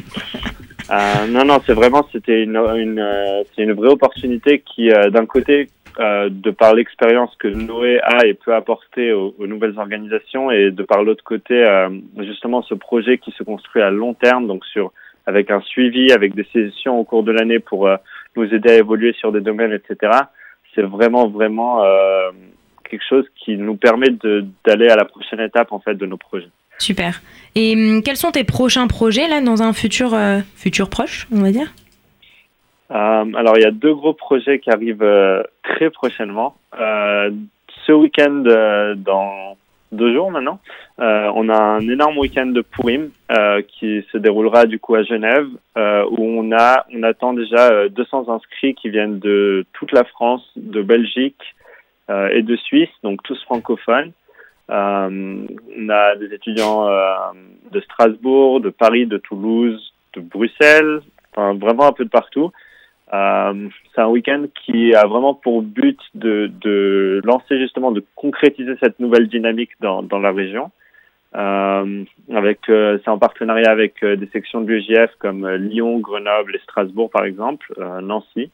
Euh, 0.91 1.27
non, 1.29 1.45
non, 1.45 1.61
c'est 1.67 1.75
vraiment, 1.75 2.07
c'était 2.13 2.43
une, 2.43 2.57
une, 2.57 3.45
c'est 3.55 3.63
une 3.63 3.73
vraie 3.73 3.91
opportunité 3.91 4.63
qui, 4.65 4.89
d'un 4.89 5.27
côté, 5.27 5.69
euh, 6.01 6.29
de 6.31 6.53
par 6.53 6.75
l'expérience 6.75 7.35
que 7.41 7.49
Noé 7.49 8.01
a 8.03 8.25
et 8.25 8.35
peut 8.35 8.55
apporter 8.55 9.13
aux, 9.13 9.35
nouvelles 9.41 9.77
organisations 9.81 10.49
et 10.49 10.71
de 10.71 10.85
par 10.85 11.03
l'autre 11.03 11.25
côté 11.25 11.55
euh, 11.55 11.89
justement 12.19 12.63
ce 12.63 12.75
projet 12.75 13.19
qui 13.19 13.33
se 13.33 13.43
construit 13.43 13.83
à 13.83 13.91
long 13.91 14.15
terme 14.15 14.47
donc 14.47 14.65
sur 14.67 14.93
avec 15.27 15.51
un 15.51 15.61
suivi 15.61 16.13
avec 16.13 16.37
des 16.37 16.47
sessions 16.53 17.01
au 17.01 17.03
cours 17.03 17.25
de 17.25 17.33
l'année 17.33 17.59
pour 17.59 17.89
euh, 17.89 17.97
nous 18.37 18.45
aider 18.55 18.71
à 18.71 18.77
évoluer 18.77 19.13
sur 19.15 19.33
des 19.33 19.41
domaines 19.41 19.73
etc 19.73 20.13
c'est 20.73 20.83
vraiment 20.83 21.27
vraiment 21.27 21.83
quelque 22.89 23.05
chose 23.09 23.25
qui 23.35 23.57
nous 23.57 23.75
permet 23.75 24.11
d'aller 24.65 24.89
à 24.89 24.95
la 24.95 25.05
prochaine 25.05 25.41
étape 25.41 25.73
en 25.73 25.81
fait 25.81 25.97
de 25.97 26.07
nos 26.07 26.17
projets. 26.17 26.51
Super. 26.79 27.21
Et 27.57 27.75
hum, 27.75 28.03
quels 28.05 28.17
sont 28.17 28.31
tes 28.31 28.45
prochains 28.45 28.87
projets 28.87 29.27
là 29.27 29.41
dans 29.41 29.65
un 29.65 29.73
futur 29.73 30.17
futur 30.55 30.91
proche 30.91 31.27
on 31.33 31.41
va 31.41 31.51
dire? 31.51 31.73
Alors, 32.91 33.57
il 33.57 33.63
y 33.63 33.67
a 33.67 33.71
deux 33.71 33.95
gros 33.95 34.15
projets 34.15 34.59
qui 34.59 34.71
arrivent 34.71 35.03
euh, 35.03 35.43
très 35.63 35.91
prochainement. 35.91 36.57
Euh, 36.79 37.31
ce 37.87 37.93
week-end, 37.93 38.45
dans 38.97 39.57
deux 39.93 40.13
jours 40.13 40.31
maintenant. 40.31 40.61
Euh, 41.01 41.31
on 41.35 41.49
a 41.49 41.59
un 41.59 41.89
énorme 41.89 42.19
week-end 42.19 42.47
de 42.47 42.61
Purim 42.61 43.11
euh, 43.31 43.63
qui 43.63 44.05
se 44.13 44.19
déroulera 44.19 44.67
du 44.67 44.79
coup 44.79 44.95
à 44.95 45.03
Genève, 45.03 45.47
euh, 45.77 46.05
où 46.11 46.23
on 46.23 46.53
a 46.53 46.87
on 46.95 47.03
attend 47.03 47.33
déjà 47.33 47.71
euh, 47.71 47.89
200 47.89 48.29
inscrits 48.29 48.75
qui 48.75 48.91
viennent 48.91 49.19
de 49.19 49.65
toute 49.73 49.93
la 49.93 50.05
France, 50.05 50.43
de 50.57 50.83
Belgique 50.83 51.55
euh, 52.11 52.29
et 52.29 52.43
de 52.43 52.57
Suisse, 52.57 52.91
donc 53.03 53.23
tous 53.23 53.43
francophones. 53.45 54.13
Euh, 54.71 55.47
on 55.79 55.89
a 55.89 56.17
des 56.17 56.35
étudiants 56.35 56.89
euh, 56.89 57.15
de 57.71 57.81
Strasbourg, 57.81 58.61
de 58.61 58.71
Paris, 58.71 59.07
de 59.07 59.17
Toulouse, 59.17 59.95
de 60.15 60.21
Bruxelles, 60.21 61.01
enfin 61.33 61.55
vraiment 61.55 61.87
un 61.87 61.93
peu 61.93 62.05
de 62.05 62.11
partout. 62.11 62.53
Euh, 63.13 63.69
c'est 63.95 64.01
un 64.01 64.09
week-end 64.09 64.45
qui 64.65 64.95
a 64.95 65.07
vraiment 65.07 65.35
pour 65.35 65.63
but 65.63 65.99
de, 66.15 67.21
lancer 67.25 67.59
justement, 67.59 67.91
de 67.91 68.05
concrétiser 68.15 68.75
cette 68.81 69.01
nouvelle 69.01 69.29
dynamique 69.29 69.71
dans, 69.81 70.03
la 70.19 70.33
région. 70.33 70.71
Euh, 71.35 72.05
avec, 72.35 72.61
euh, 72.69 72.99
c'est 73.05 73.11
en 73.11 73.19
partenariat 73.19 73.71
avec 73.71 74.05
des 74.05 74.27
sections 74.33 74.61
de 74.61 74.67
l'UGF 74.67 75.11
comme 75.19 75.49
Lyon, 75.49 75.99
Grenoble 75.99 76.57
et 76.57 76.61
Strasbourg 76.61 77.11
par 77.11 77.25
exemple, 77.25 77.73
Nancy. 78.03 78.51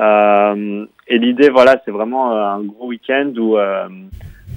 Et 0.00 1.18
l'idée, 1.18 1.50
voilà, 1.50 1.80
c'est 1.84 1.90
vraiment 1.90 2.32
un 2.32 2.62
gros 2.62 2.86
week-end 2.88 3.32
où 3.36 3.56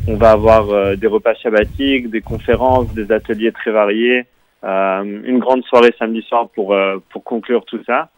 on 0.08 0.16
va 0.16 0.32
avoir 0.32 0.98
des 0.98 1.08
repas 1.08 1.36
shabbatiques, 1.36 2.10
des 2.10 2.22
conférences, 2.22 2.94
des 2.94 3.12
ateliers 3.12 3.52
très 3.52 3.72
variés, 3.72 4.26
une 4.64 5.40
grande 5.40 5.64
soirée 5.64 5.94
samedi 5.98 6.22
soir 6.24 6.50
pour 6.50 6.76
conclure 7.24 7.66
tout 7.66 7.84
ça. 7.86 8.10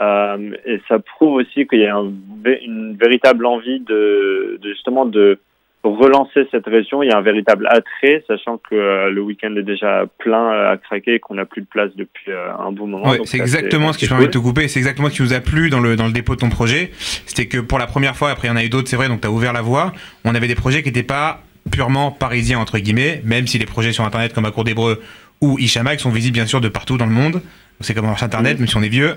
Euh, 0.00 0.52
et 0.64 0.80
ça 0.88 0.98
prouve 0.98 1.34
aussi 1.34 1.66
qu'il 1.66 1.80
y 1.80 1.86
a 1.86 1.96
un 1.96 2.12
une 2.44 2.96
véritable 2.96 3.46
envie 3.46 3.80
de, 3.80 4.58
de 4.62 4.68
justement 4.70 5.04
de 5.04 5.38
relancer 5.82 6.46
cette 6.50 6.66
région. 6.66 7.02
Il 7.02 7.08
y 7.08 7.12
a 7.12 7.18
un 7.18 7.22
véritable 7.22 7.66
attrait, 7.70 8.24
sachant 8.26 8.58
que 8.58 8.74
euh, 8.74 9.10
le 9.10 9.20
week-end 9.20 9.54
est 9.56 9.62
déjà 9.62 10.04
plein 10.18 10.52
euh, 10.52 10.72
à 10.72 10.76
craquer 10.76 11.14
et 11.14 11.20
qu'on 11.20 11.34
n'a 11.34 11.44
plus 11.44 11.62
de 11.62 11.66
place 11.66 11.90
depuis 11.96 12.32
euh, 12.32 12.50
un 12.58 12.72
bon 12.72 12.86
moment. 12.86 13.10
Ouais, 13.10 13.20
c'est 13.24 13.38
exactement 13.38 13.92
ce 13.92 13.98
que 13.98 14.04
je 14.04 14.10
permets 14.10 14.26
de 14.26 14.32
cool. 14.32 14.42
te 14.42 14.46
couper. 14.46 14.68
C'est 14.68 14.80
exactement 14.80 15.08
ce 15.08 15.16
qui 15.16 15.22
nous 15.22 15.32
a 15.32 15.40
plu 15.40 15.70
dans 15.70 15.80
le, 15.80 15.96
dans 15.96 16.06
le 16.06 16.12
dépôt 16.12 16.34
de 16.34 16.40
ton 16.40 16.50
projet. 16.50 16.90
C'était 17.26 17.46
que 17.46 17.58
pour 17.58 17.78
la 17.78 17.86
première 17.86 18.16
fois, 18.16 18.30
après 18.30 18.48
il 18.48 18.50
y 18.50 18.54
en 18.54 18.56
a 18.56 18.64
eu 18.64 18.68
d'autres, 18.68 18.88
c'est 18.88 18.96
vrai, 18.96 19.08
donc 19.08 19.20
tu 19.20 19.28
as 19.28 19.30
ouvert 19.30 19.52
la 19.52 19.62
voie. 19.62 19.92
On 20.24 20.34
avait 20.34 20.48
des 20.48 20.56
projets 20.56 20.82
qui 20.82 20.88
n'étaient 20.88 21.02
pas 21.02 21.42
purement 21.70 22.10
parisiens, 22.10 22.58
entre 22.58 22.78
guillemets, 22.78 23.20
même 23.24 23.46
si 23.46 23.58
les 23.58 23.66
projets 23.66 23.92
sur 23.92 24.04
Internet 24.04 24.32
comme 24.32 24.46
à 24.46 24.50
Cour 24.50 24.64
d'Hébreu 24.64 25.00
ou 25.40 25.58
Ishamag 25.58 25.98
sont 25.98 26.10
visibles 26.10 26.34
bien 26.34 26.46
sûr 26.46 26.60
de 26.60 26.68
partout 26.68 26.96
dans 26.96 27.06
le 27.06 27.12
monde. 27.12 27.40
C'est 27.80 27.94
comme 27.94 28.06
marche 28.06 28.22
Internet, 28.22 28.58
même 28.58 28.66
si 28.66 28.76
on 28.76 28.82
est 28.82 28.88
vieux. 28.88 29.16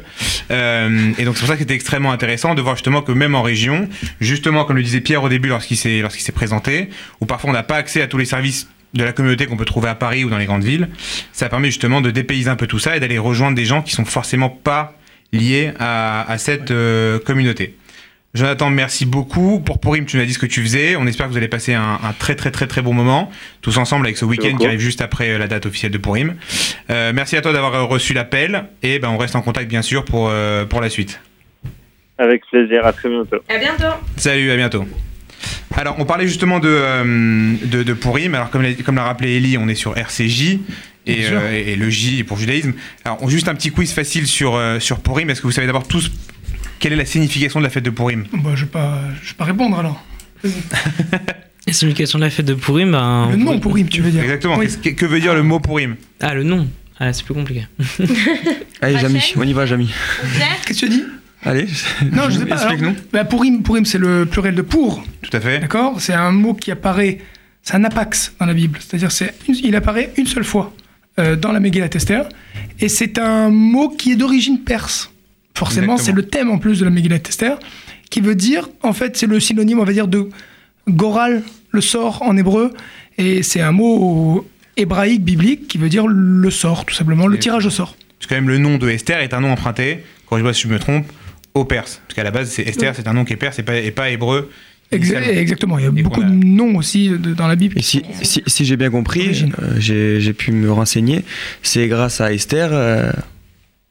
Euh, 0.51 1.11
et 1.17 1.25
donc 1.25 1.35
c'est 1.35 1.41
pour 1.41 1.47
ça 1.47 1.55
que 1.55 1.61
c'était 1.61 1.73
extrêmement 1.73 2.11
intéressant 2.11 2.53
de 2.53 2.61
voir 2.61 2.75
justement 2.75 3.01
que 3.01 3.11
même 3.11 3.33
en 3.33 3.41
région, 3.41 3.89
justement 4.19 4.65
comme 4.65 4.77
le 4.77 4.83
disait 4.83 5.01
Pierre 5.01 5.23
au 5.23 5.29
début 5.29 5.49
lorsqu'il 5.49 5.77
s'est 5.77 5.99
lorsqu'il 6.01 6.23
s'est 6.23 6.31
présenté, 6.31 6.89
où 7.21 7.25
parfois 7.25 7.49
on 7.49 7.53
n'a 7.53 7.63
pas 7.63 7.77
accès 7.77 8.01
à 8.01 8.07
tous 8.07 8.17
les 8.17 8.25
services 8.25 8.67
de 8.93 9.03
la 9.03 9.13
communauté 9.13 9.45
qu'on 9.47 9.57
peut 9.57 9.65
trouver 9.65 9.89
à 9.89 9.95
Paris 9.95 10.23
ou 10.23 10.29
dans 10.29 10.37
les 10.37 10.45
grandes 10.45 10.63
villes, 10.63 10.89
ça 11.31 11.49
permet 11.49 11.69
justement 11.69 12.01
de 12.01 12.11
dépayser 12.11 12.49
un 12.49 12.55
peu 12.55 12.67
tout 12.67 12.79
ça 12.79 12.95
et 12.95 12.99
d'aller 12.99 13.17
rejoindre 13.17 13.55
des 13.55 13.65
gens 13.65 13.81
qui 13.81 13.91
sont 13.91 14.05
forcément 14.05 14.49
pas 14.49 14.95
liés 15.33 15.71
à, 15.79 16.29
à 16.29 16.37
cette 16.37 16.71
euh, 16.71 17.17
communauté. 17.19 17.77
Jonathan, 18.33 18.69
merci 18.69 19.05
beaucoup. 19.05 19.59
Pour 19.59 19.79
Pourim, 19.79 20.05
tu 20.05 20.15
nous 20.15 20.23
as 20.23 20.25
dit 20.25 20.33
ce 20.33 20.39
que 20.39 20.45
tu 20.45 20.61
faisais. 20.61 20.95
On 20.95 21.05
espère 21.05 21.27
que 21.27 21.31
vous 21.31 21.37
allez 21.37 21.49
passer 21.49 21.73
un, 21.73 21.99
un 22.01 22.13
très 22.17 22.35
très 22.35 22.49
très 22.49 22.65
très 22.65 22.81
bon 22.81 22.93
moment, 22.93 23.29
tous 23.61 23.77
ensemble 23.77 24.05
avec 24.05 24.17
ce 24.17 24.23
week-end 24.23 24.55
qui 24.55 24.65
arrive 24.65 24.79
juste 24.79 25.01
après 25.01 25.31
euh, 25.31 25.37
la 25.37 25.47
date 25.47 25.65
officielle 25.65 25.91
de 25.91 25.97
Pourim. 25.97 26.35
Euh, 26.89 27.11
merci 27.13 27.35
à 27.35 27.41
toi 27.41 27.51
d'avoir 27.51 27.73
euh, 27.73 27.83
reçu 27.83 28.13
l'appel 28.13 28.65
et 28.83 28.99
ben, 28.99 29.09
on 29.09 29.17
reste 29.17 29.35
en 29.35 29.41
contact 29.41 29.67
bien 29.67 29.81
sûr 29.81 30.05
pour, 30.05 30.29
euh, 30.29 30.65
pour 30.65 30.79
la 30.79 30.89
suite. 30.89 31.19
Avec 32.17 32.45
plaisir, 32.49 32.85
à 32.85 32.93
très 32.93 33.09
bientôt. 33.09 33.37
À 33.49 33.57
bientôt. 33.57 33.95
Salut, 34.15 34.51
à 34.51 34.55
bientôt. 34.55 34.85
Alors, 35.75 35.95
on 35.99 36.05
parlait 36.05 36.27
justement 36.27 36.59
de, 36.59 36.69
euh, 36.69 37.55
de, 37.65 37.83
de 37.83 37.93
Pourim. 37.93 38.35
Alors, 38.35 38.49
comme 38.49 38.61
l'a, 38.61 38.73
comme 38.73 38.95
l'a 38.95 39.03
rappelé 39.03 39.37
Ellie, 39.37 39.57
on 39.57 39.67
est 39.67 39.75
sur 39.75 39.97
RCJ. 39.97 40.59
Et, 41.07 41.25
euh, 41.31 41.75
le 41.75 41.89
J 41.89 42.23
pour 42.23 42.37
judaïsme. 42.37 42.73
Alors, 43.03 43.27
juste 43.27 43.47
un 43.47 43.55
petit 43.55 43.71
quiz 43.71 43.91
facile 43.91 44.27
sur, 44.27 44.55
euh, 44.55 44.79
sur 44.79 44.99
Pourim. 44.99 45.29
Est-ce 45.29 45.41
que 45.41 45.47
vous 45.47 45.51
savez 45.51 45.65
d'abord 45.65 45.87
tous 45.87 46.11
quelle 46.81 46.91
est 46.93 46.97
la 46.97 47.05
signification 47.05 47.59
de 47.61 47.63
la 47.63 47.69
fête 47.69 47.85
de 47.85 47.89
Pourim 47.91 48.25
Bah, 48.33 48.39
je 48.55 48.61
ne 48.61 48.65
vais, 48.65 48.65
pas- 48.65 48.99
je 49.23 49.29
vais 49.29 49.35
pas 49.37 49.45
répondre 49.45 49.79
alors. 49.79 50.03
La 51.67 51.73
signification 51.73 52.17
de 52.17 52.23
la 52.23 52.31
fête 52.31 52.47
de 52.47 52.55
Pourim, 52.55 52.91
ben, 52.91 53.29
Le 53.29 53.35
nom 53.37 53.59
Pourim, 53.59 53.87
tu 53.87 54.01
veux 54.01 54.09
dire 54.09 54.23
Exactement. 54.23 54.57
Oui. 54.57 54.65
Qu'est-ce 54.65 54.77
que, 54.79 54.89
que 54.89 55.05
veut 55.05 55.19
dire 55.19 55.35
le 55.35 55.43
mot 55.43 55.59
Pourim 55.59 55.95
Ah, 56.19 56.33
le 56.33 56.43
nom 56.43 56.67
Ah, 56.99 57.13
c'est 57.13 57.23
plus 57.23 57.35
compliqué. 57.35 57.67
Allez, 58.81 58.97
Jamy, 58.97 59.21
on 59.37 59.43
y 59.43 59.53
va, 59.53 59.67
Jamy. 59.67 59.93
Qu'est-ce 60.65 60.79
que 60.81 60.85
tu 60.87 60.89
dis 60.89 61.03
Allez, 61.43 61.67
Non, 62.11 62.29
je 62.29 62.39
sais 62.39 62.45
pas. 62.47 62.55
alors, 62.57 62.71
explique-nous. 62.71 62.95
bah, 63.13 63.25
Pourim, 63.25 63.61
Pourim 63.61 63.85
c'est 63.85 63.99
le 63.99 64.25
pluriel 64.25 64.55
de 64.55 64.63
pour. 64.63 65.03
Tout 65.21 65.37
à 65.37 65.39
fait. 65.39 65.59
D'accord? 65.59 66.01
C'est 66.01 66.13
un 66.13 66.31
mot 66.31 66.55
qui 66.55 66.71
apparaît, 66.71 67.19
c'est 67.61 67.75
un 67.75 67.83
apax 67.83 68.33
dans 68.39 68.47
la 68.47 68.53
Bible. 68.55 68.79
C'est-à-dire, 68.81 69.11
c'est 69.11 69.33
il 69.47 69.75
apparaît 69.75 70.11
une 70.17 70.25
seule 70.27 70.43
fois 70.43 70.73
euh, 71.19 71.35
dans 71.35 71.51
la 71.51 71.59
Megillat 71.59 71.89
Esther. 71.93 72.27
Et 72.79 72.89
c'est 72.89 73.19
un 73.19 73.49
mot 73.49 73.89
qui 73.89 74.13
est 74.13 74.15
d'origine 74.15 74.59
perse. 74.61 75.10
Forcément, 75.55 75.97
c'est 75.97 76.11
le 76.11 76.23
thème 76.23 76.49
en 76.49 76.57
plus 76.57 76.79
de 76.79 76.85
la 76.85 76.91
Megillat 76.91 77.17
Esther, 77.17 77.57
qui 78.09 78.21
veut 78.21 78.35
dire, 78.35 78.69
en 78.83 78.93
fait, 78.93 79.15
c'est 79.17 79.27
le 79.27 79.39
synonyme, 79.39 79.79
on 79.79 79.83
va 79.83 79.93
dire, 79.93 80.07
de 80.07 80.27
goral, 80.89 81.43
le 81.71 81.81
sort 81.81 82.21
en 82.23 82.35
hébreu. 82.37 82.73
Et 83.17 83.43
c'est 83.43 83.61
un 83.61 83.71
mot 83.71 84.47
hébraïque, 84.77 85.23
biblique, 85.23 85.67
qui 85.67 85.77
veut 85.77 85.89
dire 85.89 86.07
le 86.07 86.49
sort, 86.49 86.85
tout 86.85 86.95
simplement, 86.95 87.27
le 87.27 87.37
tirage 87.37 87.65
au 87.65 87.69
sort. 87.69 87.95
Parce 88.17 88.27
que 88.27 88.29
quand 88.29 88.35
même, 88.41 88.49
le 88.49 88.57
nom 88.57 88.77
de 88.77 88.89
Esther 88.89 89.19
est 89.19 89.33
un 89.33 89.41
nom 89.41 89.51
emprunté, 89.51 89.99
corrige-moi 90.27 90.53
si 90.53 90.63
je 90.63 90.67
me 90.69 90.79
trompe, 90.79 91.05
au 91.53 91.65
perse. 91.65 92.01
Parce 92.07 92.15
qu'à 92.15 92.23
la 92.23 92.31
base, 92.31 92.49
c'est 92.49 92.63
Esther, 92.63 92.95
c'est 92.95 93.07
un 93.07 93.13
nom 93.13 93.25
qui 93.25 93.33
est 93.33 93.37
perse 93.37 93.59
et 93.59 93.63
pas, 93.63 93.75
et 93.77 93.91
pas 93.91 94.09
hébreu. 94.09 94.49
Exactement, 94.91 95.77
il 95.77 95.83
y 95.83 95.87
a 95.87 95.91
Et 95.95 96.03
beaucoup 96.03 96.21
a- 96.21 96.25
de 96.25 96.31
noms 96.31 96.75
aussi 96.75 97.09
de- 97.09 97.33
dans 97.33 97.47
la 97.47 97.55
Bible. 97.55 97.77
Et 97.77 97.81
si, 97.81 98.01
si, 98.23 98.43
si 98.45 98.65
j'ai 98.65 98.75
bien 98.75 98.89
compris, 98.89 99.45
euh, 99.59 99.75
j'ai 100.19 100.33
pu 100.33 100.51
me 100.51 100.69
renseigner, 100.71 101.23
c'est 101.63 101.87
grâce 101.87 102.19
à 102.19 102.33
Esther 102.33 102.69
euh, 102.73 103.09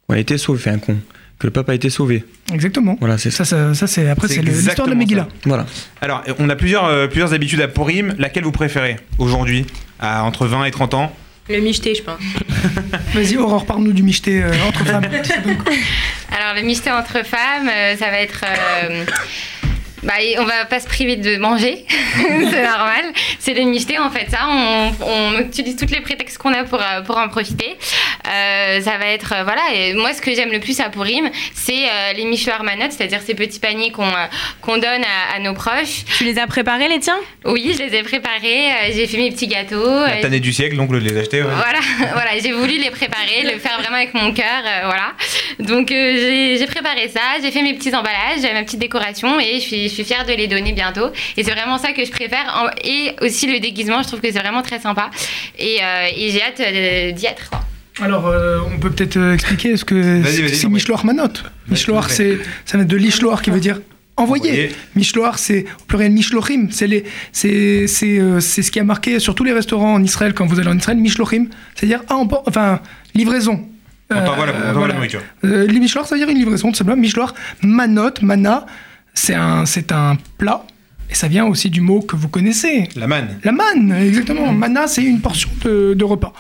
qu'on 0.07 0.15
a 0.15 0.19
été 0.19 0.37
sauvé, 0.37 0.59
enfin, 0.59 0.79
qu'on- 0.79 0.99
que 1.41 1.47
le 1.47 1.53
peuple 1.53 1.71
a 1.71 1.75
été 1.75 1.89
sauvé. 1.89 2.23
Exactement. 2.53 2.97
Voilà, 3.01 3.17
c'est 3.17 3.31
Ça, 3.31 3.45
ça, 3.45 3.75
ça, 3.75 3.87
c'est 3.87 4.09
après 4.09 4.29
C'est 4.29 4.43
l'histoire 4.43 4.87
de 4.87 4.95
Megillah. 4.95 5.27
Voilà. 5.47 5.65
Alors, 6.03 6.23
on 6.39 6.49
a 6.51 6.55
plusieurs, 6.55 6.85
euh, 6.85 7.07
plusieurs 7.07 7.33
habitudes 7.33 7.63
à 7.63 7.69
Pourim. 7.69 8.15
Laquelle 8.19 8.45
vous 8.45 8.53
préférez 8.53 8.97
aujourd'hui, 9.19 9.67
à 9.99 10.23
entre 10.23 10.47
20 10.47 10.67
et 10.67 10.71
30 10.71 10.95
ans? 10.95 11.13
Le 11.49 11.59
micheté, 11.61 11.95
je 11.95 12.03
pense. 12.03 12.21
Vas-y, 13.15 13.39
Aurore, 13.39 13.65
parle-nous 13.65 13.93
du 13.95 14.03
micheté 14.03 14.43
euh, 14.43 14.53
entre 14.69 14.85
femmes. 14.85 15.03
Alors, 16.31 16.55
le 16.55 16.63
micheté 16.63 16.91
entre 16.91 17.25
femmes, 17.25 17.69
euh, 17.69 17.97
ça 17.97 18.11
va 18.11 18.21
être. 18.21 18.45
Bah, 20.03 20.15
on 20.39 20.45
va 20.45 20.65
pas 20.65 20.81
se 20.81 20.87
priver 20.87 21.17
de 21.17 21.37
manger, 21.37 21.85
c'est 22.17 22.63
normal. 22.63 23.05
C'est 23.39 23.55
le 23.55 23.63
micheté 23.65 23.99
en 23.99 24.11
fait. 24.11 24.31
Ça, 24.31 24.39
on, 24.49 24.93
on 25.03 25.39
utilise 25.41 25.77
tous 25.77 25.93
les 25.93 26.01
prétextes 26.01 26.39
qu'on 26.39 26.53
a 26.53 26.65
pour, 26.65 26.81
euh, 26.81 27.01
pour 27.03 27.19
en 27.19 27.29
profiter. 27.29 27.77
Euh, 28.29 28.81
ça 28.81 28.99
va 28.99 29.07
être 29.07 29.35
euh, 29.37 29.45
voilà. 29.45 29.63
Et 29.75 29.95
moi, 29.95 30.13
ce 30.13 30.21
que 30.21 30.35
j'aime 30.35 30.53
le 30.53 30.61
plus 30.61 30.79
à 30.81 30.91
Pourim, 30.91 31.29
c'est 31.55 31.85
euh, 31.89 32.13
les 32.15 32.25
michoirs 32.25 32.63
manottes, 32.63 32.93
c'est-à-dire 32.93 33.21
ces 33.25 33.35
petits 33.35 33.61
paniers 33.61 33.91
qu'on 33.91 34.09
qu'on 34.61 34.77
donne 34.79 35.03
à, 35.05 35.37
à 35.37 35.39
nos 35.41 35.55
proches. 35.55 36.05
Tu 36.19 36.25
les 36.25 36.39
as 36.39 36.47
préparés, 36.47 36.89
les 36.89 37.01
tiens? 37.01 37.19
Oui, 37.45 37.75
je 37.77 37.83
les 37.83 37.95
ai 37.97 38.03
préparés. 38.03 38.93
j'ai 38.95 39.07
fait 39.07 39.19
mes 39.19 39.31
petits 39.31 39.49
gâteaux. 39.49 40.05
La 40.07 40.17
tannée 40.21 40.41
du 40.41 40.53
siècle, 40.53 40.77
donc 40.77 40.91
le 40.93 41.01
de 41.01 41.09
les 41.09 41.19
acheter. 41.19 41.43
ouais. 41.43 41.49
voilà, 41.55 41.79
voilà 42.13 42.31
j'ai 42.43 42.53
voulu 42.53 42.79
les 42.79 42.91
préparer, 42.91 43.43
le 43.45 43.59
faire 43.59 43.79
vraiment 43.81 43.97
avec 43.97 44.15
mon 44.15 44.33
cœur, 44.33 44.63
euh, 44.65 44.81
voilà. 44.85 45.13
Donc 45.59 45.91
euh, 45.91 46.57
j'ai 46.59 46.67
préparé 46.67 47.09
ça, 47.09 47.21
j'ai 47.43 47.51
fait 47.51 47.63
mes 47.63 47.75
petits 47.75 47.95
emballages, 47.95 48.43
ma 48.55 48.63
petite 48.63 48.79
décoration 48.79 49.39
et 49.41 49.55
je 49.55 49.67
suis, 49.67 49.89
suis 49.91 50.05
fière 50.05 50.25
de 50.27 50.33
les 50.33 50.47
donner 50.49 50.73
bientôt. 50.73 51.09
Et 51.37 51.45
c'est 51.45 51.53
vraiment 51.53 51.79
ça 51.79 51.93
que 51.93 52.05
je 52.05 52.11
préfère. 52.11 52.71
Et 52.85 53.13
aussi 53.23 53.51
le 53.53 53.61
déguisement, 53.61 54.03
je 54.03 54.09
trouve 54.09 54.21
que 54.21 54.31
c'est 54.33 54.39
vraiment 54.39 54.63
très 54.63 54.79
sympa. 54.81 55.11
Et, 55.59 55.79
euh, 55.83 56.07
et 56.17 56.31
j'ai 56.31 56.43
hâte 56.43 56.61
euh, 56.61 57.13
d'y 57.13 57.27
être. 57.27 57.49
quoi. 57.51 57.61
Alors, 58.03 58.27
euh, 58.29 58.59
on 58.75 58.79
peut 58.79 58.91
peut-être 58.91 59.19
expliquer 59.35 59.77
ce 59.77 59.85
que 59.85 60.23
c'est 60.25 60.65
non, 60.65 60.71
Mishloach 60.71 61.05
Manot. 61.05 61.29
Mishloach, 61.69 62.09
c'est 62.09 62.39
ça 62.65 62.79
vient 62.79 62.87
de 62.87 62.97
l'Ishloach 62.97 63.43
qui 63.43 63.51
veut 63.51 63.61
dire 63.61 63.81
envoyer. 64.17 64.71
Mishloach, 64.97 65.37
c'est 65.37 65.65
au 65.81 65.85
pluriel 65.87 66.13
Mishlochim. 66.13 66.69
C'est 66.71 66.87
les, 66.87 67.05
c'est, 67.33 67.87
c'est, 67.87 68.19
euh, 68.19 68.41
c'est 68.41 68.63
ce 68.63 68.71
qui 68.71 68.81
a 68.81 68.85
marqué 68.85 69.19
sur 69.19 69.35
tous 69.35 69.45
les 69.45 69.53
restaurants 69.53 69.95
en 69.95 70.03
Israël 70.03 70.33
quand 70.35 70.47
vous 70.47 70.59
allez 70.59 70.69
en 70.69 70.77
Israël. 70.79 70.99
Mishlochim, 70.99 71.47
c'est-à-dire 71.75 72.03
ah, 72.09 72.17
enfin 72.47 72.81
livraison. 73.15 73.67
On 74.13 74.25
t'envoie 74.25 74.47
la, 74.47 74.53
Euh, 74.53 74.73
voilà. 74.73 74.89
la 74.89 74.95
nourriture. 74.95 75.21
Euh, 75.45 75.67
Mishloach, 75.69 76.07
ça 76.07 76.15
veut 76.15 76.21
dire 76.21 76.29
une 76.31 76.39
livraison, 76.39 76.71
tout 76.71 76.77
simplement. 76.79 77.01
Mishloach, 77.01 77.31
manot, 77.63 78.11
mana, 78.23 78.67
c'est 79.15 79.35
un, 79.35 79.67
c'est 79.67 79.93
un 79.93 80.17
plat. 80.39 80.65
Et 81.11 81.15
ça 81.15 81.27
vient 81.27 81.45
aussi 81.47 81.71
du 81.71 81.81
mot 81.81 82.01
que 82.03 82.15
vous 82.15 82.29
connaissez. 82.29 82.89
La 82.95 83.09
manne. 83.09 83.39
La 83.43 83.51
manne, 83.51 83.93
exactement. 84.01 84.53
Mana, 84.53 84.87
c'est 84.87 85.03
une 85.03 85.21
portion 85.21 85.49
de, 85.65 85.95
de 85.95 86.05
repas. 86.05 86.33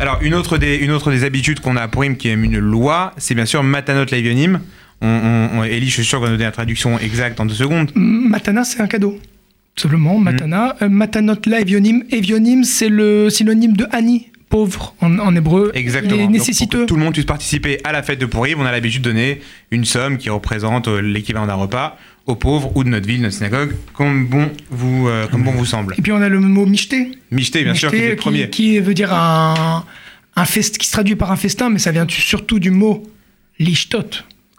Alors, 0.00 0.18
une 0.22 0.32
autre 0.34 0.56
des, 0.56 0.76
une 0.76 0.90
autre 0.92 1.10
des 1.10 1.24
habitudes 1.24 1.60
qu'on 1.60 1.76
a 1.76 1.82
à 1.82 1.88
Pourim 1.88 2.16
qui 2.16 2.28
est 2.28 2.32
une 2.32 2.58
loi, 2.58 3.12
c'est 3.18 3.34
bien 3.34 3.44
sûr 3.44 3.62
Matanot 3.62 4.06
Laivionim. 4.10 4.60
On, 5.02 5.08
on, 5.08 5.58
on- 5.58 5.64
Ellie, 5.64 5.88
je 5.88 5.94
suis 5.94 6.04
sûr 6.04 6.18
qu'on 6.18 6.24
va 6.24 6.30
nous 6.30 6.36
donner 6.36 6.46
la 6.46 6.52
traduction 6.52 6.98
exacte 6.98 7.38
en 7.38 7.44
deux 7.44 7.54
secondes. 7.54 7.90
Matana, 7.94 8.64
c'est 8.64 8.80
un 8.80 8.86
cadeau. 8.86 9.18
Tout 9.74 9.82
simplement, 9.82 10.18
Mm. 10.18 10.22
Matana. 10.24 10.76
Euh, 10.80 10.88
Matanot 10.88 11.34
la 11.46 11.60
Evionim. 11.60 12.64
C'est 12.64 12.88
le 12.88 13.28
synonyme 13.28 13.76
de 13.76 13.86
Ani 13.92 14.28
pauvres 14.52 14.94
en, 15.00 15.18
en 15.18 15.34
hébreu. 15.34 15.72
Exactement. 15.74 16.14
Et 16.20 16.24
Donc, 16.24 16.30
nécessiteux. 16.32 16.78
pour 16.78 16.86
que 16.86 16.88
tout 16.90 16.96
le 16.96 17.02
monde 17.02 17.14
puisse 17.14 17.24
participer 17.24 17.78
à 17.84 17.90
la 17.92 18.02
fête 18.02 18.18
de 18.20 18.26
Purim, 18.26 18.60
on 18.60 18.66
a 18.66 18.70
l'habitude 18.70 19.00
de 19.02 19.08
donner 19.10 19.40
une 19.70 19.86
somme 19.86 20.18
qui 20.18 20.28
représente 20.28 20.88
euh, 20.88 21.00
l'équivalent 21.00 21.46
d'un 21.46 21.54
repas 21.54 21.96
aux 22.26 22.36
pauvres 22.36 22.70
ou 22.76 22.84
de 22.84 22.90
notre 22.90 23.06
ville, 23.06 23.22
notre 23.22 23.34
synagogue, 23.34 23.74
comme 23.94 24.26
bon 24.26 24.50
vous, 24.70 25.08
euh, 25.08 25.26
comme 25.26 25.42
bon 25.42 25.52
vous 25.52 25.64
semble. 25.64 25.94
Et 25.98 26.02
puis 26.02 26.12
on 26.12 26.20
a 26.20 26.28
le 26.28 26.38
mot 26.38 26.66
michté. 26.66 27.12
Michté, 27.30 27.64
bien 27.64 27.74
sûr, 27.74 27.90
qui 27.90 27.96
est 27.96 28.10
le 28.10 28.16
premier. 28.16 28.50
qui 28.50 28.78
veut 28.78 28.94
dire 28.94 29.12
un, 29.14 29.84
un 30.36 30.44
fest, 30.44 30.76
qui 30.78 30.86
se 30.86 30.92
traduit 30.92 31.16
par 31.16 31.32
un 31.32 31.36
festin, 31.36 31.70
mais 31.70 31.78
ça 31.78 31.90
vient 31.90 32.06
surtout 32.08 32.58
du 32.58 32.70
mot 32.70 33.02
lichtot. 33.58 34.10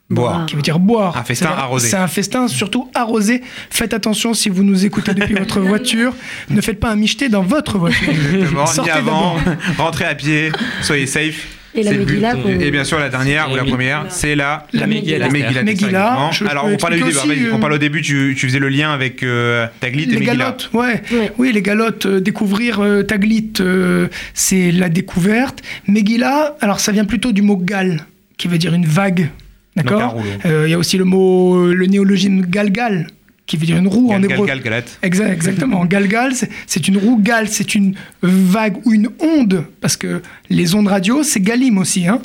Boire. 0.10 0.46
Qui 0.46 0.56
veut 0.56 0.62
dire 0.62 0.80
boire. 0.80 1.18
Un 1.18 1.24
festin 1.24 1.50
arrosé. 1.50 1.88
C'est 1.88 1.96
un 1.96 2.08
festin 2.08 2.48
surtout 2.48 2.90
arrosé. 2.94 3.42
Faites 3.70 3.94
attention 3.94 4.34
si 4.34 4.50
vous 4.50 4.64
nous 4.64 4.86
écoutez 4.86 5.14
depuis 5.14 5.34
votre 5.34 5.60
voiture. 5.62 6.14
Ne 6.50 6.62
faites 6.62 6.80
pas 6.80 6.92
un 6.92 6.96
michté 6.96 7.30
dans 7.30 7.42
votre 7.42 7.78
voiture. 7.78 8.10
Exactement, 8.10 8.66
Sortez 8.66 8.92
avant, 8.92 9.38
rentrez 9.78 10.06
à 10.06 10.14
pied, 10.14 10.52
soyez 10.82 11.08
safe. 11.08 11.48
Et 11.76 11.82
la. 11.82 11.94
Megillah 11.94 12.36
Et 12.60 12.70
bien 12.70 12.84
sûr, 12.84 13.00
la 13.00 13.10
dernière 13.10 13.52
ou 13.52 13.56
la 13.56 13.64
première, 13.64 14.06
c'est 14.10 14.36
la, 14.36 14.68
La 14.74 14.86
Megillah. 14.86 15.18
La 15.18 15.30
Megillah. 15.30 15.64
Megillah, 15.64 15.72
exactement. 15.72 16.32
je 16.32 16.46
Alors, 16.46 16.66
on 16.66 16.78
parlait, 16.78 16.98
début, 16.98 17.50
on 17.52 17.56
euh, 17.56 17.60
parlait 17.60 17.76
au 17.78 17.80
début, 17.80 18.02
tu, 18.04 18.36
tu 18.38 18.46
faisais 18.48 18.60
le 18.60 18.70
lien 18.70 18.92
avec 18.94 19.24
euh, 19.24 19.66
Taglit 19.80 20.04
et 20.04 20.06
Les 20.06 20.14
Megillah. 20.20 20.36
galottes, 20.36 20.70
ouais. 20.74 21.02
Oui, 21.40 21.52
les 21.52 21.64
galottes, 21.64 22.06
euh, 22.06 22.20
découvrir 22.22 22.80
euh, 22.80 23.02
Taglit, 23.02 23.54
euh, 23.60 24.08
c'est 24.36 24.72
la 24.72 24.90
découverte. 24.90 25.64
Megillah, 25.88 26.56
alors 26.62 26.80
ça 26.80 26.92
vient 26.92 27.06
plutôt 27.06 27.32
du 27.32 27.42
mot 27.42 27.58
gal, 27.58 28.06
qui 28.38 28.48
veut 28.48 28.60
dire 28.60 28.76
une 28.76 28.86
vague. 28.86 29.30
D'accord. 29.76 30.22
Euh, 30.46 30.64
Il 30.68 30.72
y 30.72 30.74
a 30.74 30.78
aussi 30.78 30.98
le 30.98 31.06
mot, 31.06 31.56
euh, 31.56 31.74
le 31.74 31.86
néologisme 31.88 32.42
galgal, 32.42 33.08
qui 33.46 33.58
veut 33.58 33.66
dire 33.66 33.78
une 33.78 33.88
roue 33.88 34.12
en 34.12 34.22
hébreu. 34.22 34.46
gal, 34.46 34.58
gal, 34.58 34.62
galette. 34.64 35.00
Exact, 35.02 35.32
exactement. 35.34 35.84
Galgal, 35.94 36.34
c'est- 36.68 36.88
une 36.88 36.98
roue. 36.98 37.20
Gal, 37.22 37.48
c'est 37.50 37.76
une 37.76 37.96
vague 38.22 38.78
ou 38.86 38.94
une 38.94 39.10
onde, 39.20 39.66
parce 39.82 39.98
que 39.98 40.22
les 40.50 40.76
ondes 40.76 40.88
radio, 40.88 41.24
c'est 41.24 41.42
galim 41.42 41.78
aussi. 41.78 42.08
Hein. 42.08 42.22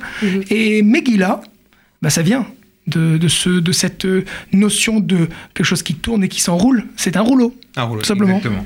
Et 0.50 0.82
Megillah, 0.82 1.40
bah, 2.02 2.10
ça 2.10 2.22
vient 2.22 2.46
de, 2.86 3.18
de, 3.18 3.28
ce, 3.28 3.50
de 3.50 3.72
cette 3.72 4.04
euh, 4.04 4.24
notion 4.52 5.00
de 5.00 5.28
quelque 5.54 5.66
chose 5.66 5.82
qui 5.82 5.94
tourne 5.94 6.22
et 6.24 6.28
qui 6.28 6.40
s'enroule. 6.40 6.84
C'est 6.96 7.16
un 7.16 7.22
rouleau. 7.22 7.54
Un 7.76 7.82
rouleau, 7.82 8.00
Tout 8.02 8.06
simplement. 8.06 8.36
exactement. 8.36 8.64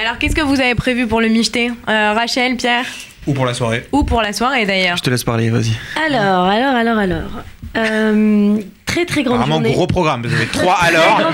Alors, 0.00 0.18
qu'est-ce 0.18 0.34
que 0.34 0.40
vous 0.42 0.60
avez 0.60 0.74
prévu 0.74 1.06
pour 1.06 1.20
le 1.20 1.28
michté 1.28 1.68
Euh, 1.88 2.12
Rachel, 2.14 2.56
Pierre? 2.56 2.86
Ou 3.26 3.32
pour 3.34 3.46
la 3.46 3.54
soirée. 3.54 3.86
Ou 3.92 4.02
pour 4.04 4.20
la 4.22 4.32
soirée 4.32 4.66
d'ailleurs 4.66 4.96
Je 4.96 5.02
te 5.02 5.10
laisse 5.10 5.24
parler, 5.24 5.48
vas-y. 5.50 5.72
Alors, 6.06 6.44
alors, 6.46 6.74
alors, 6.74 6.98
alors. 6.98 7.30
Euh, 7.76 8.58
très 8.84 9.04
très 9.06 9.22
grande 9.22 9.36
Apparemment, 9.36 9.56
journée. 9.56 9.72
gros 9.72 9.86
programme. 9.86 10.26
Vous 10.26 10.34
avez 10.34 10.46
trois 10.46 10.74
alors. 10.80 11.32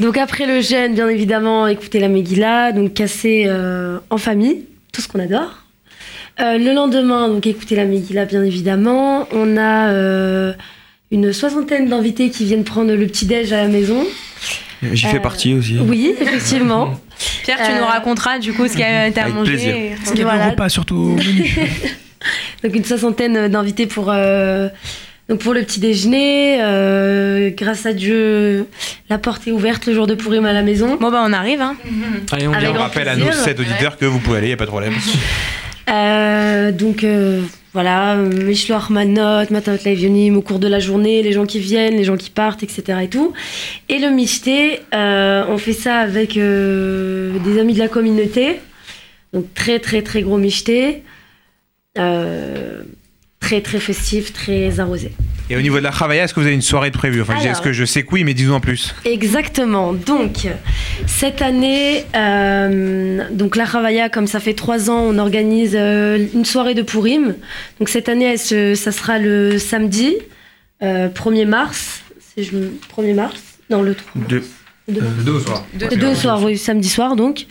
Donc 0.00 0.16
après 0.16 0.46
le 0.46 0.60
jeûne, 0.60 0.94
bien 0.94 1.08
évidemment, 1.08 1.66
écouter 1.66 1.98
la 1.98 2.08
Megillah, 2.08 2.72
donc 2.72 2.94
casser 2.94 3.44
euh, 3.48 3.98
en 4.10 4.18
famille, 4.18 4.64
tout 4.92 5.00
ce 5.02 5.08
qu'on 5.08 5.18
adore. 5.18 5.64
Euh, 6.40 6.56
le 6.56 6.72
lendemain, 6.72 7.28
donc 7.28 7.46
écouter 7.46 7.74
la 7.74 7.84
Megillah, 7.84 8.24
bien 8.24 8.44
évidemment. 8.44 9.26
On 9.32 9.56
a 9.56 9.88
euh, 9.88 10.52
une 11.10 11.32
soixantaine 11.32 11.88
d'invités 11.88 12.30
qui 12.30 12.44
viennent 12.44 12.62
prendre 12.64 12.94
le 12.94 13.06
petit-déj 13.06 13.52
à 13.52 13.62
la 13.62 13.68
maison. 13.68 14.04
J'y 14.92 15.06
Euh, 15.06 15.10
fais 15.10 15.20
partie 15.20 15.54
aussi. 15.54 15.76
Oui, 15.80 16.14
effectivement. 16.20 16.94
Pierre, 17.44 17.56
tu 17.58 17.72
Euh, 17.72 17.78
nous 17.80 17.84
raconteras 17.86 18.38
du 18.38 18.52
coup 18.52 18.66
ce 18.66 18.72
qu'il 18.72 18.80
y 18.80 18.84
a 18.84 19.00
à 19.02 19.04
Avec 19.04 19.34
manger. 19.34 19.52
plaisir. 19.52 19.74
et- 19.76 19.92
Ce 20.04 20.10
qu'il 20.10 20.18
y 20.20 20.22
a 20.22 20.24
Voilà. 20.24 20.44
le 20.46 20.50
repas 20.50 20.68
surtout 20.68 20.96
au 20.96 21.14
menu. 21.16 21.56
Donc 22.64 22.74
une 22.74 22.84
soixantaine 22.84 23.48
d'invités 23.48 23.86
pour, 23.86 24.10
euh, 24.10 24.68
donc 25.28 25.38
pour 25.38 25.54
le 25.54 25.62
petit 25.62 25.78
déjeuner. 25.78 26.58
Euh, 26.60 27.50
grâce 27.56 27.86
à 27.86 27.92
Dieu, 27.92 28.66
la 29.08 29.18
porte 29.18 29.46
est 29.46 29.52
ouverte 29.52 29.86
le 29.86 29.94
jour 29.94 30.06
de 30.08 30.14
Purim 30.14 30.44
à 30.44 30.52
la 30.52 30.62
maison. 30.62 30.96
Bon, 31.00 31.10
bah, 31.12 31.22
on 31.24 31.32
arrive. 31.32 31.60
Hein. 31.60 31.76
Allez, 32.32 32.48
on 32.48 32.52
rappelle 32.72 33.08
à 33.08 33.14
nos 33.16 33.26
plaisir. 33.26 33.42
7 33.44 33.60
auditeurs 33.60 33.96
que 33.98 34.04
vous 34.04 34.18
pouvez 34.18 34.38
aller, 34.38 34.46
il 34.48 34.50
n'y 34.50 34.54
a 34.54 34.56
pas 34.56 34.64
de 34.64 34.70
problème. 34.70 34.94
Euh, 35.88 36.72
donc 36.72 37.02
euh, 37.04 37.40
voilà, 37.74 38.16
Mishloach 38.16 38.88
Manot, 38.88 39.50
Matanot 39.50 39.78
Laivionim 39.84 40.36
au 40.36 40.42
cours 40.42 40.58
de 40.58 40.68
la 40.68 40.80
journée, 40.80 41.22
les 41.22 41.32
gens 41.32 41.44
qui 41.44 41.60
viennent, 41.60 41.96
les 41.96 42.04
gens 42.04 42.16
qui 42.16 42.30
partent, 42.30 42.62
etc. 42.62 43.00
et 43.02 43.08
tout. 43.08 43.34
Et 43.88 43.98
le 43.98 44.08
Mishté, 44.10 44.80
euh, 44.94 45.44
on 45.48 45.58
fait 45.58 45.74
ça 45.74 45.98
avec 45.98 46.36
euh, 46.36 47.38
des 47.40 47.58
amis 47.58 47.74
de 47.74 47.78
la 47.78 47.88
communauté. 47.88 48.60
Donc 49.34 49.52
très 49.54 49.80
très 49.80 50.02
très 50.02 50.22
gros 50.22 50.38
Mishté. 50.38 51.02
Euh, 51.98 52.82
très 53.40 53.60
très 53.60 53.80
festif, 53.80 54.32
très 54.32 54.80
arrosé. 54.80 55.12
Et 55.50 55.56
au 55.56 55.60
niveau 55.62 55.78
de 55.78 55.82
la 55.84 55.92
Chavaya, 55.92 56.24
est-ce 56.24 56.34
que 56.34 56.40
vous 56.40 56.46
avez 56.46 56.54
une 56.54 56.60
soirée 56.62 56.90
de 56.90 56.96
prévue 56.96 57.22
Enfin, 57.22 57.34
je 57.36 57.40
dis, 57.42 57.46
est-ce 57.48 57.62
que 57.62 57.72
je 57.72 57.84
sais 57.84 58.02
que 58.02 58.08
oui, 58.12 58.22
mais 58.24 58.34
dis-nous 58.34 58.52
en 58.52 58.60
plus. 58.60 58.94
Exactement. 59.06 59.92
Donc, 59.94 60.46
cette 61.06 61.40
année, 61.40 62.04
euh, 62.14 63.22
donc 63.30 63.56
la 63.56 63.64
Ravaya, 63.64 64.08
comme 64.10 64.26
ça 64.26 64.40
fait 64.40 64.52
trois 64.54 64.90
ans, 64.90 65.00
on 65.00 65.18
organise 65.18 65.74
euh, 65.74 66.26
une 66.34 66.44
soirée 66.44 66.74
de 66.74 66.82
Purim. 66.82 67.34
Donc 67.78 67.88
cette 67.88 68.08
année, 68.08 68.26
elle 68.32 68.38
se- 68.38 68.74
ça 68.74 68.92
sera 68.92 69.18
le 69.18 69.58
samedi, 69.58 70.16
euh, 70.82 71.08
1er 71.08 71.46
mars. 71.46 72.02
Si 72.36 72.44
je 72.44 72.54
me- 72.56 72.72
1er 72.94 73.14
mars 73.14 73.40
Non, 73.70 73.80
le 73.82 73.94
3. 73.94 74.22
Deux. 74.28 74.44
Deux. 74.88 75.00
Deux 75.24 75.32
au 75.32 75.40
soir. 75.40 75.64
Le 75.80 75.96
2 75.96 76.06
au 76.08 76.14
soir, 76.14 76.42
oui, 76.42 76.56
samedi 76.58 76.88
soir 76.88 77.16
donc. 77.16 77.46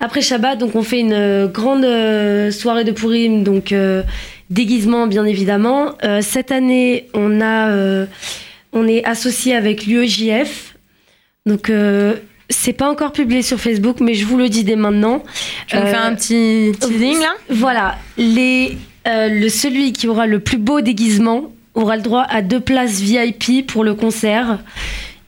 Après 0.00 0.20
Shabbat, 0.22 0.58
donc 0.58 0.76
on 0.76 0.82
fait 0.84 1.00
une 1.00 1.12
euh, 1.12 1.48
grande 1.48 1.84
euh, 1.84 2.52
soirée 2.52 2.84
de 2.84 2.92
Purim, 2.92 3.42
donc 3.42 3.72
euh, 3.72 4.02
déguisement 4.50 5.06
bien 5.06 5.24
évidemment. 5.24 5.92
Euh, 6.04 6.20
cette 6.22 6.52
année, 6.52 7.08
on 7.14 7.40
a, 7.40 7.70
euh, 7.70 8.06
on 8.72 8.86
est 8.86 9.04
associé 9.04 9.54
avec 9.54 9.86
l'UEJF, 9.86 10.74
donc 11.46 11.70
euh, 11.70 12.16
c'est 12.50 12.72
pas 12.72 12.90
encore 12.90 13.12
publié 13.12 13.42
sur 13.42 13.60
Facebook, 13.60 14.00
mais 14.00 14.14
je 14.14 14.24
vous 14.24 14.36
le 14.38 14.48
dis 14.48 14.64
dès 14.64 14.76
maintenant. 14.76 15.22
Tu 15.66 15.76
Euh, 15.76 15.86
fais 15.86 15.96
un 15.96 16.14
petit 16.14 16.72
teasing 16.80 17.20
là 17.20 17.34
Voilà, 17.50 17.96
les, 18.16 18.76
euh, 19.06 19.28
le 19.28 19.48
celui 19.48 19.92
qui 19.92 20.08
aura 20.08 20.26
le 20.26 20.40
plus 20.40 20.58
beau 20.58 20.80
déguisement 20.80 21.52
aura 21.74 21.96
le 21.96 22.02
droit 22.02 22.26
à 22.28 22.42
deux 22.42 22.60
places 22.60 23.00
VIP 23.00 23.66
pour 23.66 23.84
le 23.84 23.94
concert, 23.94 24.58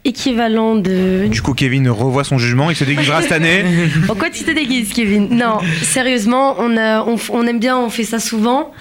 équivalent 0.05 0.77
de 0.77 1.27
Du 1.29 1.43
coup, 1.43 1.55
Kevin 1.55 1.89
revoit 1.89 2.25
son 2.25 2.39
jugement, 2.39 2.71
il 2.71 2.77
se 2.77 2.85
déguisera 2.85 3.23
cette 3.23 3.33
année. 3.33 3.65
Pourquoi 4.07 4.31
tu 4.31 4.45
te 4.45 4.51
déguises, 4.51 4.93
Kevin? 4.93 5.29
Non, 5.31 5.59
sérieusement, 5.83 6.57
on, 6.59 6.77
a- 6.77 7.05
on, 7.05 7.47
aime 7.47 7.59
bien, 7.59 7.79
on 7.79 7.91
fait 7.91 8.05
ça 8.05 8.19
souvent. 8.19 8.73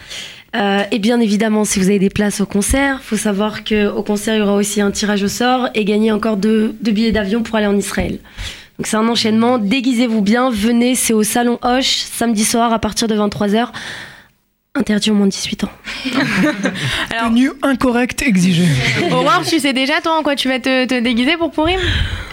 Euh, 0.55 0.81
et 0.91 0.97
bien 0.99 1.19
évidemment, 1.19 1.63
si 1.65 1.77
vous 1.79 1.89
avez 1.89 1.99
des 1.99 2.09
places 2.09 2.41
au 2.41 2.45
concert, 2.45 3.01
faut 3.03 3.17
savoir 3.17 3.63
qu'au 3.63 4.01
concert, 4.03 4.33
il 4.35 4.39
y 4.39 4.41
aura 4.41 4.55
aussi 4.55 4.81
un 4.81 4.89
tirage 4.91 5.21
au 5.23 5.27
sort 5.27 5.69
et 5.75 5.85
gagner 5.85 6.11
encore 6.11 6.37
deux, 6.37 6.75
deux 6.81 6.91
billets 6.91 7.11
d'avion 7.11 7.43
pour 7.43 7.55
aller 7.55 7.67
en 7.67 7.77
Israël. 7.77 8.17
Donc 8.77 8.87
c'est 8.87 8.97
un 8.97 9.07
enchaînement. 9.07 9.57
Déguisez-vous 9.59 10.21
bien, 10.21 10.49
venez, 10.49 10.95
c'est 10.95 11.13
au 11.13 11.21
Salon 11.21 11.59
Hoche, 11.61 11.97
samedi 11.97 12.45
soir 12.45 12.71
à 12.73 12.79
partir 12.79 13.07
de 13.07 13.15
23h. 13.15 13.67
Interdit 14.79 15.11
au 15.11 15.13
moins 15.13 15.25
de 15.25 15.31
18 15.31 15.65
ans. 15.65 15.71
Alors, 17.11 17.29
Tenue 17.29 17.51
incorrecte 17.61 18.21
exigée. 18.21 18.67
Aurore, 19.11 19.43
tu 19.45 19.59
sais 19.59 19.73
déjà 19.73 19.99
toi 19.99 20.17
en 20.17 20.23
quoi 20.23 20.37
tu 20.37 20.47
vas 20.47 20.59
te, 20.59 20.85
te 20.85 20.99
déguiser 20.99 21.35
pour 21.35 21.51
Purim 21.51 21.79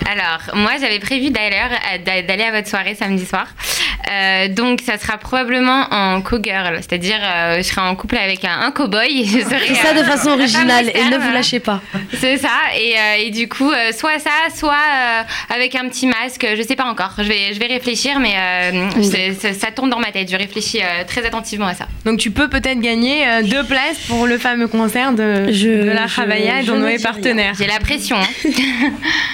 Alors, 0.09 0.55
moi, 0.55 0.73
j'avais 0.81 1.01
prévu 1.01 1.31
d'aller 1.31 2.45
à 2.45 2.53
votre 2.53 2.69
soirée 2.69 2.95
samedi 2.95 3.27
soir. 3.27 3.49
Euh, 4.11 4.49
donc, 4.49 4.81
ça 4.85 4.99
sera 4.99 5.19
probablement 5.19 5.87
en 5.91 6.21
co-girl, 6.23 6.77
c'est-à-dire 6.77 7.19
euh, 7.23 7.57
je 7.59 7.63
serai 7.63 7.81
en 7.81 7.97
couple 7.97 8.17
avec 8.17 8.45
un, 8.45 8.61
un 8.61 8.71
cow-boy. 8.71 9.21
et 9.21 9.27
Fais 9.27 9.75
ça 9.75 9.93
de 9.95 10.01
euh, 10.01 10.05
façon 10.05 10.31
la 10.37 10.47
femme 10.47 10.69
originale 10.69 10.91
et 10.95 11.05
ne 11.11 11.19
vous 11.19 11.33
lâchez 11.33 11.61
pas. 11.61 11.81
C'est 12.19 12.37
ça. 12.37 12.49
Et, 12.79 12.95
euh, 12.97 13.15
et 13.27 13.31
du 13.31 13.49
coup, 13.49 13.71
euh, 13.71 13.93
soit 13.93 14.19
ça, 14.19 14.31
soit 14.55 14.73
euh, 14.75 15.23
avec 15.55 15.75
un 15.75 15.89
petit 15.89 16.07
masque. 16.07 16.47
Je 16.57 16.63
sais 16.63 16.77
pas 16.77 16.85
encore. 16.85 17.15
Je 17.19 17.25
vais, 17.25 17.53
je 17.55 17.59
vais 17.59 17.67
réfléchir, 17.67 18.19
mais 18.21 18.35
euh, 18.37 18.89
Oui. 18.97 19.05
c'est- 19.11 19.35
ça, 19.35 19.53
ça 19.53 19.71
tourne 19.73 19.91
dans 19.91 19.99
ma 19.99 20.13
tête. 20.13 20.31
Je 20.31 20.37
réfléchis 20.37 20.81
euh, 20.83 21.05
très 21.07 21.27
attentivement 21.27 21.67
à 21.67 21.75
ça. 21.75 21.87
Donc 22.05 22.19
tu 22.19 22.31
peux 22.31 22.49
peut-être 22.49 22.81
gagner 22.81 23.27
euh, 23.27 23.43
deux 23.43 23.65
places 23.65 23.99
pour 24.07 24.27
le 24.27 24.39
fameux 24.39 24.69
concert 24.69 25.13
de, 25.13 25.51
Je- 25.53 25.85
de 25.87 25.91
la 25.91 26.07
Chavaya 26.07 26.63
je 26.63 26.67
dont 26.67 26.75
ne 26.77 26.81
Noé 26.83 26.99
partenaire. 26.99 27.55
J'ai 27.59 27.67
la 27.67 27.79
pression. 27.81 28.17
hein. 28.17 28.51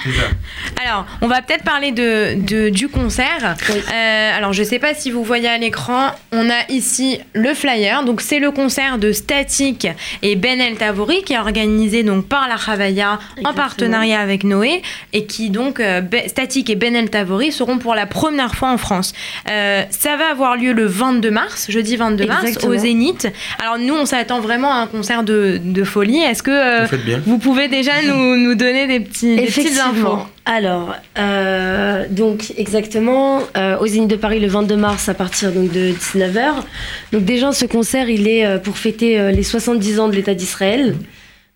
Alors, 0.83 1.05
on 1.21 1.27
va 1.27 1.41
peut-être 1.41 1.63
parler 1.63 1.91
de, 1.91 2.35
de- 2.37 2.69
du 2.69 2.87
concert. 2.87 3.55
Euh, 3.69 4.37
alors, 4.37 4.52
je 4.53 4.63
sais 4.63 4.79
pas 4.79 4.93
si 4.93 5.11
vous 5.11 5.23
voyez 5.23 5.47
à 5.49 5.57
l'écran, 5.57 6.11
on 6.31 6.49
a 6.49 6.69
ici 6.69 7.19
le 7.33 7.53
flyer. 7.53 8.03
Donc, 8.03 8.21
c'est 8.21 8.39
le 8.39 8.51
concert 8.51 8.97
de 8.97 9.11
Static 9.11 9.87
et 10.21 10.35
Ben 10.35 10.61
El 10.61 10.75
Tavori 10.75 11.23
qui 11.23 11.33
est 11.33 11.39
organisé 11.39 12.03
donc 12.03 12.27
par 12.27 12.47
la 12.47 12.57
Chavaya 12.57 13.19
en 13.43 13.53
partenariat 13.53 14.19
avec 14.19 14.43
Noé 14.43 14.81
et 15.13 15.25
qui 15.25 15.49
donc 15.49 15.79
euh, 15.79 16.01
Be- 16.01 16.27
Static 16.27 16.69
et 16.69 16.75
Ben 16.75 16.95
El 16.95 17.09
Tavori 17.09 17.51
seront 17.51 17.77
pour 17.77 17.95
la 17.95 18.05
première 18.05 18.55
fois 18.55 18.69
en 18.71 18.77
France. 18.77 19.13
Euh, 19.49 19.83
ça 19.89 20.15
va 20.17 20.29
avoir 20.31 20.55
lieu 20.55 20.73
le 20.73 20.85
22 20.85 21.31
mars, 21.31 21.65
jeudi 21.69 21.95
22 21.95 22.25
mars, 22.25 22.43
Exactement. 22.45 22.73
au 22.73 22.77
Zénith. 22.77 23.27
Alors, 23.61 23.77
nous, 23.79 23.93
on 23.95 24.05
s'attend 24.05 24.39
vraiment 24.39 24.71
à 24.73 24.77
un 24.77 24.87
concert 24.87 25.23
de, 25.23 25.59
de 25.63 25.83
folie. 25.83 26.19
Est-ce 26.19 26.43
que 26.43 26.51
euh, 26.51 26.87
Vous 27.25 27.37
pouvez 27.37 27.67
déjà 27.67 27.91
nous, 28.05 28.35
nous 28.37 28.55
donner 28.55 28.87
des, 28.87 28.99
petits, 28.99 29.35
des 29.35 29.43
petites 29.45 29.79
infos? 29.79 30.19
Alors, 30.45 30.95
euh, 31.17 32.05
donc 32.09 32.51
exactement, 32.57 33.41
euh, 33.55 33.77
au 33.79 33.87
Zénith 33.87 34.09
de 34.09 34.17
Paris 34.17 34.41
le 34.41 34.47
22 34.47 34.75
mars 34.75 35.07
à 35.07 35.13
partir 35.13 35.53
donc, 35.53 35.71
de 35.71 35.91
19h. 35.91 36.63
Donc 37.13 37.23
déjà, 37.23 37.53
ce 37.53 37.65
concert, 37.65 38.09
il 38.09 38.27
est 38.27 38.45
euh, 38.45 38.57
pour 38.57 38.77
fêter 38.77 39.19
euh, 39.19 39.31
les 39.31 39.43
70 39.43 39.99
ans 39.99 40.09
de 40.09 40.15
l'État 40.15 40.33
d'Israël. 40.33 40.95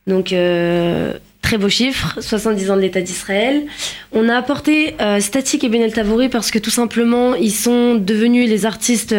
Donc, 0.06 0.32
euh, 0.32 1.14
Très 1.42 1.58
beau 1.58 1.70
chiffre, 1.70 2.18
70 2.20 2.72
ans 2.72 2.76
de 2.76 2.82
l'État 2.82 3.00
d'Israël. 3.00 3.64
On 4.12 4.28
a 4.28 4.36
apporté 4.36 4.96
euh, 5.00 5.22
Static 5.22 5.64
et 5.64 5.70
Benel 5.70 5.94
Tavouri 5.94 6.28
parce 6.28 6.52
que 6.52 6.60
tout 6.60 6.72
simplement, 6.72 7.36
ils 7.36 7.54
sont 7.54 7.96
devenus 7.96 8.50
les 8.50 8.66
artistes 8.66 9.16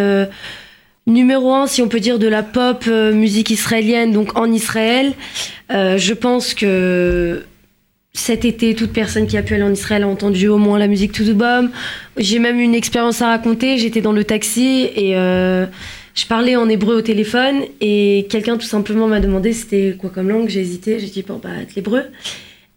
numéro 1.07 1.55
un, 1.55 1.66
si 1.66 1.81
on 1.81 1.89
peut 1.89 2.01
dire, 2.01 2.19
de 2.19 2.27
la 2.27 2.43
pop 2.43 2.87
musique 2.87 3.49
israélienne, 3.49 4.12
donc 4.12 4.39
en 4.39 4.53
Israël. 4.53 5.14
Je 5.71 6.12
pense 6.12 6.53
que 6.53 7.45
cet 8.19 8.45
été, 8.45 8.75
toute 8.75 8.93
personne 8.93 9.27
qui 9.27 9.37
a 9.37 9.43
pu 9.43 9.55
aller 9.55 9.62
en 9.62 9.73
Israël 9.73 10.03
a 10.03 10.09
entendu 10.09 10.49
au 10.49 10.59
moins 10.59 10.79
la 10.79 10.89
musique 10.89 11.12
To 11.12 11.25
The 11.25 11.33
Bomb. 11.33 11.71
J'ai 12.16 12.39
même 12.39 12.59
une 12.59 12.75
expérience 12.75 13.23
à 13.23 13.29
raconter. 13.29 13.79
J'étais 13.79 14.01
dans 14.01 14.12
le 14.12 14.25
taxi 14.25 14.91
et 14.95 15.16
euh, 15.16 15.66
je 16.14 16.27
parlais 16.27 16.57
en 16.57 16.69
hébreu 16.69 16.97
au 16.97 17.01
téléphone 17.01 17.62
et 17.81 18.27
quelqu'un 18.29 18.57
tout 18.57 18.66
simplement 18.66 19.07
m'a 19.07 19.21
demandé 19.21 19.53
c'était 19.53 19.95
quoi 19.99 20.11
comme 20.11 20.29
langue. 20.29 20.49
J'ai 20.49 20.61
hésité. 20.61 20.99
J'ai 20.99 21.07
dit 21.07 21.23
bon 21.23 21.41
bah 21.43 21.51
l'hébreu. 21.77 22.03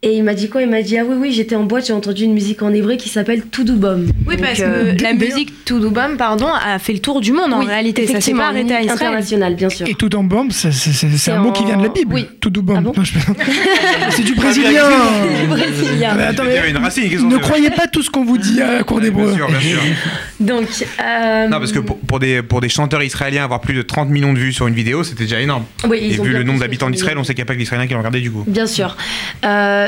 Et 0.03 0.15
il 0.17 0.23
m'a 0.23 0.33
dit 0.33 0.49
quoi? 0.49 0.63
Il 0.63 0.69
m'a 0.69 0.81
dit 0.81 0.97
ah 0.97 1.03
oui 1.07 1.15
oui 1.15 1.31
j'étais 1.31 1.55
en 1.55 1.63
boîte 1.63 1.85
j'ai 1.85 1.93
entendu 1.93 2.23
une 2.23 2.33
musique 2.33 2.63
en 2.63 2.73
hébreu 2.73 2.95
qui 2.95 3.07
s'appelle 3.07 3.43
Toudoubom. 3.43 4.07
Oui, 4.25 4.35
parce 4.41 4.57
que 4.59 4.99
la 4.99 5.13
musique 5.13 5.63
Toudoubom, 5.63 6.17
pardon, 6.17 6.47
a 6.47 6.79
fait 6.79 6.93
le 6.93 6.99
tour 6.99 7.21
du 7.21 7.31
monde 7.31 7.53
en 7.53 7.59
réalité. 7.63 8.07
Ça 8.07 8.19
s'est 8.19 8.33
pas 8.33 8.47
arrêté 8.47 8.73
à 8.73 8.81
Israël. 8.81 8.99
international 8.99 9.53
bien 9.55 9.69
sûr. 9.69 9.87
Et 9.87 9.93
tout 9.93 10.15
en 10.15 10.23
bombe, 10.23 10.51
c'est 10.51 10.71
c'est- 10.71 10.91
c'est- 10.91 11.15
c'est 11.17 11.31
un 11.31 11.41
mot 11.41 11.51
qui 11.51 11.63
vient 11.65 11.77
de 11.77 11.83
la 11.83 11.89
Bible. 11.89 12.15
Oui. 12.15 12.25
Tout 12.39 12.57
en 12.57 12.63
bombe. 12.63 12.97
Non, 12.97 13.03
je 13.03 13.11
plaisante. 13.11 13.37
c'est 14.09 14.23
du 14.23 14.33
brésilien. 14.33 14.85
Brésilien. 15.49 16.15
Mais 16.17 16.23
attends, 16.23 16.43
Il 16.47 16.53
y 16.55 16.57
avait 16.57 16.71
une 16.71 16.77
racine, 16.77 17.03
ne 17.03 17.35
fait 17.35 17.41
croyez 17.41 17.69
pas 17.69 17.85
tout 17.85 18.01
ce 18.01 18.09
qu'on 18.09 18.25
vous 18.25 18.39
dit 18.39 18.59
à 18.59 18.73
la 18.77 18.83
cour 18.83 19.01
d'hébreu. 19.01 19.27
Bien 19.27 19.35
sûr, 19.35 19.47
bien 19.49 19.59
sûr. 19.59 19.79
Donc 20.39 20.67
euh, 20.99 21.47
Non, 21.47 21.59
parce 21.59 21.71
que 21.71 21.77
pour, 21.79 21.99
pour 21.99 22.19
des, 22.19 22.41
pour 22.41 22.59
des 22.59 22.69
chanteurs 22.69 23.03
israéliens, 23.03 23.43
avoir 23.43 23.61
plus 23.61 23.75
de 23.75 23.83
30 23.83 24.09
millions 24.09 24.33
de 24.33 24.39
vues 24.39 24.51
sur 24.53 24.65
une 24.65 24.73
vidéo, 24.73 25.03
c'était 25.03 25.25
déjà 25.25 25.39
énorme. 25.39 25.65
Oui, 25.87 25.99
ils 26.01 26.15
Et 26.15 26.19
ont 26.19 26.23
vu 26.23 26.33
le 26.33 26.41
nombre 26.41 26.59
d'habitants 26.61 26.89
d'Israël, 26.89 27.19
on 27.19 27.23
sait 27.23 27.35
qu'il 27.35 27.41
n'y 27.43 27.45
a 27.45 27.45
pas 27.45 27.53
que 27.53 27.59
les 27.59 27.65
Israéliens 27.65 27.85
qui 27.85 27.93
l'ont 27.93 27.99
regardé 27.99 28.19
du 28.21 28.31
coup. 28.31 28.43
Bien 28.47 28.65
sûr. 28.65 28.97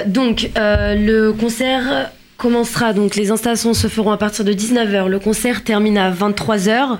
Euh, 0.05 0.09
donc, 0.09 0.49
euh, 0.57 0.95
le 0.95 1.33
concert 1.33 2.11
commencera, 2.37 2.93
donc 2.93 3.15
les 3.15 3.31
installations 3.31 3.73
se 3.73 3.87
feront 3.87 4.11
à 4.11 4.17
partir 4.17 4.45
de 4.45 4.53
19h. 4.53 5.07
Le 5.07 5.19
concert 5.19 5.63
termine 5.63 5.97
à 5.97 6.11
23h. 6.11 6.97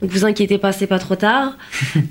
Donc, 0.00 0.10
vous 0.10 0.24
inquiétez 0.24 0.58
pas, 0.58 0.72
c'est 0.72 0.86
pas 0.88 0.98
trop 0.98 1.14
tard. 1.16 1.56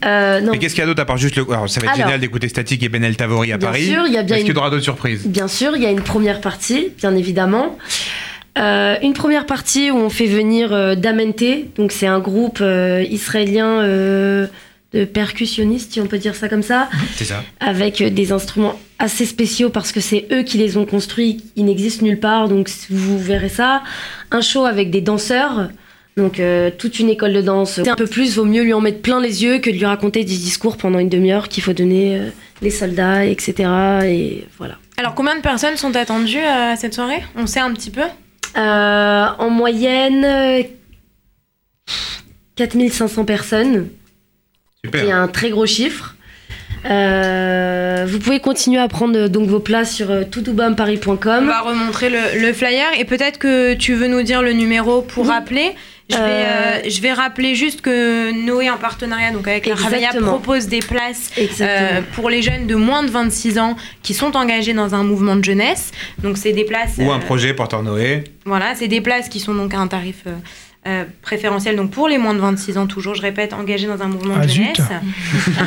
Euh, 0.05 0.41
non, 0.41 0.53
Mais 0.53 0.57
qu'est-ce 0.59 0.73
qu'il 0.73 0.81
y 0.81 0.83
a 0.83 0.87
d'autre 0.87 1.01
à 1.01 1.05
part 1.05 1.17
juste 1.17 1.35
le. 1.35 1.43
Alors, 1.51 1.69
ça 1.69 1.79
va 1.79 1.87
être 1.87 1.93
Alors. 1.93 2.07
génial 2.07 2.19
d'écouter 2.19 2.47
Static 2.47 2.81
et 2.81 2.89
Benel 2.89 3.15
Tavori 3.15 3.51
à 3.51 3.57
Bien 3.57 3.67
Paris. 3.67 3.85
sûr, 3.85 4.03
il 4.07 4.13
y 4.13 4.17
a 4.17 4.23
bien 4.23 4.37
Est-ce 4.37 4.45
qu'il 4.45 4.55
y 4.55 4.57
aura 4.57 4.69
d'autres 4.69 4.83
surprises? 4.83 5.27
Bien 5.27 5.47
sûr, 5.47 5.75
il 5.75 5.83
y 5.83 5.85
a 5.85 5.91
une 5.91 6.01
première 6.01 6.41
partie, 6.41 6.89
bien 6.97 7.15
évidemment. 7.15 7.77
Euh, 8.57 8.95
une 9.03 9.13
première 9.13 9.45
partie 9.45 9.91
où 9.91 9.97
on 9.97 10.09
fait 10.09 10.25
venir 10.25 10.73
euh, 10.73 10.95
Damente, 10.95 11.43
donc 11.77 11.91
c'est 11.91 12.07
un 12.07 12.19
groupe 12.19 12.63
israélien 13.09 13.81
de 14.93 15.05
percussionnistes, 15.05 15.93
si 15.93 16.01
on 16.01 16.07
peut 16.07 16.17
dire 16.17 16.35
ça 16.35 16.49
comme 16.49 16.63
ça. 16.63 16.89
C'est 17.15 17.25
ça. 17.25 17.43
avec 17.59 18.03
des 18.03 18.31
instruments 18.31 18.79
assez 18.99 19.25
spéciaux 19.25 19.69
parce 19.69 19.91
que 19.91 19.99
c'est 19.99 20.27
eux 20.31 20.43
qui 20.43 20.57
les 20.57 20.77
ont 20.77 20.85
construits, 20.85 21.43
ils 21.55 21.65
n'existent 21.65 22.05
nulle 22.05 22.19
part, 22.19 22.49
donc 22.49 22.69
vous 22.89 23.17
verrez 23.17 23.49
ça. 23.49 23.83
Un 24.31 24.41
show 24.41 24.65
avec 24.65 24.91
des 24.91 25.01
danseurs, 25.01 25.69
donc 26.17 26.39
euh, 26.39 26.69
toute 26.77 26.99
une 26.99 27.09
école 27.09 27.33
de 27.33 27.41
danse. 27.41 27.79
Un 27.79 27.95
peu 27.95 28.07
plus, 28.07 28.35
vaut 28.35 28.45
mieux 28.45 28.63
lui 28.63 28.73
en 28.73 28.81
mettre 28.81 29.01
plein 29.01 29.21
les 29.21 29.43
yeux 29.43 29.59
que 29.59 29.69
de 29.69 29.75
lui 29.75 29.85
raconter 29.85 30.19
des 30.23 30.37
discours 30.37 30.77
pendant 30.77 30.99
une 30.99 31.09
demi-heure 31.09 31.47
qu'il 31.47 31.63
faut 31.63 31.73
donner 31.73 32.17
euh, 32.17 32.29
les 32.61 32.69
soldats, 32.69 33.25
etc. 33.25 33.69
Et 34.05 34.47
voilà. 34.57 34.77
Alors, 34.97 35.15
combien 35.15 35.35
de 35.35 35.41
personnes 35.41 35.77
sont 35.77 35.95
attendues 35.95 36.37
euh, 36.37 36.73
à 36.73 36.75
cette 36.75 36.93
soirée? 36.93 37.23
On 37.35 37.47
sait 37.47 37.59
un 37.59 37.73
petit 37.73 37.89
peu? 37.89 38.03
Euh, 38.57 39.25
en 39.39 39.49
moyenne, 39.49 40.23
euh, 40.23 40.63
4500 42.55 43.25
personnes. 43.25 43.89
Super. 44.85 45.05
C'est 45.05 45.11
un 45.11 45.27
très 45.27 45.49
gros 45.51 45.65
chiffre. 45.65 46.15
Euh, 46.89 48.05
vous 48.07 48.17
pouvez 48.17 48.39
continuer 48.39 48.79
à 48.79 48.87
prendre 48.87 49.15
euh, 49.15 49.27
donc 49.27 49.47
vos 49.47 49.59
places 49.59 49.93
sur 49.93 50.09
euh, 50.09 50.23
On 50.25 50.29
toutoubamparis.com. 50.29 51.45
va 51.45 51.61
remontrer 51.61 52.09
le, 52.09 52.41
le 52.41 52.53
flyer 52.53 52.87
et 52.97 53.05
peut-être 53.05 53.37
que 53.37 53.75
tu 53.75 53.93
veux 53.93 54.07
nous 54.07 54.23
dire 54.23 54.41
le 54.41 54.53
numéro 54.53 55.03
pour 55.03 55.27
rappeler. 55.27 55.75
Je 56.11 56.17
vais, 56.17 56.23
Euh, 56.23 56.77
euh, 56.85 56.89
je 56.89 57.01
vais 57.01 57.13
rappeler 57.13 57.55
juste 57.55 57.81
que 57.81 58.31
Noé, 58.31 58.69
en 58.69 58.77
partenariat 58.77 59.31
donc 59.31 59.47
avec 59.47 59.65
la 59.65 59.75
Ravaya, 59.75 60.09
propose 60.21 60.67
des 60.67 60.79
places 60.79 61.31
euh, 61.61 62.01
pour 62.13 62.29
les 62.29 62.41
jeunes 62.41 62.67
de 62.67 62.75
moins 62.75 63.03
de 63.03 63.09
26 63.09 63.57
ans 63.59 63.75
qui 64.03 64.13
sont 64.13 64.35
engagés 64.35 64.73
dans 64.73 64.93
un 64.95 65.03
mouvement 65.03 65.35
de 65.35 65.43
jeunesse. 65.43 65.91
Donc, 66.19 66.37
c'est 66.37 66.53
des 66.53 66.65
places. 66.65 66.95
Ou 66.97 67.11
un 67.11 67.17
euh, 67.17 67.19
projet 67.19 67.53
Porteur 67.53 67.83
Noé. 67.83 68.23
Voilà, 68.45 68.75
c'est 68.75 68.87
des 68.87 69.01
places 69.01 69.29
qui 69.29 69.39
sont 69.39 69.53
donc 69.53 69.73
à 69.73 69.79
un 69.79 69.87
tarif 69.87 70.23
euh, 70.27 70.31
euh, 70.87 71.03
préférentiel, 71.21 71.75
donc 71.75 71.91
pour 71.91 72.07
les 72.07 72.17
moins 72.17 72.33
de 72.33 72.39
26 72.39 72.77
ans, 72.79 72.87
toujours, 72.87 73.13
je 73.15 73.21
répète, 73.21 73.53
engagés 73.53 73.85
dans 73.87 74.01
un 74.01 74.07
mouvement 74.07 74.33
Ah, 74.39 74.45
de 74.45 74.49
zut. 74.49 74.63
jeunesse. 74.75 74.81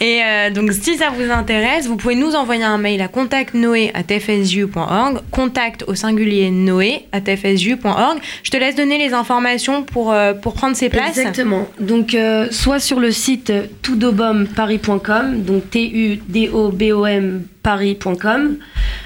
Et 0.00 0.22
euh, 0.24 0.50
donc, 0.50 0.72
si 0.72 0.96
ça 0.96 1.10
vous 1.10 1.30
intéresse, 1.30 1.86
vous 1.86 1.96
pouvez 1.96 2.14
nous 2.14 2.34
envoyer 2.34 2.64
un 2.64 2.78
mail 2.78 3.02
à 3.02 3.08
contactnoé.fsu.org, 3.08 5.18
contact 5.30 5.84
au 5.86 5.94
singulier 5.94 6.50
noé 6.50 7.04
à 7.12 7.20
tfsu.org. 7.20 8.18
Je 8.42 8.50
te 8.50 8.56
laisse 8.56 8.76
donner 8.76 8.96
les 8.96 9.12
informations 9.12 9.82
pour, 9.82 10.12
euh, 10.12 10.32
pour 10.32 10.54
prendre 10.54 10.74
ces 10.74 10.88
places. 10.88 11.18
Exactement. 11.18 11.68
Donc, 11.78 12.14
euh, 12.14 12.48
soit 12.50 12.80
sur 12.80 12.98
le 12.98 13.10
site 13.10 13.52
toudobomparis.com, 13.82 15.42
donc 15.42 15.68
T-U-D-O-B-O-M 15.70 17.42
paris.com. 17.62 18.56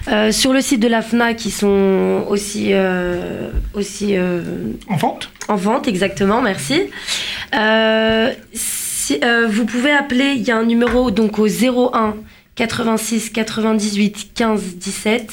Euh, 0.09 0.32
sur 0.32 0.53
le 0.53 0.61
site 0.61 0.80
de 0.80 0.88
la 0.88 1.03
FNAC, 1.03 1.36
qui 1.36 1.51
sont 1.51 2.24
aussi, 2.28 2.68
euh, 2.70 3.51
aussi 3.74 4.16
euh, 4.16 4.42
En 4.88 4.97
vente? 4.97 5.30
en 5.49 5.57
vente, 5.57 5.88
exactement, 5.88 6.40
merci. 6.40 6.82
Euh, 9.22 9.48
si- 9.48 9.55
vous 9.55 9.66
pouvez 9.66 9.90
appeler, 9.92 10.34
il 10.36 10.42
y 10.42 10.50
a 10.50 10.57
un 10.57 10.64
numéro 10.64 11.11
donc 11.11 11.38
au 11.38 11.46
01 11.46 12.16
86 12.55 13.30
98 13.30 14.30
15 14.34 14.62
17. 14.76 15.32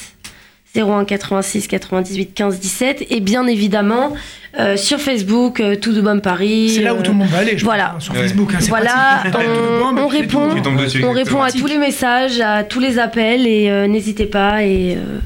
01 0.74 1.04
86 1.04 1.68
98 1.68 2.32
15 2.34 2.58
17 2.60 3.06
et 3.10 3.20
bien 3.20 3.46
évidemment 3.46 4.12
euh, 4.58 4.76
sur 4.76 5.00
Facebook 5.00 5.60
euh, 5.60 5.76
Tout 5.76 5.92
de 5.92 6.00
Bombe 6.00 6.20
Paris 6.20 6.72
C'est 6.76 6.82
là 6.82 6.94
où 6.94 7.02
tout 7.02 7.12
le 7.12 7.18
monde 7.18 7.28
va 7.28 7.38
aller, 7.38 7.56
je 7.56 7.64
voilà. 7.64 7.90
pense, 7.94 8.04
sur 8.04 8.14
Facebook. 8.14 8.52
hein, 8.54 8.58
voilà 8.68 9.20
pratique. 9.30 9.40
Le 9.40 9.82
on, 9.84 9.98
on 9.98 10.06
répond 10.08 10.48
dessus, 10.76 11.04
on 11.04 11.12
répond 11.12 11.40
à 11.42 11.50
tous 11.52 11.66
les 11.66 11.78
messages 11.78 12.40
à 12.40 12.62
tous 12.64 12.80
les 12.80 12.98
appels 12.98 13.46
et 13.46 13.70
euh, 13.70 13.86
n'hésitez 13.86 14.26
pas 14.26 14.62
et 14.62 14.96
euh, 14.96 15.18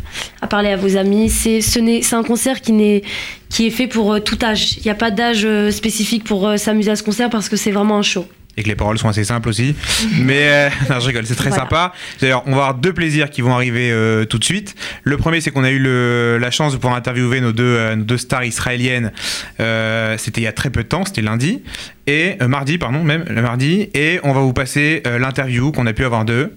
à 0.42 0.46
parler 0.46 0.70
à 0.70 0.76
vos 0.76 0.96
amis. 0.96 1.28
C'est 1.30 1.60
ce 1.60 1.78
n'est 1.78 2.02
c'est 2.02 2.14
un 2.16 2.22
concert 2.24 2.60
qui 2.60 2.72
n'est 2.72 3.02
qui 3.48 3.66
est 3.66 3.70
fait 3.70 3.86
pour 3.86 4.12
euh, 4.14 4.20
tout 4.20 4.38
âge. 4.44 4.76
Il 4.78 4.82
n'y 4.84 4.90
a 4.90 4.94
pas 4.94 5.10
d'âge 5.10 5.42
euh, 5.44 5.70
spécifique 5.70 6.24
pour 6.24 6.52
s'amuser 6.56 6.90
à 6.90 6.96
ce 6.96 7.02
concert 7.02 7.30
parce 7.30 7.48
que 7.48 7.56
c'est 7.56 7.70
vraiment 7.72 7.98
un 7.98 8.02
show 8.02 8.26
Et 8.58 8.62
que 8.62 8.68
les 8.68 8.74
paroles 8.74 8.98
sont 8.98 9.08
assez 9.08 9.24
simples 9.24 9.48
aussi. 9.50 9.74
Mais 10.20 10.48
euh, 10.48 10.68
non, 10.88 10.98
je 11.00 11.06
rigole, 11.08 11.26
c'est 11.26 11.34
très 11.34 11.50
Voilà. 11.50 11.64
sympa. 11.64 11.92
D'ailleurs, 12.20 12.42
on 12.46 12.52
va 12.52 12.56
avoir 12.62 12.74
deux 12.74 12.92
plaisirs 12.92 13.28
qui 13.30 13.42
vont 13.42 13.54
arriver 13.54 13.90
euh, 13.90 14.24
tout 14.24 14.38
de 14.38 14.44
suite. 14.44 14.74
Le 15.04 15.16
premier, 15.18 15.40
c'est 15.42 15.50
qu'on 15.50 15.64
a 15.64 15.70
eu 15.70 15.78
le- 15.78 16.38
la 16.40 16.50
chance 16.50 16.72
de 16.72 16.78
pouvoir 16.78 16.96
interviewer 16.96 17.40
nos 17.40 17.52
deux, 17.52 17.62
euh, 17.64 17.96
nos 17.96 18.04
deux 18.04 18.16
stars 18.18 18.44
israéliennes. 18.44 19.12
C'était 19.58 20.40
il 20.40 20.44
y 20.44 20.46
a 20.48 20.52
très 20.52 20.70
peu 20.70 20.82
de 20.82 20.88
temps, 20.88 21.04
c'était 21.04 21.22
lundi. 21.22 21.62
Et 22.06 22.36
mardi, 22.46 22.78
pardon, 22.78 23.02
même, 23.04 23.24
le 23.28 23.42
mardi. 23.42 23.88
Et 23.94 24.20
on 24.22 24.32
va 24.32 24.40
vous 24.40 24.52
passer 24.52 25.02
l'interview 25.18 25.72
qu'on 25.72 25.86
a 25.86 25.92
pu 25.92 26.04
avoir 26.04 26.24
d'eux, 26.24 26.54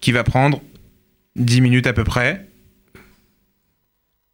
qui 0.00 0.12
va 0.12 0.24
prendre 0.24 0.60
10 1.36 1.60
minutes 1.60 1.86
à 1.86 1.92
peu 1.92 2.04
près. 2.04 2.46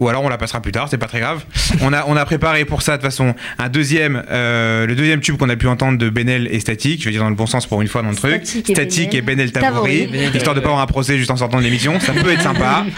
Ou 0.01 0.09
alors 0.09 0.23
on 0.23 0.29
la 0.29 0.39
passera 0.39 0.61
plus 0.63 0.71
tard, 0.71 0.87
c'est 0.89 0.97
pas 0.97 1.09
très 1.09 1.19
grave. 1.19 1.43
On 1.81 1.93
a, 1.93 2.05
on 2.07 2.15
a 2.17 2.25
préparé 2.25 2.65
pour 2.65 2.83
ça 2.83 2.93
de 2.93 2.97
toute 3.03 3.11
façon 3.11 3.35
un 3.59 3.69
deuxième, 3.69 4.23
euh, 4.31 4.87
le 4.87 4.95
deuxième 4.95 5.19
tube 5.21 5.37
qu'on 5.37 5.49
a 5.49 5.57
pu 5.57 5.67
entendre 5.67 5.99
de 5.99 6.09
Benel 6.09 6.47
et 6.53 6.61
Statique, 6.61 7.01
je 7.01 7.07
veux 7.07 7.11
dire 7.11 7.23
dans 7.25 7.29
le 7.31 7.35
bon 7.35 7.47
sens 7.47 7.67
pour 7.67 7.83
une 7.83 7.89
fois 7.89 8.03
dans 8.03 8.11
le 8.11 8.15
truc. 8.15 8.43
Statique 8.47 8.71
et 8.71 8.75
Statique 8.75 9.15
et 9.17 9.23
Benel. 9.23 9.51
Benel 9.51 10.37
histoire 10.37 10.55
de 10.55 10.61
pas 10.61 10.69
avoir 10.69 10.83
un 10.83 10.87
procès 10.87 11.19
juste 11.19 11.33
en 11.33 11.37
sortant 11.37 11.59
de 11.59 11.65
l'émission, 11.65 11.99
ça 11.99 12.13
peut 12.13 12.31
être 12.31 12.43
sympa. 12.43 12.85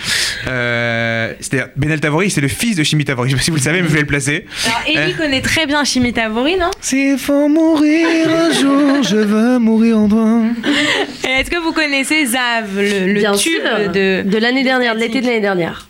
Euh, 0.48 1.34
C'est-à-dire 1.40 1.68
Benel 1.76 2.00
Tavori, 2.00 2.30
c'est 2.30 2.40
le 2.40 2.48
fils 2.48 2.74
de 2.74 2.82
Chimi 2.82 3.04
Tavori, 3.04 3.28
je 3.28 3.34
sais 3.34 3.38
pas 3.40 3.44
si 3.44 3.50
vous 3.50 3.56
le 3.58 3.62
savez, 3.62 3.82
mais 3.82 3.88
je 3.88 3.92
vais 3.94 4.00
le 4.00 4.06
placer. 4.06 4.46
Alors, 4.64 4.80
Ellie 4.86 5.12
Euh. 5.12 5.16
connaît 5.16 5.42
très 5.42 5.66
bien 5.66 5.84
Chimi 5.84 6.14
Tavori, 6.14 6.56
non? 6.56 6.70
S'il 6.80 7.18
faut 7.18 7.46
mourir 7.48 8.06
un 8.30 8.50
jour, 8.58 9.02
je 9.02 9.16
veux 9.16 9.58
mourir 9.58 9.98
en 9.98 10.08
toi. 10.08 10.40
Est-ce 11.28 11.50
que 11.50 11.58
vous 11.62 11.72
connaissez 11.72 12.24
Zav, 12.24 12.74
le, 12.74 13.12
le 13.12 13.20
tube 13.20 13.34
sûr, 13.36 13.92
de, 13.92 14.22
de 14.22 14.38
l'année 14.38 14.64
dernière 14.64 14.94
de 14.94 15.00
l'été 15.00 15.20
de 15.20 15.26
l'année 15.26 15.40
dernière 15.42 15.89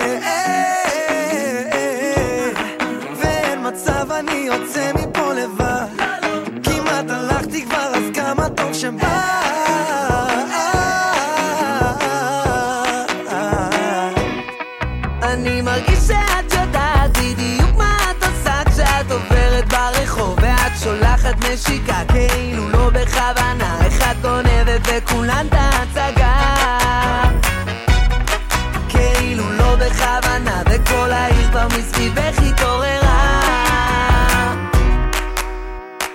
נשיקה 21.71 22.01
כאילו 22.07 22.69
לא 22.69 22.89
בכוונה 22.89 23.87
אחד 23.87 24.15
גונבת 24.21 24.81
וכולן 24.83 25.47
את 25.47 25.53
ההצגה 25.53 26.37
כאילו 28.89 29.51
לא 29.51 29.75
בכוונה 29.75 30.61
וכל 30.65 31.11
העיר 31.11 31.47
כבר 31.51 31.67
מסביבך 31.67 32.37
התעוררה. 32.47 33.41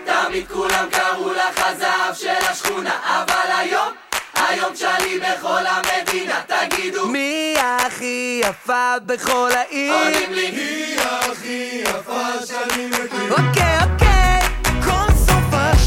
תמיד 0.04 0.48
כולם 0.48 0.88
קראו 0.90 1.32
לך 1.32 1.66
הזהב 1.66 2.14
של 2.14 2.46
השכונה 2.50 2.94
אבל 3.04 3.52
היום 3.59 3.92
היום 4.34 4.72
תשאלי 4.72 5.20
בכל 5.20 5.62
המדינה 5.66 6.40
תגידו 6.46 7.09
מי 7.09 7.54
הכי 7.59 8.42
יפה 8.44 8.94
בכל 9.07 9.50
העיר? 9.54 9.94
עונים 9.94 10.32
לי 10.32 10.46
היא 10.46 11.00
הכי 11.00 11.82
יפה 11.82 12.46
שאני 12.46 12.86
מכיר. 12.86 13.32
אוקיי 13.32 13.78
אוקיי 13.82 14.05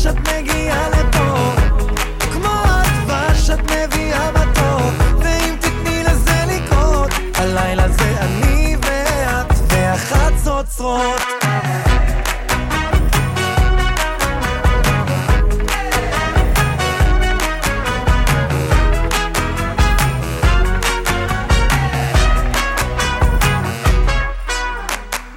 שאת 0.10 0.18
מגיעה 0.18 0.89
לפה. 0.89 1.51
כמו 2.34 2.49
הדבש 2.66 3.49
את 3.49 3.60
מביאה 3.72 4.32
בתור 4.32 4.82
ואם 5.20 5.55
תתני 5.60 6.03
לזה 6.03 6.43
לקרות 6.47 7.12
הלילה 7.36 7.89
זה 7.89 8.22
אני 8.22 8.76
ואת 8.82 9.53
והחצוצרות 9.68 11.22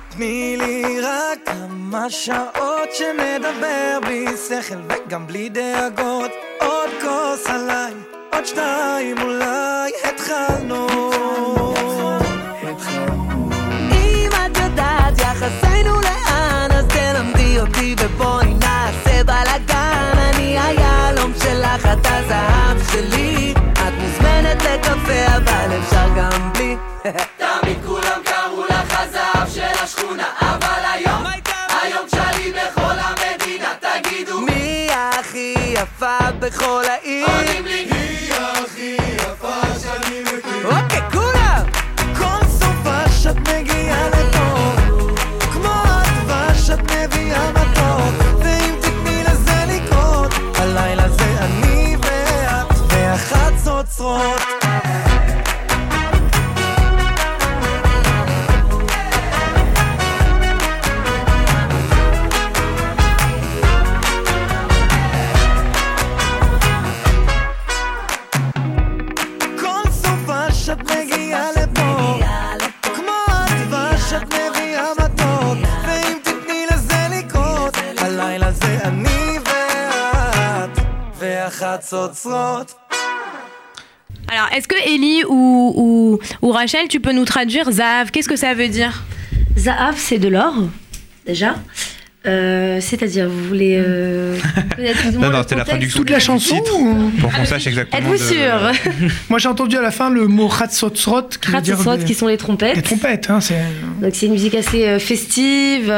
תני 0.09 0.57
לי 0.59 1.01
רק 1.01 1.39
כמה 1.47 2.11
שעות 2.11 2.62
שנדבר 2.95 3.99
בלי 4.03 4.27
שכל 4.49 4.75
וגם 4.89 5.27
בלי 5.27 5.49
דאגות. 5.49 6.31
עוד 6.61 6.91
כוס 7.03 7.47
עליי, 7.47 7.93
עוד 8.33 8.47
שתיים 8.47 9.19
אולי 9.23 9.91
התחלנו. 10.05 10.87
אם 13.93 14.31
את 14.47 14.57
יודעת 14.57 15.19
יחסינו 15.19 16.01
לאן 16.01 16.69
אז 16.71 16.85
תלמדי 16.87 17.61
אותי 17.61 17.95
ובואי 17.99 18.55
נעשה 18.55 19.25
בלאגן. 19.25 20.19
אני 20.35 20.59
היהלום 20.61 21.33
שלך, 21.43 21.87
את 21.87 22.07
הזהב 22.07 22.93
שלי. 22.93 23.55
את 23.73 23.93
מוזמנת 24.01 24.63
לקפה 24.63 25.37
אבל 25.37 25.79
אפשר 25.79 25.92
is. 37.21 37.52
Alors, 84.29 84.49
est-ce 84.57 84.67
que 84.67 84.77
Ellie 84.89 85.25
ou, 85.29 86.19
Rachel, 86.43 86.89
tu 86.89 87.01
peux 87.01 87.13
nous 87.13 87.25
traduire 87.27 87.71
Zahav 87.71 88.11
Qu'est-ce 88.11 88.29
que 88.29 88.37
ça 88.37 88.55
veut 88.55 88.69
dire? 88.69 89.05
Zahav, 89.59 89.95
c'est 89.99 90.19
de 90.19 90.29
l'or, 90.29 90.55
déjà. 91.27 91.57
Euh, 92.25 92.81
c'est-à-dire, 92.81 93.29
vous 93.29 93.45
voulez 93.49 93.83
euh, 93.85 94.39
non, 95.15 95.31
non, 95.31 95.43
c'était 95.43 95.57
la 95.57 95.65
traduction 95.65 95.99
toute 95.99 96.11
la 96.11 96.21
chanson 96.21 96.63
pour 97.21 97.33
qu'on 97.33 97.45
sache 97.45 97.67
exactement. 97.67 98.13
Êtes-vous 98.13 98.25
sûr? 98.25 98.71
Moi, 99.29 99.41
j'ai 99.41 99.49
entendu 99.49 99.77
à 99.77 99.83
la 99.83 99.91
fin 99.91 100.09
le 100.09 100.29
mot 100.29 100.47
ratsotsrot 100.47 101.29
qui 101.41 102.05
qui 102.07 102.15
sont 102.15 102.29
les 102.29 102.37
trompettes. 102.37 102.77
Les 102.77 102.83
trompettes, 102.83 103.29
hein. 103.29 103.41
Donc 104.01 104.13
c'est 104.15 104.27
une 104.27 104.33
musique 104.33 104.55
assez 104.55 104.87
euh, 104.87 104.99
festive. 104.99 105.93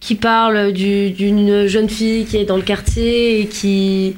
Qui 0.00 0.16
parle 0.16 0.72
d'une 0.72 1.66
jeune 1.66 1.88
fille 1.88 2.26
qui 2.26 2.36
est 2.36 2.44
dans 2.44 2.56
le 2.56 2.62
quartier 2.62 3.40
et 3.40 3.46
qui, 3.46 4.16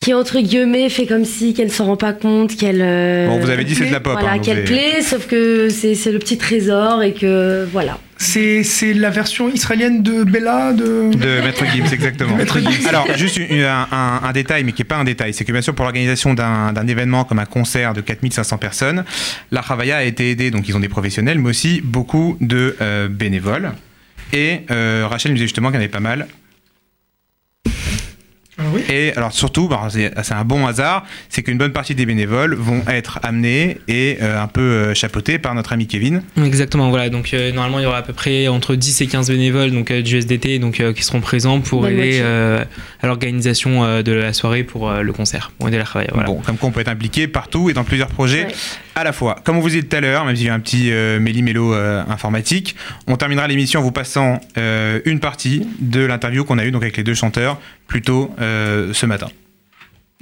qui 0.00 0.14
entre 0.14 0.40
guillemets 0.40 0.88
fait 0.88 1.04
comme 1.06 1.26
si 1.26 1.52
qu'elle 1.52 1.70
s'en 1.70 1.84
rend 1.84 1.96
pas 1.98 2.14
compte 2.14 2.56
qu'elle 2.56 2.80
euh, 2.80 3.26
Bon, 3.28 3.38
vous 3.38 3.50
avez 3.50 3.64
dit 3.64 3.74
c'est 3.74 3.84
de 3.84 3.92
la 3.92 4.00
pop, 4.00 4.14
voilà 4.14 4.32
hein, 4.32 4.38
qu'elle 4.38 4.64
plaît 4.64 5.02
sauf 5.02 5.26
que 5.26 5.68
c'est 5.68 5.94
c'est 5.94 6.10
le 6.10 6.18
petit 6.18 6.38
trésor 6.38 7.02
et 7.02 7.12
que 7.12 7.68
voilà 7.70 7.98
C'est, 8.16 8.62
c'est 8.62 8.94
la 8.94 9.10
version 9.10 9.50
israélienne 9.52 10.02
de 10.02 10.24
Bella 10.24 10.72
de... 10.72 11.10
De 11.14 11.42
Maître 11.42 11.64
Gims, 11.66 11.84
exactement. 11.92 12.34
Maître 12.36 12.58
Gims. 12.60 12.86
Alors, 12.88 13.06
juste 13.14 13.36
une- 13.36 13.62
un, 13.62 13.86
un- 13.92 14.20
un 14.24 14.32
détail, 14.32 14.64
mais 14.64 14.72
qui 14.72 14.80
n'est 14.80 14.86
pas 14.88 14.96
un 14.96 15.04
détail, 15.04 15.34
c'est 15.34 15.44
que 15.44 15.52
bien 15.52 15.60
sûr, 15.60 15.74
pour 15.74 15.84
l'organisation 15.84 16.32
d'un 16.32 16.72
d'un 16.72 16.86
événement 16.86 17.24
comme 17.24 17.38
un 17.38 17.44
concert 17.44 17.92
de 17.92 18.00
4500 18.00 18.56
personnes, 18.56 19.04
la 19.50 19.60
Ravaya 19.60 19.98
a 19.98 20.02
été 20.04 20.30
aidée, 20.30 20.50
donc 20.50 20.66
ils 20.66 20.74
ont 20.76 20.80
des 20.80 20.88
professionnels, 20.88 21.38
mais 21.38 21.50
aussi 21.50 21.82
beaucoup 21.84 22.38
de 22.40 22.74
euh, 22.80 23.08
bénévoles. 23.08 23.72
Et 24.32 24.60
euh, 24.70 25.06
Rachel 25.10 25.32
nous 25.32 25.36
disait 25.36 25.46
justement 25.46 25.68
qu'il 25.68 25.74
y 25.76 25.78
en 25.78 25.82
avait 25.82 25.88
pas 25.90 26.00
mal. 26.00 26.26
Et 28.88 29.12
alors 29.16 29.32
surtout, 29.32 29.68
bah, 29.68 29.88
c'est 29.90 30.34
un 30.34 30.44
bon 30.44 30.66
hasard, 30.66 31.04
c'est 31.28 31.42
qu'une 31.42 31.58
bonne 31.58 31.72
partie 31.72 31.94
des 31.94 32.06
bénévoles 32.06 32.54
vont 32.54 32.82
être 32.88 33.18
amenés 33.22 33.78
et 33.88 34.18
euh, 34.22 34.40
un 34.40 34.46
peu 34.46 34.60
euh, 34.60 34.94
chapeautés 34.94 35.38
par 35.38 35.54
notre 35.54 35.72
ami 35.72 35.86
Kevin. 35.86 36.22
Exactement, 36.42 36.90
voilà. 36.90 37.08
Donc 37.08 37.32
euh, 37.32 37.52
normalement, 37.52 37.78
il 37.78 37.82
y 37.82 37.86
aura 37.86 37.98
à 37.98 38.02
peu 38.02 38.12
près 38.12 38.48
entre 38.48 38.74
10 38.74 39.00
et 39.00 39.06
15 39.06 39.28
bénévoles 39.30 39.70
donc, 39.70 39.90
euh, 39.90 40.02
du 40.02 40.16
SDT 40.16 40.58
donc, 40.58 40.80
euh, 40.80 40.92
qui 40.92 41.02
seront 41.02 41.20
présents 41.20 41.60
pour 41.60 41.82
Bonne 41.82 41.92
aider 41.92 42.18
euh, 42.20 42.64
à 43.02 43.06
l'organisation 43.06 43.84
euh, 43.84 44.02
de 44.02 44.12
la 44.12 44.32
soirée 44.32 44.64
pour 44.64 44.90
euh, 44.90 45.02
le 45.02 45.12
concert, 45.12 45.52
pour 45.58 45.68
aider 45.68 45.78
la 45.78 45.84
travail. 45.84 46.08
Voilà. 46.12 46.28
Bon, 46.28 46.40
comme 46.44 46.56
quoi 46.56 46.68
on 46.68 46.72
peut 46.72 46.80
être 46.80 46.88
impliqué 46.88 47.26
partout 47.28 47.70
et 47.70 47.72
dans 47.72 47.84
plusieurs 47.84 48.08
projets 48.08 48.48
à 48.94 49.04
la 49.04 49.12
fois. 49.12 49.36
Comme 49.44 49.56
on 49.56 49.60
vous 49.60 49.70
dit 49.70 49.84
tout 49.84 49.96
à 49.96 50.00
l'heure, 50.00 50.24
même 50.24 50.36
s'il 50.36 50.46
y 50.46 50.48
a 50.48 50.54
un 50.54 50.60
petit 50.60 50.92
euh, 50.92 51.20
méli-mélo 51.20 51.74
euh, 51.74 52.02
informatique, 52.08 52.76
on 53.06 53.16
terminera 53.16 53.46
l'émission 53.46 53.80
en 53.80 53.82
vous 53.82 53.92
passant 53.92 54.40
euh, 54.58 55.00
une 55.04 55.20
partie 55.20 55.66
de 55.80 56.04
l'interview 56.04 56.44
qu'on 56.44 56.58
a 56.58 56.64
eue 56.64 56.70
donc 56.70 56.82
avec 56.82 56.96
les 56.96 57.04
deux 57.04 57.14
chanteurs 57.14 57.58
plus 57.86 58.02
tôt 58.02 58.34
euh, 58.40 58.92
ce 58.92 59.06
matin. 59.06 59.28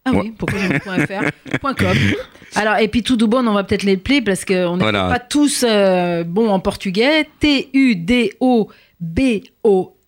Ah 0.05 0.13
oui, 0.15 0.33
pourquoi 0.37 0.59
.fr.com. 1.07 1.97
Alors, 2.55 2.77
et 2.79 2.89
puis 2.89 3.03
tout 3.03 3.17
bon, 3.17 3.47
on 3.47 3.53
va 3.53 3.65
peut-être 3.65 3.83
les 3.83 3.97
plaire 3.99 4.23
parce 4.25 4.45
qu'on 4.45 4.77
n'est 4.77 4.83
Voilà. 4.85 5.09
pas 5.09 5.19
tous 5.19 5.65
euh, 5.69 6.25
bons 6.25 6.49
en 6.49 6.59
portugais. 6.59 7.29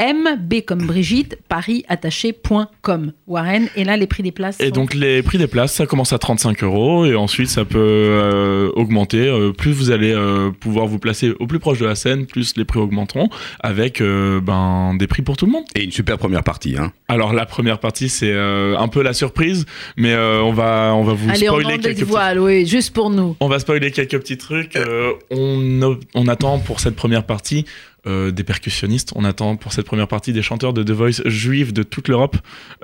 T-U-D-O-B-O-M, 0.03 0.37
B 0.41 0.61
comme 0.67 0.87
Brigitte, 0.87 1.39
parisattaché.com. 1.49 3.13
Warren, 3.27 3.69
et 3.77 3.85
là, 3.85 3.97
les 3.97 4.07
prix 4.07 4.23
des 4.23 4.33
places. 4.33 4.61
Et 4.61 4.67
sont- 4.67 4.71
donc 4.71 4.95
les 4.95 5.23
prix 5.23 5.39
des 5.39 5.47
places, 5.47 5.73
ça 5.75 5.87
commence 5.87 6.13
à 6.13 6.19
35 6.19 6.63
euros 6.65 7.07
et 7.07 7.15
ensuite 7.15 7.49
ça 7.49 7.65
peut 7.65 7.79
euh, 7.79 8.71
augmenter. 8.75 9.29
euh, 9.29 9.53
plus 9.53 9.73
vous 9.73 9.91
allez 9.91 10.13
euh, 10.13 10.51
pouvoir 10.51 10.87
vous 10.87 10.99
placer 10.99 11.33
au 11.39 11.47
plus 11.47 11.59
proche 11.59 11.79
de 11.79 11.87
la 11.87 11.95
scène, 11.95 12.27
plus 12.27 12.55
les 12.57 12.65
prix 12.65 12.79
augmenteront 12.81 13.29
avec 13.61 14.01
euh, 14.01 14.41
ben, 14.41 14.95
des 14.99 15.07
prix 15.07 15.23
pour 15.23 15.37
tout 15.37 15.47
le 15.47 15.53
monde. 15.53 15.65
Et 15.75 15.85
une 15.85 15.93
super 15.93 16.19
première 16.19 16.43
partie. 16.43 16.77
Hein. 16.79 16.93
Alors 17.09 17.33
la 17.33 17.47
première 17.47 17.79
partie 17.79 18.09
c'est 18.09 18.33
euh, 18.33 18.77
un 18.79 18.89
peu 18.89 19.03
la 19.03 19.13
surprise, 19.13 19.67
mais 19.97 20.13
euh, 20.13 20.41
on 20.43 20.53
va 20.53 20.93
on 20.95 21.05
va 21.05 21.13
vous 21.13 21.31
Allez, 21.31 21.49
on 21.49 21.53
spoiler 21.59 21.75
en 21.75 21.79
quelques 21.79 21.97
petits 21.99 22.03
voile, 22.05 22.39
oui, 22.41 22.67
juste 22.67 22.93
pour 22.93 23.11
nous. 23.11 23.37
on 23.41 23.49
va 23.49 23.59
spoiler 23.59 23.91
quelques 23.91 24.19
petits 24.19 24.39
trucs. 24.39 24.77
Euh, 24.77 25.13
on, 25.31 25.97
on 26.15 26.29
attend 26.29 26.59
pour 26.59 26.81
cette 26.81 26.97
première 26.97 27.25
partie 27.25 27.65
euh, 28.07 28.31
des 28.31 28.43
percussionnistes. 28.45 29.13
On 29.15 29.25
attend 29.25 29.57
pour 29.57 29.73
cette 29.73 29.87
première 29.87 30.09
partie 30.09 30.33
des 30.33 30.43
chanteurs 30.43 30.73
de 30.73 30.83
The 30.83 30.91
Voice 30.91 31.23
juifs 31.27 31.73
de 31.73 31.83
toute 31.83 32.09
l'Europe. 32.09 32.37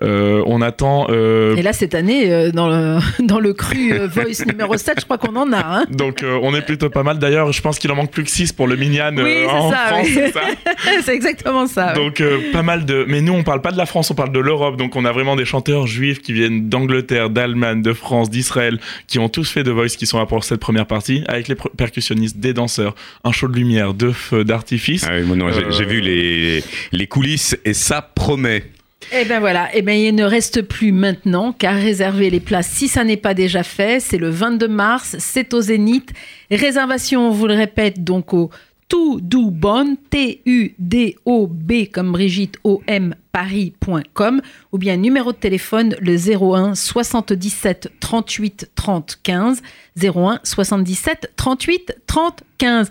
Euh, 0.02 0.42
on 0.46 0.62
attend. 0.62 1.06
euh, 1.10 1.56
Et 1.56 1.62
là, 1.62 1.72
cette 1.72 1.94
année, 1.94 2.32
euh, 2.32 2.50
dans, 2.52 2.68
le, 2.68 2.98
dans 3.26 3.40
le 3.40 3.52
cru 3.52 3.92
euh, 3.92 4.06
Voice 4.06 4.44
numéro 4.46 4.76
7, 4.76 5.00
je 5.00 5.04
crois 5.04 5.18
qu'on 5.18 5.34
en 5.36 5.52
a. 5.52 5.58
Hein 5.80 5.84
donc 5.90 6.22
euh, 6.22 6.38
on 6.42 6.54
est 6.54 6.62
plutôt 6.62 6.88
pas 6.90 7.02
mal. 7.02 7.18
D'ailleurs, 7.18 7.50
je 7.52 7.60
pense 7.60 7.78
qu'il 7.78 7.90
en 7.90 7.96
manque 7.96 8.10
plus 8.12 8.24
que 8.24 8.30
6 8.30 8.52
pour 8.52 8.66
le 8.68 8.76
Minyan 8.76 9.12
oui, 9.16 9.24
c'est 9.40 9.46
en 9.50 9.70
ça. 9.70 9.76
France. 9.88 10.06
oui. 10.06 10.12
c'est 10.14 10.32
ça 10.32 10.40
c'est 11.04 11.14
exactement 11.14 11.66
ça. 11.66 11.94
Donc 11.94 12.20
euh, 12.20 12.38
pas 12.52 12.62
mal 12.62 12.84
de. 12.84 13.04
Mais 13.08 13.20
nous, 13.20 13.32
on 13.32 13.42
parle 13.42 13.60
pas 13.60 13.72
de 13.72 13.78
la 13.78 13.86
France, 13.86 14.10
on 14.10 14.14
parle 14.14 14.32
de 14.32 14.38
l'Europe. 14.38 14.76
Donc 14.76 14.94
on 14.96 15.04
a 15.04 15.12
vraiment 15.12 15.34
des 15.36 15.44
chanteurs 15.44 15.86
juifs 15.86 16.20
qui 16.22 16.32
viennent 16.32 16.68
d'Angleterre, 16.68 17.30
d'Allemagne, 17.30 17.82
de 17.82 17.92
France, 17.92 18.30
d'Israël, 18.30 18.78
qui 19.06 19.18
ont 19.18 19.28
tous 19.28 19.50
fait 19.50 19.64
The 19.64 19.68
Voice, 19.68 19.88
qui 19.98 20.06
sont 20.06 20.18
là 20.18 20.26
pour 20.26 20.44
cette 20.44 20.60
première 20.60 20.86
partie, 20.86 21.24
avec 21.26 21.48
les 21.48 21.56
percussionnistes, 21.76 22.36
des 22.38 22.52
danseurs, 22.52 22.94
un 23.24 23.32
show 23.32 23.48
de 23.48 23.56
lumière, 23.56 23.94
de 23.94 24.12
feu, 24.12 24.44
d'artifice. 24.44 25.07
Ah 25.08 25.14
oui, 25.16 25.36
non, 25.36 25.50
j'ai- 25.50 25.64
Euh, 25.64 25.70
J'ai 25.70 25.84
vu 25.84 26.00
les, 26.00 26.62
les 26.92 27.06
coulisses 27.06 27.56
et 27.64 27.72
ça 27.74 28.02
promet. 28.02 28.64
Eh 29.12 29.24
ben 29.24 29.40
voilà, 29.40 29.68
eh 29.72 29.80
ben 29.80 29.96
il 29.98 30.14
ne 30.14 30.24
reste 30.24 30.60
plus 30.62 30.92
maintenant 30.92 31.52
qu'à 31.52 31.70
réserver 31.70 32.28
les 32.30 32.40
places 32.40 32.68
si 32.68 32.88
ça 32.88 33.04
n'est 33.04 33.16
pas 33.16 33.32
déjà 33.32 33.62
fait. 33.62 34.00
C'est 34.00 34.18
le 34.18 34.28
22 34.28 34.68
mars, 34.68 35.16
c'est 35.18 35.54
au 35.54 35.60
Zénith. 35.62 36.12
Réservation, 36.50 37.28
on 37.28 37.30
vous 37.30 37.46
le 37.46 37.54
répète, 37.54 38.04
donc 38.04 38.34
au 38.34 38.50
tout 38.88 39.20
do 39.22 39.50
bon, 39.50 39.96
T-U-D-O-B 40.10 41.72
comme 41.92 42.12
Brigitte, 42.12 42.56
O-M, 42.64 43.14
paris.com 43.32 44.40
ou 44.72 44.78
bien 44.78 44.96
numéro 44.96 45.32
de 45.32 45.36
téléphone 45.38 45.94
le 46.00 46.16
01 46.16 46.74
77 46.74 47.90
38 48.00 48.70
30 48.74 49.18
15 49.22 49.62
01 50.02 50.40
77 50.42 51.32
38 51.36 51.92
30 52.06 52.42
15. 52.58 52.90